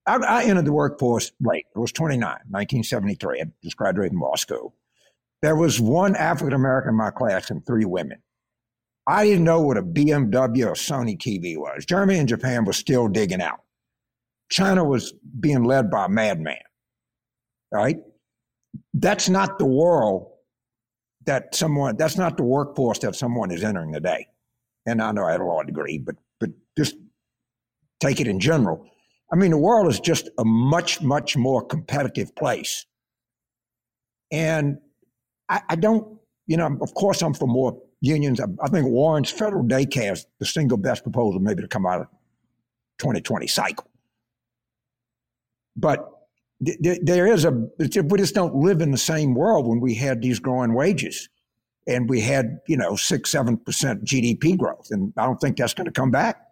I, 0.06 0.16
I 0.16 0.44
entered 0.44 0.64
the 0.64 0.72
workforce 0.72 1.32
late. 1.40 1.66
I 1.76 1.78
was 1.78 1.92
29, 1.92 2.20
1973. 2.22 3.40
I 3.40 3.44
just 3.62 3.76
graduated 3.76 4.12
from 4.12 4.20
law 4.20 4.36
school. 4.36 4.74
There 5.42 5.54
was 5.54 5.80
one 5.80 6.16
African 6.16 6.54
American 6.54 6.90
in 6.90 6.96
my 6.96 7.10
class 7.10 7.50
and 7.50 7.64
three 7.64 7.84
women. 7.84 8.22
I 9.08 9.24
didn't 9.24 9.44
know 9.44 9.62
what 9.62 9.78
a 9.78 9.82
BMW 9.82 10.66
or 10.66 10.74
Sony 10.74 11.16
TV 11.16 11.56
was. 11.56 11.86
Germany 11.86 12.18
and 12.18 12.28
Japan 12.28 12.66
were 12.66 12.74
still 12.74 13.08
digging 13.08 13.40
out. 13.40 13.60
China 14.50 14.84
was 14.84 15.14
being 15.40 15.64
led 15.64 15.90
by 15.90 16.04
a 16.04 16.08
madman. 16.10 16.58
Right? 17.72 17.96
That's 18.92 19.30
not 19.30 19.58
the 19.58 19.66
world 19.66 20.30
that 21.24 21.54
someone 21.54 21.96
that's 21.96 22.18
not 22.18 22.36
the 22.36 22.42
workforce 22.42 22.98
that 23.00 23.16
someone 23.16 23.50
is 23.50 23.64
entering 23.64 23.92
today. 23.92 24.26
And 24.86 25.02
I 25.02 25.12
know 25.12 25.24
I 25.24 25.32
had 25.32 25.40
a 25.40 25.44
law 25.44 25.62
degree, 25.62 25.98
but 25.98 26.16
but 26.38 26.50
just 26.76 26.94
take 28.00 28.20
it 28.20 28.28
in 28.28 28.40
general. 28.40 28.86
I 29.32 29.36
mean, 29.36 29.50
the 29.50 29.58
world 29.58 29.88
is 29.88 30.00
just 30.00 30.28
a 30.38 30.44
much, 30.44 31.02
much 31.02 31.36
more 31.36 31.64
competitive 31.64 32.34
place. 32.36 32.86
And 34.30 34.78
I, 35.48 35.62
I 35.70 35.76
don't, 35.76 36.18
you 36.46 36.56
know, 36.56 36.78
of 36.80 36.94
course 36.94 37.22
I'm 37.22 37.34
for 37.34 37.48
more 37.48 37.78
unions. 38.00 38.40
I, 38.40 38.68
think 38.68 38.86
Warren's 38.86 39.30
federal 39.30 39.64
daycare 39.64 40.12
is 40.12 40.26
the 40.38 40.46
single 40.46 40.78
best 40.78 41.02
proposal 41.02 41.40
maybe 41.40 41.62
to 41.62 41.68
come 41.68 41.86
out 41.86 42.02
of 42.02 42.06
2020 42.98 43.46
cycle. 43.46 43.88
But 45.76 46.08
there 46.60 47.26
is 47.26 47.44
a, 47.44 47.52
we 47.78 48.18
just 48.18 48.34
don't 48.34 48.54
live 48.56 48.80
in 48.80 48.90
the 48.90 48.98
same 48.98 49.34
world 49.34 49.66
when 49.66 49.80
we 49.80 49.94
had 49.94 50.20
these 50.20 50.40
growing 50.40 50.74
wages 50.74 51.28
and 51.86 52.08
we 52.08 52.20
had, 52.20 52.58
you 52.66 52.76
know, 52.76 52.96
six, 52.96 53.32
7% 53.32 53.58
GDP 53.64 54.58
growth. 54.58 54.88
And 54.90 55.12
I 55.16 55.24
don't 55.24 55.40
think 55.40 55.56
that's 55.56 55.74
going 55.74 55.86
to 55.86 55.92
come 55.92 56.10
back. 56.10 56.47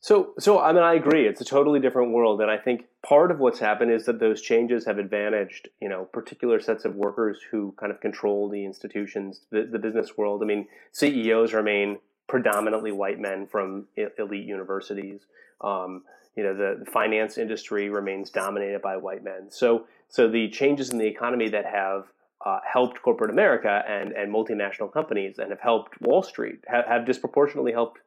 So, 0.00 0.34
so 0.38 0.60
I 0.60 0.72
mean, 0.72 0.82
I 0.82 0.94
agree. 0.94 1.26
It's 1.26 1.40
a 1.40 1.44
totally 1.44 1.80
different 1.80 2.12
world, 2.12 2.40
and 2.40 2.50
I 2.50 2.56
think 2.56 2.84
part 3.02 3.30
of 3.30 3.40
what's 3.40 3.58
happened 3.58 3.90
is 3.90 4.06
that 4.06 4.20
those 4.20 4.40
changes 4.40 4.86
have 4.86 4.98
advantaged, 4.98 5.68
you 5.80 5.88
know, 5.88 6.04
particular 6.04 6.60
sets 6.60 6.84
of 6.84 6.94
workers 6.94 7.40
who 7.50 7.74
kind 7.78 7.90
of 7.90 8.00
control 8.00 8.48
the 8.48 8.64
institutions, 8.64 9.40
the, 9.50 9.68
the 9.70 9.78
business 9.78 10.16
world. 10.16 10.42
I 10.42 10.46
mean, 10.46 10.68
CEOs 10.92 11.52
remain 11.52 11.98
predominantly 12.28 12.92
white 12.92 13.18
men 13.18 13.46
from 13.46 13.86
elite 13.96 14.46
universities. 14.46 15.22
Um, 15.60 16.04
you 16.38 16.44
know 16.44 16.54
the, 16.54 16.84
finance 16.86 17.36
industry 17.36 17.90
remains 17.90 18.30
dominated 18.30 18.80
by 18.80 18.96
white 18.96 19.24
men. 19.24 19.50
So 19.50 19.86
so 20.08 20.28
the 20.28 20.48
changes 20.50 20.90
in 20.90 20.98
the 20.98 21.06
economy 21.06 21.48
that 21.48 21.64
have 21.64 22.04
uh, 22.46 22.60
helped 22.72 23.02
corporate 23.02 23.30
America 23.30 23.82
and 23.88 24.12
and 24.12 24.32
multinational 24.32 24.92
companies 24.92 25.40
and 25.40 25.50
have 25.50 25.60
helped 25.60 26.00
Wall 26.00 26.22
Street 26.22 26.60
have, 26.68 26.86
have 26.86 27.06
disproportionately 27.06 27.72
helped 27.72 27.98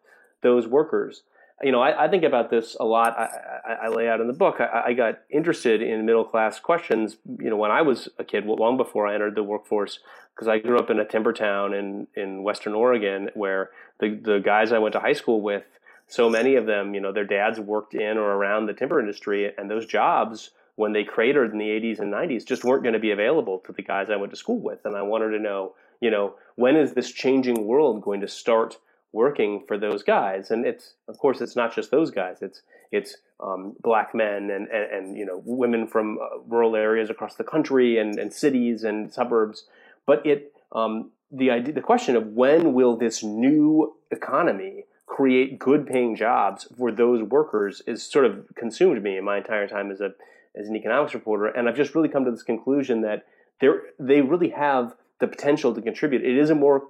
those 0.42 0.66
workers. 0.66 1.24
You 1.64 1.72
know, 1.72 1.82
I, 1.82 2.06
I 2.06 2.08
think 2.10 2.24
about 2.24 2.50
this 2.50 2.76
a 2.80 2.86
lot. 2.86 3.18
I, 3.18 3.28
I, 3.66 3.74
I 3.86 3.88
lay 3.90 4.08
out 4.08 4.22
in 4.22 4.28
the 4.28 4.34
book. 4.34 4.60
I, 4.60 4.94
got 4.94 5.20
interested 5.30 5.82
in 5.82 6.06
middle 6.06 6.24
class 6.24 6.60
questions. 6.60 7.18
You 7.40 7.50
know, 7.50 7.56
when 7.56 7.72
I 7.72 7.82
was 7.82 8.10
a 8.18 8.24
kid, 8.24 8.46
long 8.46 8.78
before 8.78 9.08
I 9.08 9.14
entered 9.14 9.36
the 9.36 9.44
workforce, 9.44 10.00
because 10.36 10.48
I 10.48 10.58
grew 10.60 10.80
up 10.80 10.90
in 10.90 11.00
a 11.00 11.06
timber 11.06 11.34
town 11.34 11.74
in 11.74 12.08
in 12.16 12.44
Western 12.44 12.74
Oregon, 12.74 13.30
where 13.34 13.70
the 14.00 14.16
the 14.16 14.40
guys 14.40 14.72
I 14.72 14.80
went 14.80 14.94
to 14.94 15.00
high 15.00 15.14
school 15.14 15.42
with 15.42 15.64
so 16.12 16.30
many 16.30 16.56
of 16.56 16.66
them, 16.66 16.94
you 16.94 17.00
know, 17.00 17.14
their 17.14 17.26
dads 17.26 17.58
worked 17.58 17.94
in 17.94 18.18
or 18.18 18.34
around 18.34 18.66
the 18.66 18.74
timber 18.74 19.00
industry, 19.00 19.50
and 19.58 19.72
those 19.72 19.86
jobs, 19.86 20.52
when 20.76 20.92
they 20.92 21.06
cratered 21.06 21.54
in 21.54 21.58
the 21.58 21.70
80s 21.70 22.00
and 22.00 22.12
90s, 22.12 22.46
just 22.46 22.66
weren't 22.66 22.84
going 22.84 22.94
to 22.94 23.00
be 23.00 23.12
available 23.12 23.60
to 23.60 23.72
the 23.72 23.82
guys 23.82 24.10
I 24.10 24.18
went 24.18 24.32
to 24.32 24.38
school 24.38 24.60
with. 24.60 24.80
And 24.84 24.96
I 24.96 25.04
wanted 25.04 25.30
to 25.30 25.40
know, 25.40 25.74
you 26.02 26.12
know, 26.12 26.36
when 26.56 26.76
is 26.76 26.94
this 26.94 27.12
changing 27.12 27.66
world 27.66 28.02
going 28.02 28.20
to 28.22 28.28
start 28.28 28.78
working 29.14 29.64
for 29.68 29.78
those 29.78 30.04
guys. 30.04 30.52
And 30.52 30.66
it's 30.66 30.94
of 31.08 31.18
course 31.18 31.42
it's 31.42 31.56
not 31.56 31.74
just 31.74 31.92
those 31.92 32.12
guys. 32.12 32.38
It's 32.42 32.62
it's 32.92 33.18
um, 33.40 33.76
black 33.82 34.14
men 34.14 34.50
and, 34.52 34.68
and, 34.68 34.92
and 34.92 35.18
you 35.18 35.26
know 35.26 35.42
women 35.46 35.88
from 35.88 36.20
uh, 36.20 36.40
rural 36.48 36.76
areas 36.76 37.10
across 37.10 37.36
the 37.36 37.44
country 37.44 37.98
and, 37.98 38.18
and 38.18 38.34
cities 38.34 38.84
and 38.84 39.12
suburbs. 39.14 39.66
But 40.06 40.26
it 40.26 40.54
um, 40.72 41.12
the 41.32 41.52
idea 41.52 41.74
the 41.74 41.82
question 41.82 42.16
of 42.16 42.28
when 42.28 42.74
will 42.74 42.98
this 42.98 43.24
new 43.24 43.96
economy 44.12 44.86
create 45.06 45.60
good 45.60 45.86
paying 45.86 46.16
jobs 46.16 46.68
for 46.78 46.92
those 46.92 47.22
workers 47.22 47.82
is 47.86 48.02
sort 48.02 48.26
of 48.26 48.46
consumed 48.56 49.04
me 49.04 49.18
in 49.18 49.26
my 49.26 49.38
entire 49.38 49.68
time 49.68 49.92
as 49.92 50.00
a 50.00 50.14
as 50.56 50.68
an 50.68 50.76
economics 50.76 51.14
reporter. 51.14 51.48
And 51.48 51.68
I've 51.68 51.76
just 51.76 51.96
really 51.96 52.10
come 52.10 52.26
to 52.26 52.32
this 52.32 52.44
conclusion 52.44 53.02
that 53.02 53.26
they 53.60 53.68
they 54.00 54.22
really 54.22 54.50
have 54.50 54.96
the 55.20 55.28
potential 55.28 55.74
to 55.74 55.82
contribute. 55.82 56.24
It 56.24 56.38
is 56.38 56.50
a 56.50 56.56
more 56.56 56.84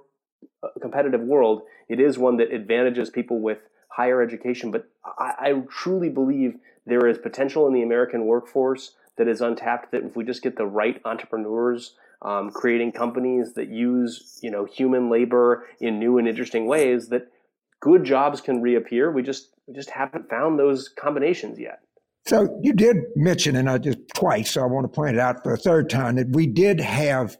competitive 0.80 1.20
world. 1.20 1.62
It 1.88 2.00
is 2.00 2.18
one 2.18 2.36
that 2.38 2.52
advantages 2.52 3.10
people 3.10 3.40
with 3.40 3.58
higher 3.88 4.22
education. 4.22 4.70
But 4.70 4.88
I, 5.18 5.34
I 5.38 5.62
truly 5.70 6.08
believe 6.08 6.54
there 6.86 7.06
is 7.06 7.18
potential 7.18 7.66
in 7.66 7.74
the 7.74 7.82
American 7.82 8.26
workforce 8.26 8.92
that 9.18 9.28
is 9.28 9.40
untapped. 9.40 9.92
That 9.92 10.04
if 10.04 10.16
we 10.16 10.24
just 10.24 10.42
get 10.42 10.56
the 10.56 10.66
right 10.66 11.00
entrepreneurs 11.04 11.94
um, 12.22 12.50
creating 12.50 12.92
companies 12.92 13.54
that 13.54 13.68
use 13.68 14.38
you 14.42 14.50
know 14.50 14.64
human 14.64 15.10
labor 15.10 15.66
in 15.80 15.98
new 15.98 16.18
and 16.18 16.28
interesting 16.28 16.66
ways, 16.66 17.08
that 17.08 17.28
good 17.80 18.04
jobs 18.04 18.40
can 18.40 18.62
reappear. 18.62 19.10
We 19.10 19.22
just 19.22 19.50
we 19.66 19.74
just 19.74 19.90
haven't 19.90 20.28
found 20.28 20.58
those 20.58 20.88
combinations 20.88 21.58
yet. 21.58 21.80
So 22.24 22.60
you 22.62 22.72
did 22.72 22.98
mention, 23.16 23.56
and 23.56 23.68
I 23.68 23.78
just 23.78 23.98
twice, 24.14 24.52
so 24.52 24.62
I 24.62 24.66
want 24.66 24.84
to 24.84 24.88
point 24.88 25.16
it 25.16 25.20
out 25.20 25.42
for 25.42 25.52
a 25.52 25.56
third 25.56 25.90
time, 25.90 26.14
that 26.16 26.28
we 26.30 26.46
did 26.46 26.80
have 26.80 27.36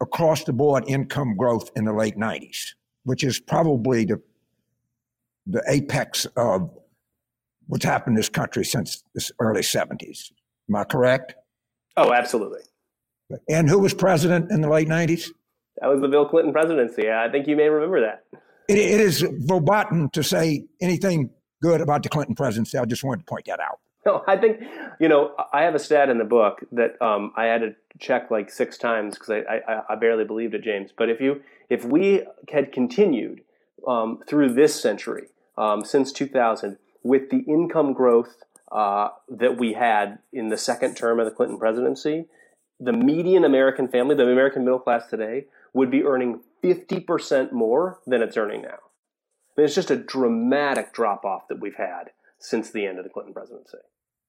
across 0.00 0.44
the 0.44 0.52
board 0.52 0.84
income 0.86 1.36
growth 1.36 1.70
in 1.76 1.84
the 1.84 1.92
late 1.92 2.16
90s, 2.16 2.74
which 3.04 3.24
is 3.24 3.38
probably 3.40 4.04
the 4.04 4.20
the 5.46 5.62
apex 5.68 6.26
of 6.36 6.70
what's 7.66 7.84
happened 7.84 8.14
in 8.14 8.16
this 8.16 8.28
country 8.28 8.64
since 8.64 9.02
the 9.14 9.30
early 9.40 9.62
70s. 9.62 10.30
Am 10.68 10.76
I 10.76 10.84
correct? 10.84 11.34
Oh, 11.96 12.12
absolutely. 12.12 12.60
And 13.48 13.68
who 13.68 13.78
was 13.78 13.94
president 13.94 14.50
in 14.50 14.60
the 14.60 14.68
late 14.68 14.88
90s? 14.88 15.28
That 15.80 15.88
was 15.88 16.00
the 16.00 16.08
Bill 16.08 16.28
Clinton 16.28 16.52
presidency. 16.52 17.10
I 17.10 17.28
think 17.30 17.46
you 17.46 17.56
may 17.56 17.68
remember 17.68 18.00
that. 18.02 18.24
it, 18.68 18.78
it 18.78 19.00
is 19.00 19.22
verboten 19.22 20.10
to 20.10 20.22
say 20.22 20.66
anything 20.80 21.30
good 21.62 21.80
about 21.80 22.02
the 22.02 22.08
Clinton 22.08 22.34
presidency. 22.34 22.76
I 22.76 22.84
just 22.84 23.02
wanted 23.02 23.20
to 23.20 23.26
point 23.26 23.46
that 23.46 23.60
out. 23.60 23.80
No, 24.06 24.24
I 24.26 24.38
think, 24.38 24.60
you 24.98 25.08
know, 25.08 25.34
I 25.52 25.62
have 25.64 25.74
a 25.74 25.78
stat 25.78 26.08
in 26.08 26.16
the 26.16 26.24
book 26.24 26.64
that 26.72 27.00
um, 27.02 27.32
I 27.36 27.44
had 27.44 27.60
to 27.60 27.74
check 27.98 28.30
like 28.30 28.50
six 28.50 28.78
times 28.78 29.14
because 29.14 29.30
I, 29.30 29.60
I, 29.70 29.82
I, 29.90 29.94
barely 29.96 30.24
believed 30.24 30.54
it, 30.54 30.62
James. 30.62 30.90
But 30.96 31.10
if 31.10 31.20
you 31.20 31.42
if 31.68 31.84
we 31.84 32.24
had 32.50 32.72
continued 32.72 33.42
um, 33.86 34.22
through 34.26 34.54
this 34.54 34.80
century, 34.80 35.28
um, 35.58 35.84
since 35.84 36.12
2000, 36.12 36.78
with 37.02 37.28
the 37.30 37.40
income 37.40 37.92
growth 37.92 38.36
uh, 38.72 39.08
that 39.28 39.58
we 39.58 39.74
had 39.74 40.18
in 40.32 40.48
the 40.48 40.56
second 40.56 40.96
term 40.96 41.20
of 41.20 41.26
the 41.26 41.30
Clinton 41.30 41.58
presidency, 41.58 42.24
the 42.78 42.92
median 42.92 43.44
American 43.44 43.86
family, 43.86 44.14
the 44.14 44.22
American 44.22 44.64
middle 44.64 44.78
class 44.78 45.08
today, 45.08 45.44
would 45.74 45.90
be 45.90 46.04
earning 46.04 46.40
50% 46.64 47.52
more 47.52 47.98
than 48.06 48.22
it's 48.22 48.36
earning 48.36 48.62
now. 48.62 48.78
I 48.78 49.60
mean, 49.60 49.64
it's 49.66 49.74
just 49.74 49.90
a 49.90 49.96
dramatic 49.96 50.94
drop 50.94 51.24
off 51.24 51.48
that 51.48 51.60
we've 51.60 51.74
had 51.74 52.10
since 52.40 52.70
the 52.70 52.86
end 52.86 52.98
of 52.98 53.04
the 53.04 53.10
Clinton 53.10 53.34
presidency. 53.34 53.78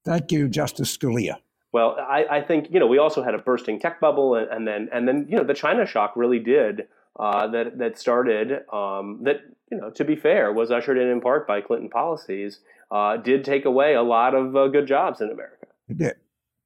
Thank 0.05 0.31
you, 0.31 0.47
Justice 0.47 0.95
Scalia. 0.95 1.37
Well, 1.73 1.95
I, 1.97 2.25
I 2.29 2.41
think 2.41 2.67
you 2.69 2.79
know 2.79 2.87
we 2.87 2.97
also 2.97 3.23
had 3.23 3.33
a 3.33 3.37
bursting 3.37 3.79
tech 3.79 3.99
bubble, 4.01 4.35
and, 4.35 4.49
and 4.49 4.67
then 4.67 4.89
and 4.91 5.07
then 5.07 5.25
you 5.29 5.37
know 5.37 5.43
the 5.43 5.53
China 5.53 5.85
shock 5.85 6.13
really 6.15 6.39
did 6.39 6.87
uh, 7.17 7.47
that 7.47 7.77
that 7.77 7.97
started 7.97 8.69
um, 8.73 9.21
that 9.23 9.37
you 9.71 9.77
know 9.77 9.89
to 9.91 10.03
be 10.03 10.15
fair 10.15 10.51
was 10.51 10.69
ushered 10.69 10.97
in 10.97 11.07
in 11.07 11.21
part 11.21 11.47
by 11.47 11.61
Clinton 11.61 11.89
policies 11.89 12.59
uh, 12.91 13.17
did 13.17 13.45
take 13.45 13.63
away 13.63 13.93
a 13.93 14.03
lot 14.03 14.35
of 14.35 14.55
uh, 14.55 14.67
good 14.67 14.85
jobs 14.85 15.21
in 15.21 15.29
America. 15.29 15.67
It 15.87 15.97
did. 15.97 16.15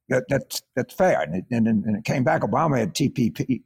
That, 0.09 0.25
that's 0.27 0.63
that's 0.75 0.93
fair, 0.93 1.21
and 1.21 1.35
it, 1.35 1.45
and, 1.51 1.67
and 1.67 1.95
it 1.97 2.03
came 2.03 2.23
back. 2.23 2.41
Obama 2.41 2.79
had 2.79 2.95
TPP, 2.95 3.61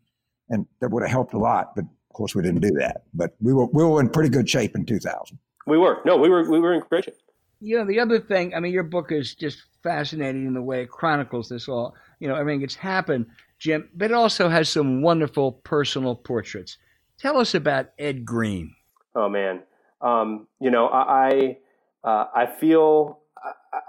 and 0.49 0.65
that 0.81 0.89
would 0.89 1.03
have 1.03 1.11
helped 1.11 1.33
a 1.33 1.39
lot. 1.39 1.75
But 1.75 1.85
of 1.85 2.13
course, 2.13 2.35
we 2.35 2.41
didn't 2.41 2.61
do 2.61 2.71
that. 2.79 3.03
But 3.13 3.35
we 3.39 3.53
were 3.53 3.67
we 3.67 3.83
were 3.83 4.01
in 4.01 4.09
pretty 4.09 4.29
good 4.29 4.49
shape 4.49 4.75
in 4.75 4.85
2000. 4.85 5.37
We 5.67 5.77
were 5.77 5.99
no, 6.05 6.17
we 6.17 6.27
were 6.27 6.49
we 6.49 6.59
were 6.59 6.73
in 6.73 6.81
great 6.89 7.05
shape 7.05 7.15
you 7.59 7.77
know, 7.77 7.85
the 7.85 7.99
other 7.99 8.19
thing, 8.19 8.53
I 8.53 8.59
mean, 8.59 8.73
your 8.73 8.83
book 8.83 9.11
is 9.11 9.35
just 9.35 9.63
fascinating 9.83 10.45
in 10.45 10.53
the 10.53 10.61
way 10.61 10.81
it 10.83 10.89
chronicles 10.89 11.49
this 11.49 11.67
all, 11.67 11.95
you 12.19 12.27
know, 12.27 12.35
everything 12.35 12.61
that's 12.61 12.75
happened, 12.75 13.25
Jim, 13.59 13.89
but 13.95 14.11
it 14.11 14.13
also 14.13 14.49
has 14.49 14.69
some 14.69 15.01
wonderful 15.01 15.53
personal 15.63 16.15
portraits. 16.15 16.77
Tell 17.17 17.37
us 17.37 17.53
about 17.55 17.89
Ed 17.99 18.25
Green. 18.25 18.73
Oh, 19.15 19.27
man. 19.27 19.61
Um, 20.01 20.47
you 20.61 20.71
know, 20.71 20.87
I, 20.87 21.57
uh, 22.03 22.25
I 22.33 22.45
feel, 22.45 23.19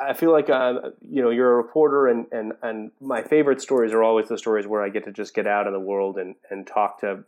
I 0.00 0.14
feel 0.14 0.32
like, 0.32 0.48
uh, 0.48 0.90
you 1.08 1.22
know, 1.22 1.30
you're 1.30 1.52
a 1.52 1.56
reporter 1.56 2.08
and, 2.08 2.26
and, 2.32 2.52
and 2.62 2.90
my 3.00 3.22
favorite 3.22 3.60
stories 3.60 3.92
are 3.92 4.02
always 4.02 4.28
the 4.28 4.38
stories 4.38 4.66
where 4.66 4.82
I 4.82 4.88
get 4.88 5.04
to 5.04 5.12
just 5.12 5.34
get 5.34 5.46
out 5.46 5.66
in 5.66 5.72
the 5.72 5.80
world 5.80 6.16
and, 6.16 6.36
and 6.50 6.66
talk 6.66 7.00
to 7.00 7.24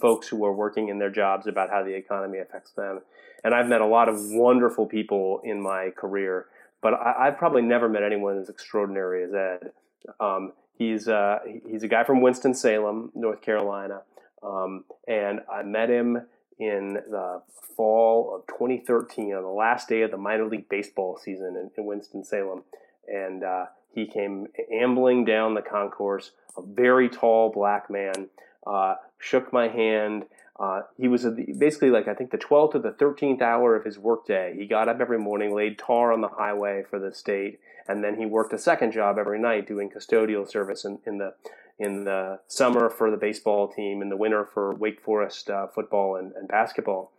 folks 0.00 0.26
who 0.28 0.44
are 0.44 0.52
working 0.52 0.88
in 0.88 0.98
their 0.98 1.10
jobs 1.10 1.46
about 1.46 1.68
how 1.68 1.82
the 1.82 1.94
economy 1.94 2.38
affects 2.38 2.72
them 2.72 3.00
and 3.46 3.54
I've 3.54 3.68
met 3.68 3.80
a 3.80 3.86
lot 3.86 4.08
of 4.08 4.16
wonderful 4.32 4.86
people 4.86 5.40
in 5.44 5.62
my 5.62 5.90
career, 5.90 6.46
but 6.82 6.94
I, 6.94 7.26
have 7.26 7.38
probably 7.38 7.62
never 7.62 7.88
met 7.88 8.02
anyone 8.02 8.38
as 8.38 8.48
extraordinary 8.48 9.22
as 9.22 9.32
Ed. 9.32 9.70
Um, 10.18 10.52
he's 10.76 11.06
uh, 11.06 11.38
he's 11.64 11.84
a 11.84 11.88
guy 11.88 12.02
from 12.02 12.20
Winston 12.20 12.54
Salem, 12.54 13.12
North 13.14 13.42
Carolina, 13.42 14.02
um, 14.42 14.84
and 15.06 15.40
I 15.48 15.62
met 15.62 15.90
him 15.90 16.22
in 16.58 16.94
the 16.94 17.42
fall 17.76 18.34
of 18.34 18.46
2013 18.46 19.34
on 19.34 19.42
the 19.42 19.48
last 19.48 19.88
day 19.88 20.02
of 20.02 20.10
the 20.10 20.16
minor 20.16 20.46
league 20.46 20.68
baseball 20.68 21.18
season 21.22 21.56
in, 21.56 21.70
in 21.76 21.86
Winston 21.86 22.24
Salem, 22.24 22.62
and 23.06 23.44
uh, 23.44 23.66
he 23.94 24.06
came 24.06 24.46
ambling 24.72 25.24
down 25.24 25.54
the 25.54 25.62
concourse, 25.62 26.32
a 26.56 26.62
very 26.62 27.08
tall 27.08 27.50
black 27.50 27.90
man, 27.90 28.28
uh, 28.66 28.94
shook 29.18 29.52
my 29.52 29.68
hand 29.68 30.26
uh, 30.58 30.82
he 30.96 31.06
was 31.06 31.26
basically 31.58 31.90
like 31.90 32.08
I 32.08 32.14
think 32.14 32.30
the 32.30 32.38
12th 32.38 32.74
or 32.74 32.78
the 32.78 32.92
13th 32.92 33.42
hour 33.42 33.76
of 33.76 33.84
his 33.84 33.98
workday. 33.98 34.54
He 34.56 34.66
got 34.66 34.88
up 34.88 35.00
every 35.00 35.18
morning, 35.18 35.54
laid 35.54 35.78
tar 35.78 36.12
on 36.12 36.22
the 36.22 36.28
highway 36.28 36.82
for 36.88 36.98
the 36.98 37.12
state, 37.12 37.60
and 37.86 38.02
then 38.02 38.16
he 38.16 38.24
worked 38.24 38.54
a 38.54 38.58
second 38.58 38.92
job 38.92 39.18
every 39.18 39.38
night 39.38 39.68
doing 39.68 39.90
custodial 39.90 40.48
service 40.48 40.84
in, 40.84 40.98
in 41.04 41.18
the 41.18 41.34
in 41.78 42.04
the 42.04 42.40
summer 42.46 42.88
for 42.88 43.10
the 43.10 43.16
baseball 43.16 43.68
team, 43.68 44.00
in 44.00 44.08
the 44.08 44.16
winter 44.16 44.48
for 44.52 44.74
Wake 44.74 45.02
Forest 45.02 45.50
uh, 45.50 45.66
football 45.66 46.16
and, 46.16 46.32
and, 46.32 46.48
basketball. 46.48 47.12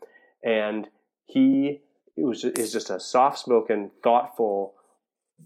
And 0.43 0.88
he 1.26 1.82
was 2.16 2.43
is 2.43 2.72
just 2.72 2.89
a 2.89 2.99
soft 2.99 3.39
spoken, 3.39 3.91
thoughtful, 4.01 4.74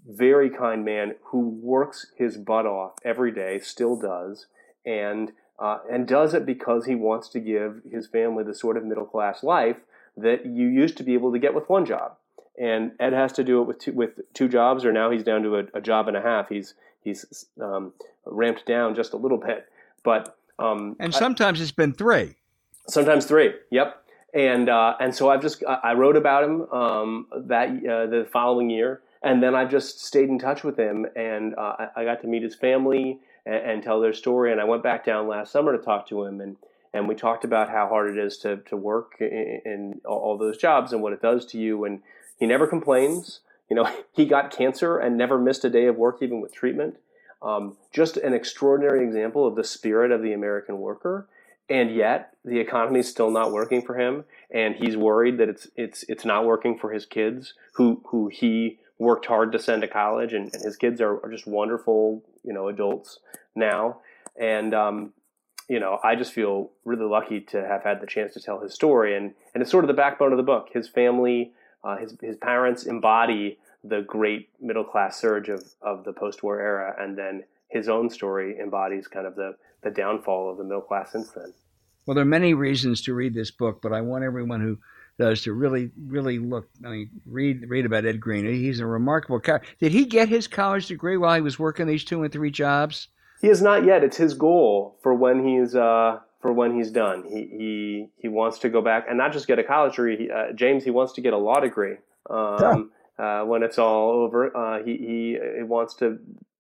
very 0.08 0.50
kind 0.50 0.86
man 0.86 1.16
who 1.26 1.50
works 1.62 2.08
his 2.18 2.38
butt 2.38 2.66
off 2.66 2.94
every 3.04 3.32
day, 3.32 3.60
still 3.60 3.98
does, 3.98 4.48
and 4.86 5.34
uh, 5.60 5.80
and 5.92 6.08
does 6.08 6.34
it 6.34 6.46
because 6.46 6.86
he 6.86 6.96
wants 6.96 7.30
to 7.30 7.40
give 7.40 7.82
his 7.92 8.08
family 8.08 8.44
the 8.44 8.56
sort 8.56 8.78
of 8.78 8.86
middle 8.86 9.06
class 9.06 9.44
life 9.44 9.78
that 10.18 10.46
you 10.46 10.68
used 10.68 10.98
to 10.98 11.04
be 11.04 11.14
able 11.14 11.32
to 11.32 11.40
get 11.40 11.54
with 11.54 11.70
one 11.70 11.86
job. 11.86 12.16
And 12.60 12.94
Ed 13.00 13.14
has 13.14 13.32
to 13.34 13.44
do 13.44 13.62
it 13.62 13.66
with 13.66 13.80
two, 13.80 13.94
with 13.94 14.20
two 14.34 14.50
jobs, 14.50 14.84
or 14.84 14.92
now 14.92 15.10
he's 15.12 15.24
down 15.24 15.44
to 15.44 15.58
a, 15.58 15.64
a 15.76 15.82
job 15.82 16.08
and 16.08 16.18
a 16.18 16.22
half. 16.22 16.50
He's 16.50 16.74
he's 17.04 17.46
um, 17.62 17.94
ramped 18.26 18.66
down 18.66 18.96
just 18.96 19.14
a 19.14 19.18
little 19.18 19.38
bit, 19.38 19.68
but 20.04 20.38
um, 20.60 20.96
and 21.00 21.14
sometimes 21.14 21.60
I, 21.60 21.64
it's 21.64 21.72
been 21.72 21.94
three. 21.94 22.36
Sometimes 22.88 23.26
three. 23.26 23.54
Yep. 23.72 23.98
And 24.34 24.70
uh, 24.70 24.96
and 25.00 25.14
so 25.14 25.30
I've 25.30 25.42
just 25.42 25.64
I 25.68 25.94
wrote 25.94 26.16
about 26.16 26.44
him 26.44 26.62
um, 26.72 27.28
that 27.36 27.70
uh, 27.70 28.06
the 28.08 28.28
following 28.32 28.70
year, 28.70 29.02
and 29.22 29.44
then 29.44 29.56
I 29.56 29.66
just 29.66 30.06
stayed 30.06 30.30
in 30.30 30.40
touch 30.40 30.64
with 30.64 30.78
him, 30.78 31.06
and 31.16 31.54
uh, 31.56 31.88
I 31.96 32.06
got 32.06 32.22
to 32.22 32.28
meet 32.28 32.42
his 32.42 32.56
family 32.56 33.20
and, 33.46 33.56
and, 33.56 33.84
tell 33.84 34.00
their 34.00 34.14
story. 34.14 34.52
And 34.54 34.62
I 34.62 34.64
went 34.64 34.84
back 34.84 35.04
down 35.04 35.28
last 35.28 35.52
summer 35.52 35.76
to 35.76 35.84
talk 35.84 36.08
to 36.10 36.24
him, 36.24 36.40
and 36.40 36.56
and 36.94 37.10
we 37.10 37.16
talked 37.16 37.44
about 37.44 37.70
how 37.70 37.90
hard 37.90 38.10
it 38.10 38.18
is 38.18 38.38
to 38.40 38.58
to 38.58 38.78
work 38.78 39.18
in, 39.20 39.62
in 39.66 40.02
all 40.06 40.38
those 40.38 40.58
jobs 40.58 40.94
and 40.94 41.02
what 41.02 41.12
it 41.12 41.22
does 41.22 41.46
to 41.48 41.58
you. 41.58 41.84
And 41.84 42.02
he 42.40 42.46
never 42.46 42.68
complains. 42.68 43.42
You 43.72 43.76
know, 43.76 43.90
he 44.12 44.26
got 44.26 44.52
cancer 44.52 45.00
and 45.00 45.18
never 45.18 45.40
missed 45.40 45.64
a 45.64 45.70
day 45.70 45.86
of 45.86 45.96
work, 45.96 46.18
even 46.22 46.42
with 46.42 46.54
treatment. 46.54 46.98
Um, 47.42 47.78
just 47.92 48.18
an 48.18 48.34
extraordinary 48.34 49.04
example 49.04 49.48
of 49.48 49.56
the 49.56 49.64
spirit 49.64 50.12
of 50.12 50.22
the 50.22 50.34
American 50.34 50.78
worker. 50.78 51.28
And 51.70 51.96
yet, 51.96 52.34
the 52.44 52.60
economy 52.60 53.00
is 53.00 53.10
still 53.10 53.32
not 53.32 53.54
working 53.54 53.82
for 53.82 53.98
him, 53.98 54.26
and 54.54 54.76
he's 54.76 54.98
worried 54.98 55.38
that 55.38 55.48
it's 55.48 55.68
it's 55.78 56.04
it's 56.10 56.26
not 56.26 56.46
working 56.46 56.78
for 56.78 56.92
his 56.92 57.06
kids, 57.06 57.54
who 57.76 58.04
who 58.08 58.28
he 58.28 58.80
worked 59.00 59.28
hard 59.28 59.54
to 59.54 59.60
send 59.60 59.82
to 59.84 59.88
college, 59.88 60.34
and, 60.34 60.54
and 60.54 60.64
his 60.64 60.76
kids 60.76 61.00
are, 61.00 61.24
are, 61.24 61.32
just 61.32 61.48
wonderful, 61.48 62.24
you 62.44 62.52
know, 62.52 62.68
adults 62.68 63.20
now. 63.56 64.02
And 64.38 64.74
um, 64.74 65.14
you 65.70 65.80
know, 65.80 65.98
I 66.04 66.16
just 66.16 66.34
feel 66.34 66.72
really 66.84 67.06
lucky 67.06 67.40
to 67.40 67.66
have 67.66 67.84
had 67.84 68.02
the 68.02 68.08
chance 68.08 68.34
to 68.34 68.42
tell 68.42 68.60
his 68.60 68.74
story, 68.74 69.16
and 69.16 69.34
and 69.54 69.62
it's 69.62 69.72
sort 69.72 69.86
of 69.86 69.88
the 69.88 69.94
backbone 69.94 70.34
of 70.34 70.38
the 70.38 70.44
book. 70.44 70.70
His 70.74 70.90
family, 70.90 71.54
uh, 71.84 71.98
his 71.98 72.16
his 72.22 72.38
parents 72.38 72.86
embody 72.86 73.58
the 73.84 74.02
great 74.02 74.50
middle 74.62 74.84
class 74.84 75.20
surge 75.20 75.50
of 75.50 75.64
of 75.82 76.04
the 76.04 76.14
post 76.14 76.44
war 76.44 76.60
era, 76.60 76.96
and 77.00 77.18
then 77.18 77.44
his 77.70 77.90
own 77.90 78.10
story 78.10 78.60
embodies 78.60 79.08
kind 79.08 79.26
of 79.26 79.36
the 79.36 79.56
the 79.84 79.92
downfall 79.92 80.52
of 80.52 80.58
the 80.58 80.64
middle 80.64 80.82
class 80.82 81.12
since 81.12 81.30
then. 81.32 81.54
Well, 82.06 82.16
there 82.16 82.24
are 82.24 82.26
many 82.26 82.54
reasons 82.54 83.02
to 83.04 83.14
read 83.14 83.34
this 83.34 83.52
book, 83.52 83.82
but 83.82 83.94
I 83.94 84.02
want 84.02 84.24
everyone 84.24 84.62
who 84.62 84.80
does 85.20 85.42
to 85.44 85.54
really, 85.54 85.92
really 86.08 86.40
look. 86.40 86.70
I 86.86 86.90
mean, 86.90 87.10
read 87.26 87.70
read 87.70 87.86
about 87.86 88.06
Ed 88.06 88.20
Green. 88.20 88.46
He's 88.46 88.80
a 88.80 88.86
remarkable 88.86 89.40
character. 89.40 89.68
Did 89.80 89.92
he 89.92 90.06
get 90.06 90.30
his 90.30 90.48
college 90.48 90.88
degree 90.88 91.18
while 91.18 91.36
he 91.36 91.42
was 91.42 91.60
working 91.60 91.88
these 91.88 92.04
two 92.04 92.24
and 92.24 92.32
three 92.32 92.52
jobs? 92.52 93.08
He 93.42 93.48
has 93.48 93.62
not 93.62 93.86
yet. 93.86 94.04
It's 94.04 94.18
his 94.18 94.34
goal 94.34 95.00
for 95.02 95.14
when 95.14 95.48
he's 95.48 95.76
uh, 95.76 96.20
for 96.42 96.52
when 96.52 96.76
he's 96.76 96.92
done. 96.92 97.24
He 97.24 97.48
he 97.60 98.08
he 98.18 98.28
wants 98.28 98.60
to 98.60 98.70
go 98.70 98.82
back 98.82 99.06
and 99.08 99.18
not 99.18 99.32
just 99.34 99.48
get 99.48 99.60
a 99.60 99.64
college 99.64 99.94
degree. 99.96 100.18
He, 100.18 100.32
uh, 100.32 100.54
James, 100.54 100.84
he 100.84 100.90
wants 100.90 101.14
to 101.14 101.22
get 101.22 101.34
a 101.34 101.38
law 101.38 101.60
degree. 101.60 101.98
Um, 102.30 102.92
uh, 103.18 103.44
when 103.44 103.64
it's 103.64 103.78
all 103.78 104.12
over, 104.12 104.56
uh, 104.56 104.84
he, 104.84 104.98
he 104.98 105.40
he 105.58 105.64
wants 105.64 105.96
to 105.96 106.20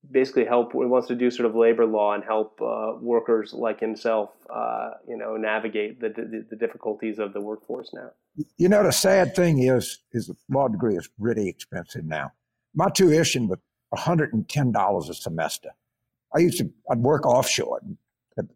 basically 0.09 0.45
help. 0.45 0.73
He 0.73 0.79
wants 0.79 1.07
to 1.07 1.15
do 1.15 1.31
sort 1.31 1.47
of 1.47 1.55
labor 1.55 1.85
law 1.85 2.13
and 2.13 2.23
help 2.23 2.61
uh, 2.61 2.93
workers 2.99 3.53
like 3.53 3.79
himself, 3.79 4.29
uh, 4.53 4.91
you 5.07 5.17
know, 5.17 5.37
navigate 5.37 5.99
the, 5.99 6.09
the, 6.09 6.45
the 6.49 6.55
difficulties 6.55 7.19
of 7.19 7.33
the 7.33 7.41
workforce 7.41 7.91
now. 7.93 8.11
You 8.57 8.69
know, 8.69 8.83
the 8.83 8.91
sad 8.91 9.35
thing 9.35 9.59
is, 9.63 9.99
is 10.11 10.27
the 10.27 10.35
law 10.49 10.67
degree 10.67 10.95
is 10.95 11.09
really 11.19 11.47
expensive 11.47 12.05
now. 12.05 12.33
My 12.73 12.89
tuition 12.89 13.47
was 13.47 13.59
one 13.89 14.01
hundred 14.01 14.33
and 14.33 14.47
ten 14.47 14.71
dollars 14.71 15.09
a 15.09 15.13
semester. 15.13 15.69
I 16.35 16.39
used 16.39 16.57
to 16.59 16.69
I'd 16.89 16.99
work 16.99 17.25
offshore, 17.25 17.81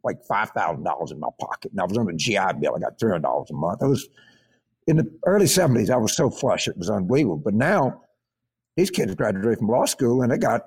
like 0.04 0.24
five 0.26 0.50
thousand 0.52 0.84
dollars 0.84 1.12
in 1.12 1.20
my 1.20 1.30
pocket, 1.40 1.72
and 1.72 1.82
I 1.82 1.86
was 1.86 1.98
on 1.98 2.10
a 2.10 2.14
GI 2.14 2.60
Bill. 2.60 2.76
I 2.76 2.80
got 2.80 3.00
three 3.00 3.12
hundred 3.12 3.24
dollars 3.24 3.50
a 3.50 3.54
month. 3.54 3.84
I 3.84 3.88
was 3.88 4.08
in 4.88 4.98
the 4.98 5.12
early 5.26 5.48
seventies. 5.48 5.90
I 5.90 5.98
was 5.98 6.16
so 6.16 6.30
flush 6.30 6.68
it 6.68 6.78
was 6.78 6.90
unbelievable. 6.90 7.38
But 7.38 7.54
now 7.54 8.02
these 8.76 8.90
kids 8.90 9.16
graduated 9.16 9.60
from 9.60 9.68
law 9.68 9.86
school 9.86 10.22
and 10.22 10.32
they 10.32 10.38
got 10.38 10.62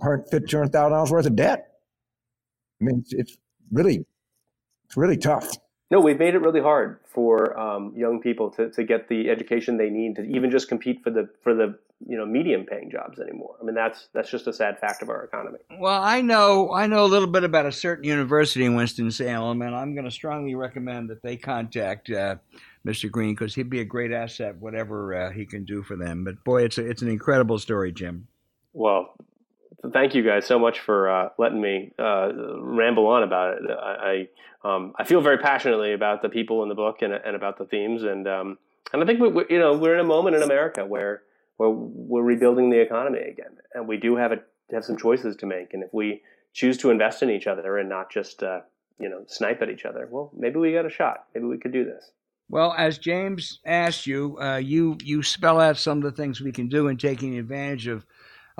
hundred 0.00 0.28
fifty, 0.30 0.48
two 0.48 0.58
hundred 0.58 0.72
thousand 0.72 0.92
dollars 0.92 1.10
worth 1.10 1.26
of 1.26 1.36
debt. 1.36 1.66
I 2.80 2.84
mean, 2.84 3.00
it's, 3.00 3.12
it's 3.12 3.38
really 3.70 4.04
it's 4.86 4.96
really 4.96 5.16
tough. 5.16 5.56
No, 5.90 6.00
we've 6.00 6.18
made 6.18 6.34
it 6.34 6.38
really 6.38 6.60
hard 6.60 7.00
for 7.12 7.58
um, 7.58 7.92
young 7.96 8.20
people 8.20 8.50
to, 8.52 8.70
to 8.70 8.84
get 8.84 9.08
the 9.08 9.28
education 9.28 9.76
they 9.76 9.90
need 9.90 10.16
to 10.16 10.22
even 10.22 10.50
just 10.50 10.68
compete 10.68 11.02
for 11.02 11.10
the 11.10 11.28
for 11.42 11.52
the 11.52 11.78
you 12.06 12.16
know 12.16 12.24
medium 12.24 12.64
paying 12.64 12.90
jobs 12.90 13.18
anymore. 13.18 13.56
I 13.60 13.64
mean 13.64 13.74
that's 13.74 14.08
that's 14.14 14.30
just 14.30 14.46
a 14.46 14.52
sad 14.52 14.78
fact 14.78 15.02
of 15.02 15.08
our 15.08 15.24
economy. 15.24 15.58
Well, 15.78 16.00
I 16.00 16.20
know 16.20 16.72
I 16.72 16.86
know 16.86 17.04
a 17.04 17.06
little 17.06 17.28
bit 17.28 17.42
about 17.42 17.66
a 17.66 17.72
certain 17.72 18.04
university 18.04 18.64
in 18.64 18.76
Winston 18.76 19.10
Salem, 19.10 19.62
and 19.62 19.74
I'm 19.74 19.94
going 19.94 20.04
to 20.04 20.12
strongly 20.12 20.54
recommend 20.54 21.10
that 21.10 21.22
they 21.22 21.36
contact 21.36 22.08
uh, 22.08 22.36
Mr. 22.86 23.10
Green 23.10 23.34
because 23.34 23.56
he'd 23.56 23.68
be 23.68 23.80
a 23.80 23.84
great 23.84 24.12
asset, 24.12 24.56
whatever 24.56 25.14
uh, 25.14 25.32
he 25.32 25.44
can 25.44 25.64
do 25.64 25.82
for 25.82 25.96
them. 25.96 26.22
But 26.22 26.42
boy, 26.44 26.62
it's 26.62 26.78
a, 26.78 26.88
it's 26.88 27.02
an 27.02 27.08
incredible 27.08 27.58
story, 27.58 27.90
Jim. 27.90 28.28
Well, 28.72 29.14
thank 29.92 30.14
you 30.14 30.22
guys 30.22 30.46
so 30.46 30.58
much 30.58 30.80
for 30.80 31.10
uh, 31.10 31.28
letting 31.38 31.60
me 31.60 31.92
uh, 31.98 32.30
ramble 32.60 33.06
on 33.06 33.22
about 33.22 33.54
it. 33.54 33.70
I 33.70 34.28
I, 34.64 34.68
um, 34.68 34.92
I, 34.98 35.04
feel 35.04 35.20
very 35.20 35.38
passionately 35.38 35.92
about 35.92 36.22
the 36.22 36.28
people 36.28 36.62
in 36.62 36.68
the 36.68 36.74
book 36.74 37.02
and, 37.02 37.12
and 37.12 37.34
about 37.34 37.58
the 37.58 37.64
themes, 37.64 38.02
and 38.02 38.26
um, 38.28 38.58
and 38.92 39.02
I 39.02 39.06
think 39.06 39.20
we, 39.20 39.28
we, 39.28 39.44
you 39.50 39.58
know 39.58 39.76
we're 39.76 39.94
in 39.94 40.00
a 40.00 40.04
moment 40.04 40.36
in 40.36 40.42
America 40.42 40.84
where 40.84 41.22
where 41.56 41.70
we're 41.70 42.22
rebuilding 42.22 42.70
the 42.70 42.80
economy 42.80 43.20
again, 43.20 43.58
and 43.74 43.88
we 43.88 43.96
do 43.96 44.16
have 44.16 44.32
a, 44.32 44.38
have 44.72 44.84
some 44.84 44.96
choices 44.96 45.36
to 45.36 45.46
make, 45.46 45.74
and 45.74 45.82
if 45.82 45.92
we 45.92 46.22
choose 46.52 46.76
to 46.78 46.90
invest 46.90 47.22
in 47.22 47.30
each 47.30 47.46
other 47.46 47.78
and 47.78 47.88
not 47.88 48.10
just 48.10 48.42
uh, 48.42 48.60
you 48.98 49.08
know 49.08 49.24
snipe 49.26 49.62
at 49.62 49.70
each 49.70 49.84
other, 49.84 50.08
well, 50.10 50.30
maybe 50.36 50.58
we 50.58 50.72
got 50.72 50.86
a 50.86 50.90
shot. 50.90 51.24
Maybe 51.34 51.46
we 51.46 51.58
could 51.58 51.72
do 51.72 51.84
this. 51.84 52.10
Well, 52.50 52.74
as 52.76 52.98
James 52.98 53.60
asked 53.64 54.08
you, 54.08 54.36
uh, 54.40 54.56
you 54.56 54.98
you 55.02 55.22
spell 55.22 55.60
out 55.60 55.76
some 55.76 55.98
of 55.98 56.04
the 56.04 56.12
things 56.12 56.40
we 56.40 56.52
can 56.52 56.68
do 56.68 56.88
in 56.88 56.96
taking 56.96 57.38
advantage 57.38 57.86
of 57.86 58.04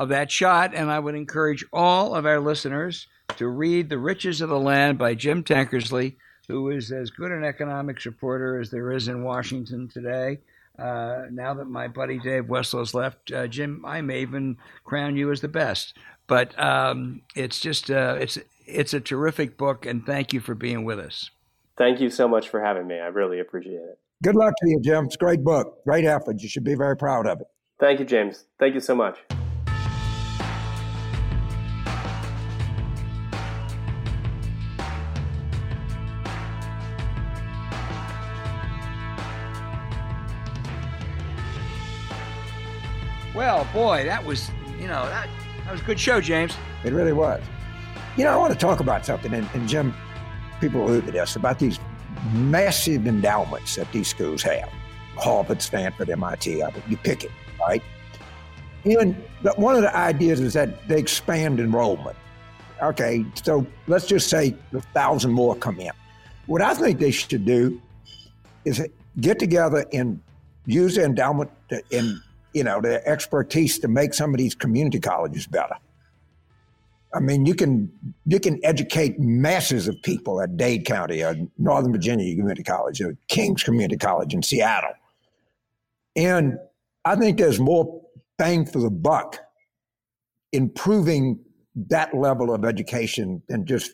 of 0.01 0.09
that 0.09 0.31
shot. 0.31 0.75
And 0.75 0.91
I 0.91 0.99
would 0.99 1.15
encourage 1.15 1.65
all 1.75 2.15
of 2.15 2.25
our 2.25 2.41
listeners 2.41 3.07
to 3.37 3.49
read 3.49 3.91
The 3.91 3.99
Riches 3.99 4.41
of 4.41 4.49
the 4.49 4.59
Land 4.59 4.97
by 4.97 5.15
Jim 5.15 5.45
Tankersley, 5.45 6.17
who 6.49 6.71
is 6.71 6.91
as 6.91 7.11
good 7.11 7.31
an 7.31 7.45
economics 7.45 8.07
reporter 8.07 8.59
as 8.59 8.71
there 8.71 8.93
is 8.93 9.09
in 9.09 9.23
Washington 9.23 9.89
today. 9.89 10.39
Uh, 10.79 11.25
now 11.31 11.53
that 11.53 11.67
my 11.67 11.87
buddy 11.87 12.19
Dave 12.19 12.47
Wessel's 12.47 12.95
left, 12.95 13.31
uh, 13.31 13.47
Jim, 13.47 13.85
I 13.87 14.01
may 14.01 14.23
even 14.23 14.57
crown 14.85 15.19
you 15.19 15.31
as 15.31 15.43
the 15.43 15.49
best. 15.49 15.99
But 16.27 16.59
um, 16.59 17.21
it's 17.37 17.61
just 17.61 17.91
uh, 17.91 18.17
it's 18.19 18.39
it's 18.67 18.95
a 18.95 19.01
terrific 19.01 19.59
book, 19.59 19.85
and 19.85 20.07
thank 20.07 20.33
you 20.33 20.41
for 20.41 20.55
being 20.55 20.85
with 20.85 20.99
us. 20.99 21.29
Thank 21.77 22.01
you 22.01 22.09
so 22.09 22.27
much 22.27 22.49
for 22.49 22.65
having 22.65 22.87
me. 22.87 22.99
I 22.99 23.09
really 23.09 23.41
appreciate 23.41 23.75
it. 23.75 23.99
Good 24.23 24.37
luck 24.37 24.55
to 24.63 24.71
you, 24.71 24.81
Jim. 24.81 25.07
It's 25.07 25.17
a 25.17 25.19
great 25.19 25.45
book, 25.45 25.85
great 25.85 26.05
effort. 26.07 26.41
You 26.41 26.49
should 26.49 26.65
be 26.65 26.75
very 26.75 26.97
proud 26.97 27.27
of 27.27 27.41
it. 27.41 27.47
Thank 27.79 27.99
you, 27.99 28.07
James. 28.07 28.45
Thank 28.59 28.75
you 28.75 28.81
so 28.81 28.95
much. 28.95 29.19
Well, 43.51 43.67
boy, 43.73 44.05
that 44.05 44.25
was, 44.25 44.49
you 44.79 44.87
know, 44.87 45.05
that, 45.07 45.29
that 45.65 45.73
was 45.73 45.81
a 45.81 45.85
good 45.85 45.99
show, 45.99 46.21
James. 46.21 46.55
It 46.85 46.93
really 46.93 47.13
was. 47.13 47.43
You 48.17 48.23
know, 48.23 48.31
I 48.31 48.37
want 48.37 48.53
to 48.53 48.59
talk 48.59 48.79
about 48.79 49.05
something, 49.05 49.35
and, 49.35 49.45
and 49.55 49.69
Jim, 49.69 49.93
people 50.61 50.87
allude 50.87 51.07
to 51.07 51.11
this, 51.11 51.35
about 51.35 51.59
these 51.59 51.81
massive 52.33 53.09
endowments 53.09 53.75
that 53.75 53.91
these 53.91 54.07
schools 54.07 54.41
have. 54.43 54.71
Harvard, 55.17 55.61
Stanford, 55.63 56.11
MIT, 56.11 56.63
you 56.89 56.97
pick 56.99 57.25
it, 57.25 57.33
right? 57.59 57.83
And 58.85 59.17
one 59.57 59.75
of 59.75 59.83
the 59.83 59.97
ideas 59.97 60.39
is 60.39 60.53
that 60.53 60.87
they 60.87 61.01
expand 61.01 61.59
enrollment. 61.59 62.17
Okay, 62.81 63.27
so 63.43 63.67
let's 63.89 64.07
just 64.07 64.31
say 64.31 64.55
a 64.73 64.81
thousand 64.81 65.33
more 65.33 65.57
come 65.57 65.81
in. 65.81 65.91
What 66.47 66.63
I 66.63 66.73
think 66.75 67.01
they 67.01 67.11
should 67.11 67.45
do 67.45 67.83
is 68.65 68.81
get 69.21 69.41
together 69.41 69.87
and 69.93 70.21
use 70.67 70.95
the 70.95 71.05
endowment 71.05 71.51
to, 71.71 71.83
and 71.91 72.23
you 72.53 72.65
know, 72.65 72.81
the 72.81 73.07
expertise 73.07 73.79
to 73.79 73.89
make 73.89 74.15
some 74.15 74.31
of 74.31 74.39
these 74.39 74.55
community 74.55 75.01
colleges 75.01 75.47
better. 75.47 75.77
I 77.13 77.21
mean, 77.21 77.45
you 77.45 77.55
can 77.55 77.91
you 78.27 78.39
can 78.39 78.61
educate 78.65 79.19
masses 79.19 79.89
of 79.89 80.01
people 80.03 80.41
at 80.41 80.57
Dade 80.57 80.85
County, 80.85 81.23
or 81.23 81.35
Northern 81.59 81.93
Virginia 81.93 82.35
Community 82.37 82.63
College, 82.63 83.01
or 83.01 83.17
King's 83.29 83.65
Community 83.65 83.97
College 83.97 84.33
in 84.33 84.43
Seattle, 84.43 84.93
and 86.15 86.59
I 87.05 87.17
think 87.17 87.39
there's 87.39 87.59
more 87.59 88.01
bang 88.39 88.65
for 88.65 88.79
the 88.79 88.91
buck 88.91 89.39
improving 90.53 91.39
that 91.75 92.15
level 92.15 92.53
of 92.53 92.65
education 92.65 93.43
than 93.49 93.65
just 93.65 93.93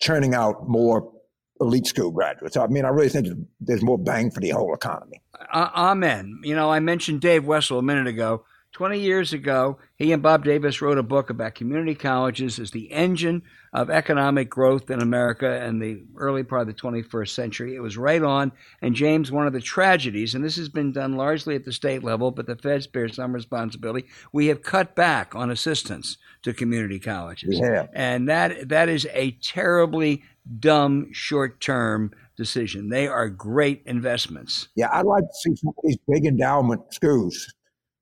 churning 0.00 0.34
out 0.34 0.68
more 0.68 1.12
elite 1.60 1.86
school 1.86 2.10
graduates. 2.10 2.56
I 2.56 2.66
mean, 2.66 2.84
I 2.84 2.88
really 2.88 3.08
think 3.08 3.28
there's 3.60 3.82
more 3.82 3.98
bang 3.98 4.30
for 4.30 4.40
the 4.40 4.50
whole 4.50 4.74
economy. 4.74 5.20
Uh, 5.52 5.68
amen. 5.74 6.40
You 6.42 6.54
know, 6.54 6.70
I 6.70 6.80
mentioned 6.80 7.20
Dave 7.20 7.44
Wessel 7.44 7.78
a 7.78 7.82
minute 7.82 8.06
ago. 8.06 8.44
20 8.72 9.00
years 9.00 9.32
ago, 9.32 9.78
he 9.96 10.12
and 10.12 10.22
Bob 10.22 10.44
Davis 10.44 10.82
wrote 10.82 10.98
a 10.98 11.02
book 11.02 11.30
about 11.30 11.54
community 11.54 11.94
colleges 11.94 12.58
as 12.58 12.70
the 12.70 12.92
engine 12.92 13.42
of 13.72 13.90
economic 13.90 14.50
growth 14.50 14.90
in 14.90 15.00
America 15.00 15.64
in 15.64 15.78
the 15.78 16.02
early 16.16 16.42
part 16.42 16.62
of 16.62 16.68
the 16.68 16.74
21st 16.74 17.30
century. 17.30 17.74
It 17.74 17.80
was 17.80 17.96
right 17.96 18.22
on. 18.22 18.52
And 18.82 18.94
James, 18.94 19.32
one 19.32 19.46
of 19.46 19.52
the 19.52 19.60
tragedies, 19.60 20.34
and 20.34 20.44
this 20.44 20.56
has 20.56 20.68
been 20.68 20.92
done 20.92 21.16
largely 21.16 21.54
at 21.54 21.64
the 21.64 21.72
state 21.72 22.04
level, 22.04 22.30
but 22.30 22.46
the 22.46 22.56
feds 22.56 22.86
bear 22.86 23.08
some 23.08 23.32
responsibility. 23.32 24.06
We 24.32 24.46
have 24.46 24.62
cut 24.62 24.94
back 24.94 25.34
on 25.34 25.50
assistance 25.50 26.18
to 26.42 26.52
community 26.52 26.98
colleges. 26.98 27.58
Yeah. 27.58 27.86
And 27.94 28.28
that 28.28 28.68
that 28.68 28.88
is 28.88 29.08
a 29.12 29.32
terribly 29.42 30.22
dumb 30.58 31.12
short 31.12 31.60
term 31.60 32.12
decision. 32.36 32.88
They 32.88 33.08
are 33.08 33.28
great 33.28 33.82
investments. 33.86 34.68
Yeah, 34.76 34.88
I'd 34.92 35.06
like 35.06 35.24
to 35.24 35.34
see 35.34 35.56
some 35.56 35.68
of 35.68 35.74
these 35.84 35.98
big 36.08 36.24
endowment 36.24 36.92
schools 36.92 37.52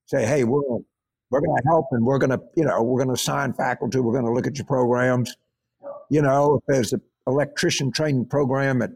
say, 0.07 0.25
hey, 0.25 0.45
we're 0.45 0.63
gonna, 0.63 0.85
we're 1.31 1.41
going 1.41 1.57
to 1.57 1.69
help 1.69 1.87
and 1.91 2.05
we're 2.05 2.19
going 2.19 2.31
to, 2.31 2.41
you 2.57 2.65
know, 2.65 2.83
we're 2.83 2.99
going 2.99 3.09
to 3.09 3.15
assign 3.15 3.53
faculty, 3.53 3.99
we're 3.99 4.13
going 4.13 4.25
to 4.25 4.33
look 4.33 4.47
at 4.47 4.57
your 4.57 4.67
programs. 4.67 5.37
You 6.09 6.23
know, 6.23 6.57
if 6.57 6.63
there's 6.69 6.93
an 6.93 7.03
electrician 7.27 7.91
training 7.91 8.27
program 8.27 8.83
at 8.83 8.91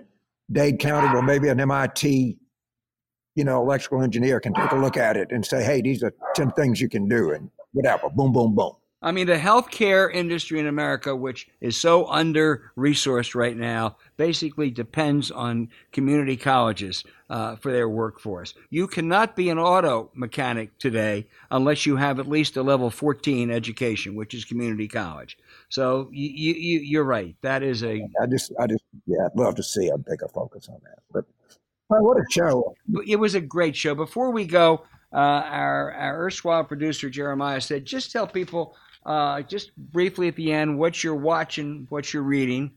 Dade 0.52 0.78
County, 0.78 1.08
well, 1.12 1.22
maybe 1.22 1.48
an 1.48 1.58
MIT, 1.58 2.38
you 3.34 3.44
know, 3.44 3.60
electrical 3.62 4.02
engineer 4.02 4.38
can 4.38 4.54
take 4.54 4.70
a 4.70 4.76
look 4.76 4.96
at 4.96 5.16
it 5.16 5.32
and 5.32 5.44
say, 5.44 5.64
hey, 5.64 5.80
these 5.80 6.02
are 6.02 6.12
10 6.36 6.52
things 6.52 6.80
you 6.80 6.88
can 6.88 7.08
do 7.08 7.32
and 7.32 7.50
whatever, 7.72 8.08
boom, 8.10 8.32
boom, 8.32 8.54
boom. 8.54 8.72
I 9.02 9.12
mean, 9.12 9.26
the 9.26 9.36
healthcare 9.36 10.12
industry 10.12 10.60
in 10.60 10.66
America, 10.66 11.16
which 11.16 11.48
is 11.62 11.76
so 11.78 12.06
under 12.08 12.70
resourced 12.76 13.34
right 13.34 13.56
now, 13.56 13.96
basically 14.18 14.70
depends 14.70 15.30
on 15.30 15.70
community 15.90 16.36
colleges 16.36 17.04
uh, 17.30 17.56
for 17.56 17.72
their 17.72 17.88
workforce. 17.88 18.52
You 18.68 18.86
cannot 18.86 19.36
be 19.36 19.48
an 19.48 19.58
auto 19.58 20.10
mechanic 20.14 20.76
today 20.78 21.26
unless 21.50 21.86
you 21.86 21.96
have 21.96 22.18
at 22.18 22.28
least 22.28 22.58
a 22.58 22.62
level 22.62 22.90
14 22.90 23.50
education, 23.50 24.16
which 24.16 24.34
is 24.34 24.44
community 24.44 24.86
college. 24.86 25.38
So 25.70 26.10
you, 26.12 26.52
you, 26.52 26.80
you're 26.80 27.04
right. 27.04 27.34
That 27.40 27.62
is 27.62 27.82
a. 27.82 28.06
I 28.20 28.26
just, 28.26 28.52
I 28.60 28.66
just, 28.66 28.84
yeah, 29.06 29.26
I'd 29.26 29.38
love 29.38 29.54
to 29.54 29.62
see 29.62 29.88
a 29.88 29.96
bigger 29.96 30.28
focus 30.28 30.68
on 30.68 30.78
that. 30.84 30.98
But 31.10 31.24
well, 31.88 32.02
what 32.02 32.18
a 32.18 32.24
show! 32.30 32.74
It 33.06 33.16
was 33.16 33.34
a 33.34 33.40
great 33.40 33.74
show. 33.74 33.94
Before 33.94 34.30
we 34.30 34.44
go, 34.44 34.84
uh, 35.12 35.16
our 35.16 35.92
our 35.92 36.24
erstwhile 36.24 36.64
producer 36.64 37.10
Jeremiah 37.10 37.60
said, 37.60 37.84
just 37.84 38.12
tell 38.12 38.26
people 38.26 38.76
uh, 39.04 39.42
just 39.42 39.76
briefly 39.76 40.28
at 40.28 40.36
the 40.36 40.52
end 40.52 40.78
what 40.78 41.02
you're 41.02 41.14
watching, 41.14 41.86
what 41.88 42.12
you're 42.12 42.22
reading. 42.22 42.72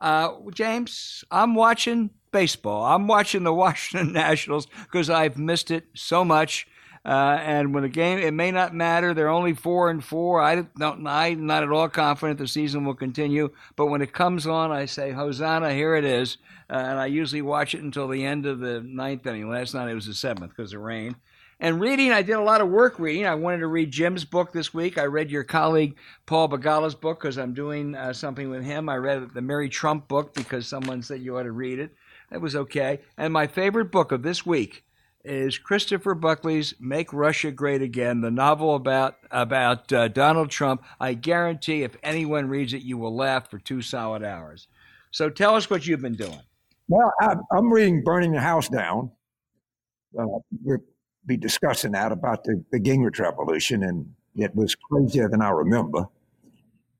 Uh, 0.00 0.32
James, 0.52 1.24
I'm 1.30 1.54
watching 1.54 2.10
baseball. 2.32 2.84
I'm 2.84 3.06
watching 3.06 3.44
the 3.44 3.54
Washington 3.64 4.12
Nationals 4.12 4.66
because 4.84 5.08
I've 5.08 5.38
missed 5.38 5.70
it 5.70 5.86
so 5.94 6.24
much. 6.24 6.66
Uh, 7.04 7.36
and 7.42 7.74
when 7.74 7.82
the 7.82 7.88
game, 7.88 8.18
it 8.18 8.32
may 8.32 8.52
not 8.52 8.74
matter. 8.74 9.12
They're 9.12 9.28
only 9.28 9.54
four 9.54 9.90
and 9.90 10.04
four. 10.04 10.40
I 10.40 10.62
don't. 10.78 11.06
I'm 11.06 11.46
not 11.46 11.64
at 11.64 11.70
all 11.70 11.88
confident 11.88 12.38
the 12.38 12.46
season 12.46 12.84
will 12.84 12.94
continue. 12.94 13.50
But 13.74 13.86
when 13.86 14.02
it 14.02 14.12
comes 14.12 14.46
on, 14.46 14.70
I 14.70 14.86
say 14.86 15.10
Hosanna, 15.10 15.74
here 15.74 15.96
it 15.96 16.04
is. 16.04 16.38
Uh, 16.70 16.74
and 16.74 16.98
I 17.00 17.06
usually 17.06 17.42
watch 17.42 17.74
it 17.74 17.82
until 17.82 18.06
the 18.06 18.24
end 18.24 18.46
of 18.46 18.60
the 18.60 18.80
ninth 18.80 19.26
inning. 19.26 19.50
Last 19.50 19.74
night 19.74 19.90
it 19.90 19.94
was 19.94 20.06
the 20.06 20.14
seventh 20.14 20.52
because 20.56 20.72
of 20.72 20.80
rain. 20.80 21.16
And 21.62 21.80
reading, 21.80 22.10
I 22.10 22.22
did 22.22 22.32
a 22.32 22.42
lot 22.42 22.60
of 22.60 22.70
work 22.70 22.98
reading. 22.98 23.24
I 23.24 23.36
wanted 23.36 23.58
to 23.58 23.68
read 23.68 23.92
Jim's 23.92 24.24
book 24.24 24.52
this 24.52 24.74
week. 24.74 24.98
I 24.98 25.04
read 25.04 25.30
your 25.30 25.44
colleague 25.44 25.96
Paul 26.26 26.48
Begala's 26.48 26.96
book 26.96 27.20
because 27.20 27.38
I'm 27.38 27.54
doing 27.54 27.94
uh, 27.94 28.12
something 28.12 28.50
with 28.50 28.64
him. 28.64 28.88
I 28.88 28.96
read 28.96 29.32
the 29.32 29.42
Mary 29.42 29.68
Trump 29.68 30.08
book 30.08 30.34
because 30.34 30.66
someone 30.66 31.02
said 31.02 31.22
you 31.22 31.38
ought 31.38 31.44
to 31.44 31.52
read 31.52 31.78
it. 31.78 31.94
It 32.32 32.40
was 32.40 32.56
okay. 32.56 33.02
And 33.16 33.32
my 33.32 33.46
favorite 33.46 33.92
book 33.92 34.10
of 34.10 34.24
this 34.24 34.44
week 34.44 34.82
is 35.24 35.56
Christopher 35.56 36.16
Buckley's 36.16 36.74
"Make 36.80 37.12
Russia 37.12 37.52
Great 37.52 37.80
Again," 37.80 38.22
the 38.22 38.30
novel 38.32 38.74
about 38.74 39.18
about 39.30 39.92
uh, 39.92 40.08
Donald 40.08 40.50
Trump. 40.50 40.82
I 40.98 41.14
guarantee, 41.14 41.84
if 41.84 41.96
anyone 42.02 42.48
reads 42.48 42.72
it, 42.72 42.82
you 42.82 42.98
will 42.98 43.14
laugh 43.14 43.48
for 43.48 43.60
two 43.60 43.82
solid 43.82 44.24
hours. 44.24 44.66
So, 45.12 45.30
tell 45.30 45.54
us 45.54 45.70
what 45.70 45.86
you've 45.86 46.02
been 46.02 46.16
doing. 46.16 46.40
Well, 46.88 47.12
I'm 47.52 47.72
reading 47.72 48.02
"Burning 48.02 48.32
the 48.32 48.40
House 48.40 48.68
Down." 48.68 49.12
Uh, 50.18 50.26
be 51.26 51.36
discussing 51.36 51.92
that 51.92 52.12
about 52.12 52.44
the, 52.44 52.64
the 52.70 52.80
Gingrich 52.80 53.20
Revolution, 53.20 53.82
and 53.84 54.12
it 54.34 54.54
was 54.54 54.74
crazier 54.74 55.28
than 55.28 55.42
I 55.42 55.50
remember. 55.50 56.06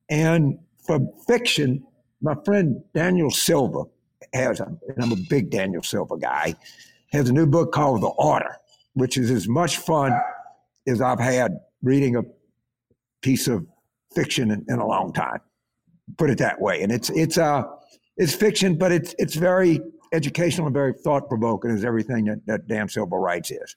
And 0.09 0.59
for 0.79 1.01
fiction, 1.27 1.85
my 2.21 2.37
friend 2.45 2.83
Daniel 2.95 3.31
Silva 3.31 3.85
has, 4.33 4.61
and 4.61 4.79
I'm 5.01 5.13
a 5.13 5.17
big 5.29 5.51
Daniel 5.51 5.83
Silva 5.83 6.17
guy 6.19 6.55
has 7.13 7.29
a 7.29 7.33
new 7.33 7.47
book 7.47 7.73
called 7.73 8.03
The 8.03 8.09
Order, 8.09 8.57
which 8.95 9.17
is 9.17 9.31
as 9.31 9.49
much 9.49 9.79
fun 9.79 10.13
as 10.87 11.01
I've 11.01 11.21
had 11.21 11.61
reading 11.83 12.17
a 12.17 12.23
piece 13.23 13.49
of 13.49 13.67
fiction 14.15 14.51
in, 14.51 14.65
in 14.69 14.79
a 14.79 14.87
long 14.87 15.13
time. 15.13 15.41
Put 16.17 16.31
it 16.31 16.39
that 16.39 16.61
way. 16.61 16.83
And 16.83 16.91
it's 16.91 17.11
it's 17.11 17.39
uh 17.39 17.65
it's 18.17 18.35
fiction, 18.35 18.77
but 18.77 18.93
it's 18.93 19.15
it's 19.19 19.35
very 19.35 19.81
educational 20.13 20.67
and 20.67 20.75
very 20.75 20.93
thought 20.93 21.29
provoking 21.29 21.71
as 21.71 21.85
everything 21.85 22.27
that, 22.27 22.45
that 22.47 22.69
Dan 22.69 22.89
Silva 22.89 23.17
writes 23.17 23.51
is. 23.51 23.77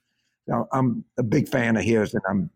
I'm 0.71 1.03
a 1.17 1.23
big 1.23 1.47
fan 1.49 1.75
of 1.75 1.83
his, 1.83 2.13
and 2.13 2.23
I'm 2.29 2.49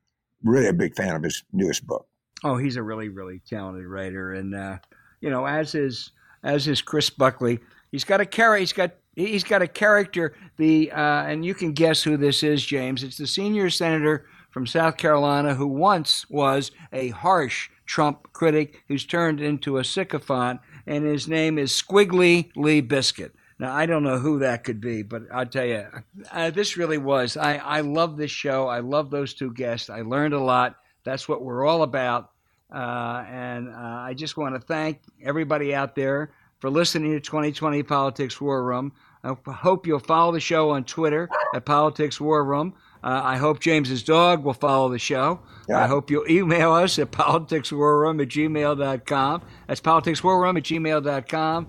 really 0.44 0.68
a 0.68 0.74
big 0.74 0.96
fan 0.96 1.16
of 1.16 1.24
his 1.24 1.44
newest 1.52 1.86
book. 1.88 2.08
Oh, 2.44 2.58
he's 2.58 2.78
a 2.78 2.84
really, 2.84 3.10
really 3.10 3.42
talented 3.48 3.86
writer, 3.86 4.34
and 4.34 4.56
uh, 4.56 4.78
you 5.22 5.30
know, 5.30 5.46
as 5.46 5.76
is 5.76 6.12
as 6.44 6.68
is 6.68 6.82
Chris 6.82 7.10
Buckley, 7.10 7.60
he's 7.92 8.04
got 8.04 8.22
a 8.22 8.26
carry. 8.26 8.62
He's 8.62 8.74
got 8.74 8.92
He's 9.20 9.44
got 9.44 9.62
a 9.62 9.68
character. 9.68 10.34
The 10.58 10.92
uh, 10.92 11.24
and 11.24 11.46
you 11.46 11.54
can 11.54 11.74
guess 11.74 12.04
who 12.04 12.16
this 12.16 12.42
is, 12.42 12.66
James. 12.66 13.04
It's 13.04 13.18
the 13.18 13.28
senior 13.28 13.70
senator 13.70 14.26
from 14.50 14.66
South 14.66 14.98
Carolina 14.98 15.56
who 15.56 15.68
once 15.68 16.30
was 16.30 16.72
a 16.94 17.10
harsh 17.10 17.70
Trump 17.86 18.32
critic 18.34 18.84
who's 18.88 19.06
turned 19.06 19.42
into 19.42 19.78
a 19.78 19.84
sycophant, 19.84 20.62
and 20.88 21.04
his 21.04 21.28
name 21.28 21.58
is 21.58 21.72
Squiggly 21.72 22.50
Lee 22.56 22.82
Biscuit. 22.82 23.36
Now 23.60 23.76
I 23.76 23.86
don't 23.86 24.04
know 24.04 24.18
who 24.18 24.40
that 24.40 24.64
could 24.64 24.80
be, 24.80 25.04
but 25.04 25.24
I'll 25.34 25.46
tell 25.46 25.66
you, 25.66 25.86
uh, 26.32 26.50
this 26.50 26.78
really 26.78 26.98
was. 26.98 27.36
I 27.38 27.56
I 27.58 27.82
love 27.82 28.18
this 28.18 28.32
show. 28.32 28.68
I 28.68 28.80
love 28.80 29.12
those 29.12 29.34
two 29.34 29.54
guests. 29.54 29.90
I 29.90 30.02
learned 30.02 30.34
a 30.34 30.40
lot. 30.40 30.78
That's 31.04 31.28
what 31.28 31.44
we're 31.44 31.66
all 31.66 31.84
about. 31.84 32.32
Uh, 32.74 33.26
and 33.30 33.70
uh, 33.70 33.74
I 33.78 34.14
just 34.14 34.38
want 34.38 34.56
to 34.56 34.62
thank 34.62 35.02
everybody 35.24 35.74
out 35.74 35.96
there 35.96 36.32
for 36.60 36.70
listening 36.70 37.14
to 37.14 37.20
2020 37.20 37.84
Politics 37.84 38.40
War 38.40 38.64
Room. 38.64 38.94
I 39.24 39.34
hope 39.52 39.86
you'll 39.86 40.00
follow 40.00 40.32
the 40.32 40.40
show 40.40 40.70
on 40.70 40.86
Twitter 40.86 41.30
at 41.54 41.66
Politics 41.66 42.22
War 42.22 42.44
Room. 42.46 42.74
Uh, 43.04 43.22
I 43.24 43.38
hope 43.38 43.60
James's 43.60 44.04
dog 44.04 44.44
will 44.44 44.54
follow 44.54 44.90
the 44.90 45.00
show. 45.00 45.40
Yeah. 45.68 45.84
I 45.84 45.88
hope 45.88 46.10
you'll 46.10 46.30
email 46.30 46.72
us 46.74 47.00
at 47.00 47.12
politicswarroom 47.12 48.22
at 48.22 48.28
gmail.com. 48.30 49.42
That's 49.68 49.82
politicswarroom 49.82 50.58
at 50.58 50.64
gmail.com. 50.64 51.68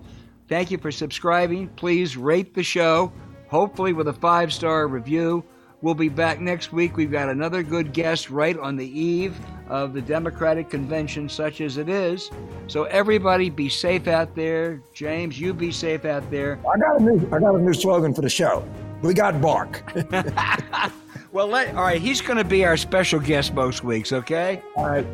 Thank 0.51 0.69
you 0.69 0.77
for 0.77 0.91
subscribing. 0.91 1.69
Please 1.77 2.17
rate 2.17 2.53
the 2.53 2.61
show, 2.61 3.13
hopefully 3.47 3.93
with 3.93 4.09
a 4.09 4.13
five 4.13 4.51
star 4.51 4.85
review. 4.89 5.45
We'll 5.81 5.95
be 5.95 6.09
back 6.09 6.41
next 6.41 6.73
week. 6.73 6.97
We've 6.97 7.09
got 7.09 7.29
another 7.29 7.63
good 7.63 7.93
guest 7.93 8.29
right 8.29 8.59
on 8.59 8.75
the 8.75 8.85
eve 8.85 9.33
of 9.69 9.93
the 9.93 10.01
Democratic 10.01 10.69
Convention, 10.69 11.29
such 11.29 11.61
as 11.61 11.77
it 11.77 11.87
is. 11.87 12.29
So 12.67 12.83
everybody 12.83 13.49
be 13.49 13.69
safe 13.69 14.09
out 14.09 14.35
there. 14.35 14.83
James, 14.93 15.39
you 15.39 15.53
be 15.53 15.71
safe 15.71 16.03
out 16.03 16.29
there. 16.29 16.59
I 16.69 16.77
got 16.77 16.99
a 16.99 17.01
new 17.01 17.25
I 17.31 17.39
got 17.39 17.55
a 17.55 17.59
new 17.59 17.73
slogan 17.73 18.13
for 18.13 18.21
the 18.21 18.29
show. 18.29 18.67
We 19.01 19.13
got 19.13 19.39
bark. 19.39 19.89
well, 21.31 21.47
let, 21.47 21.73
all 21.77 21.83
right, 21.83 22.01
he's 22.01 22.19
going 22.19 22.37
to 22.37 22.43
be 22.43 22.65
our 22.65 22.75
special 22.75 23.21
guest 23.21 23.53
most 23.53 23.85
weeks, 23.85 24.11
okay? 24.11 24.61
All 24.75 24.89
right. 24.89 25.07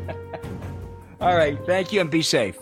all 1.20 1.36
right, 1.36 1.56
thank 1.64 1.92
you 1.92 2.00
and 2.00 2.10
be 2.10 2.22
safe. 2.22 2.58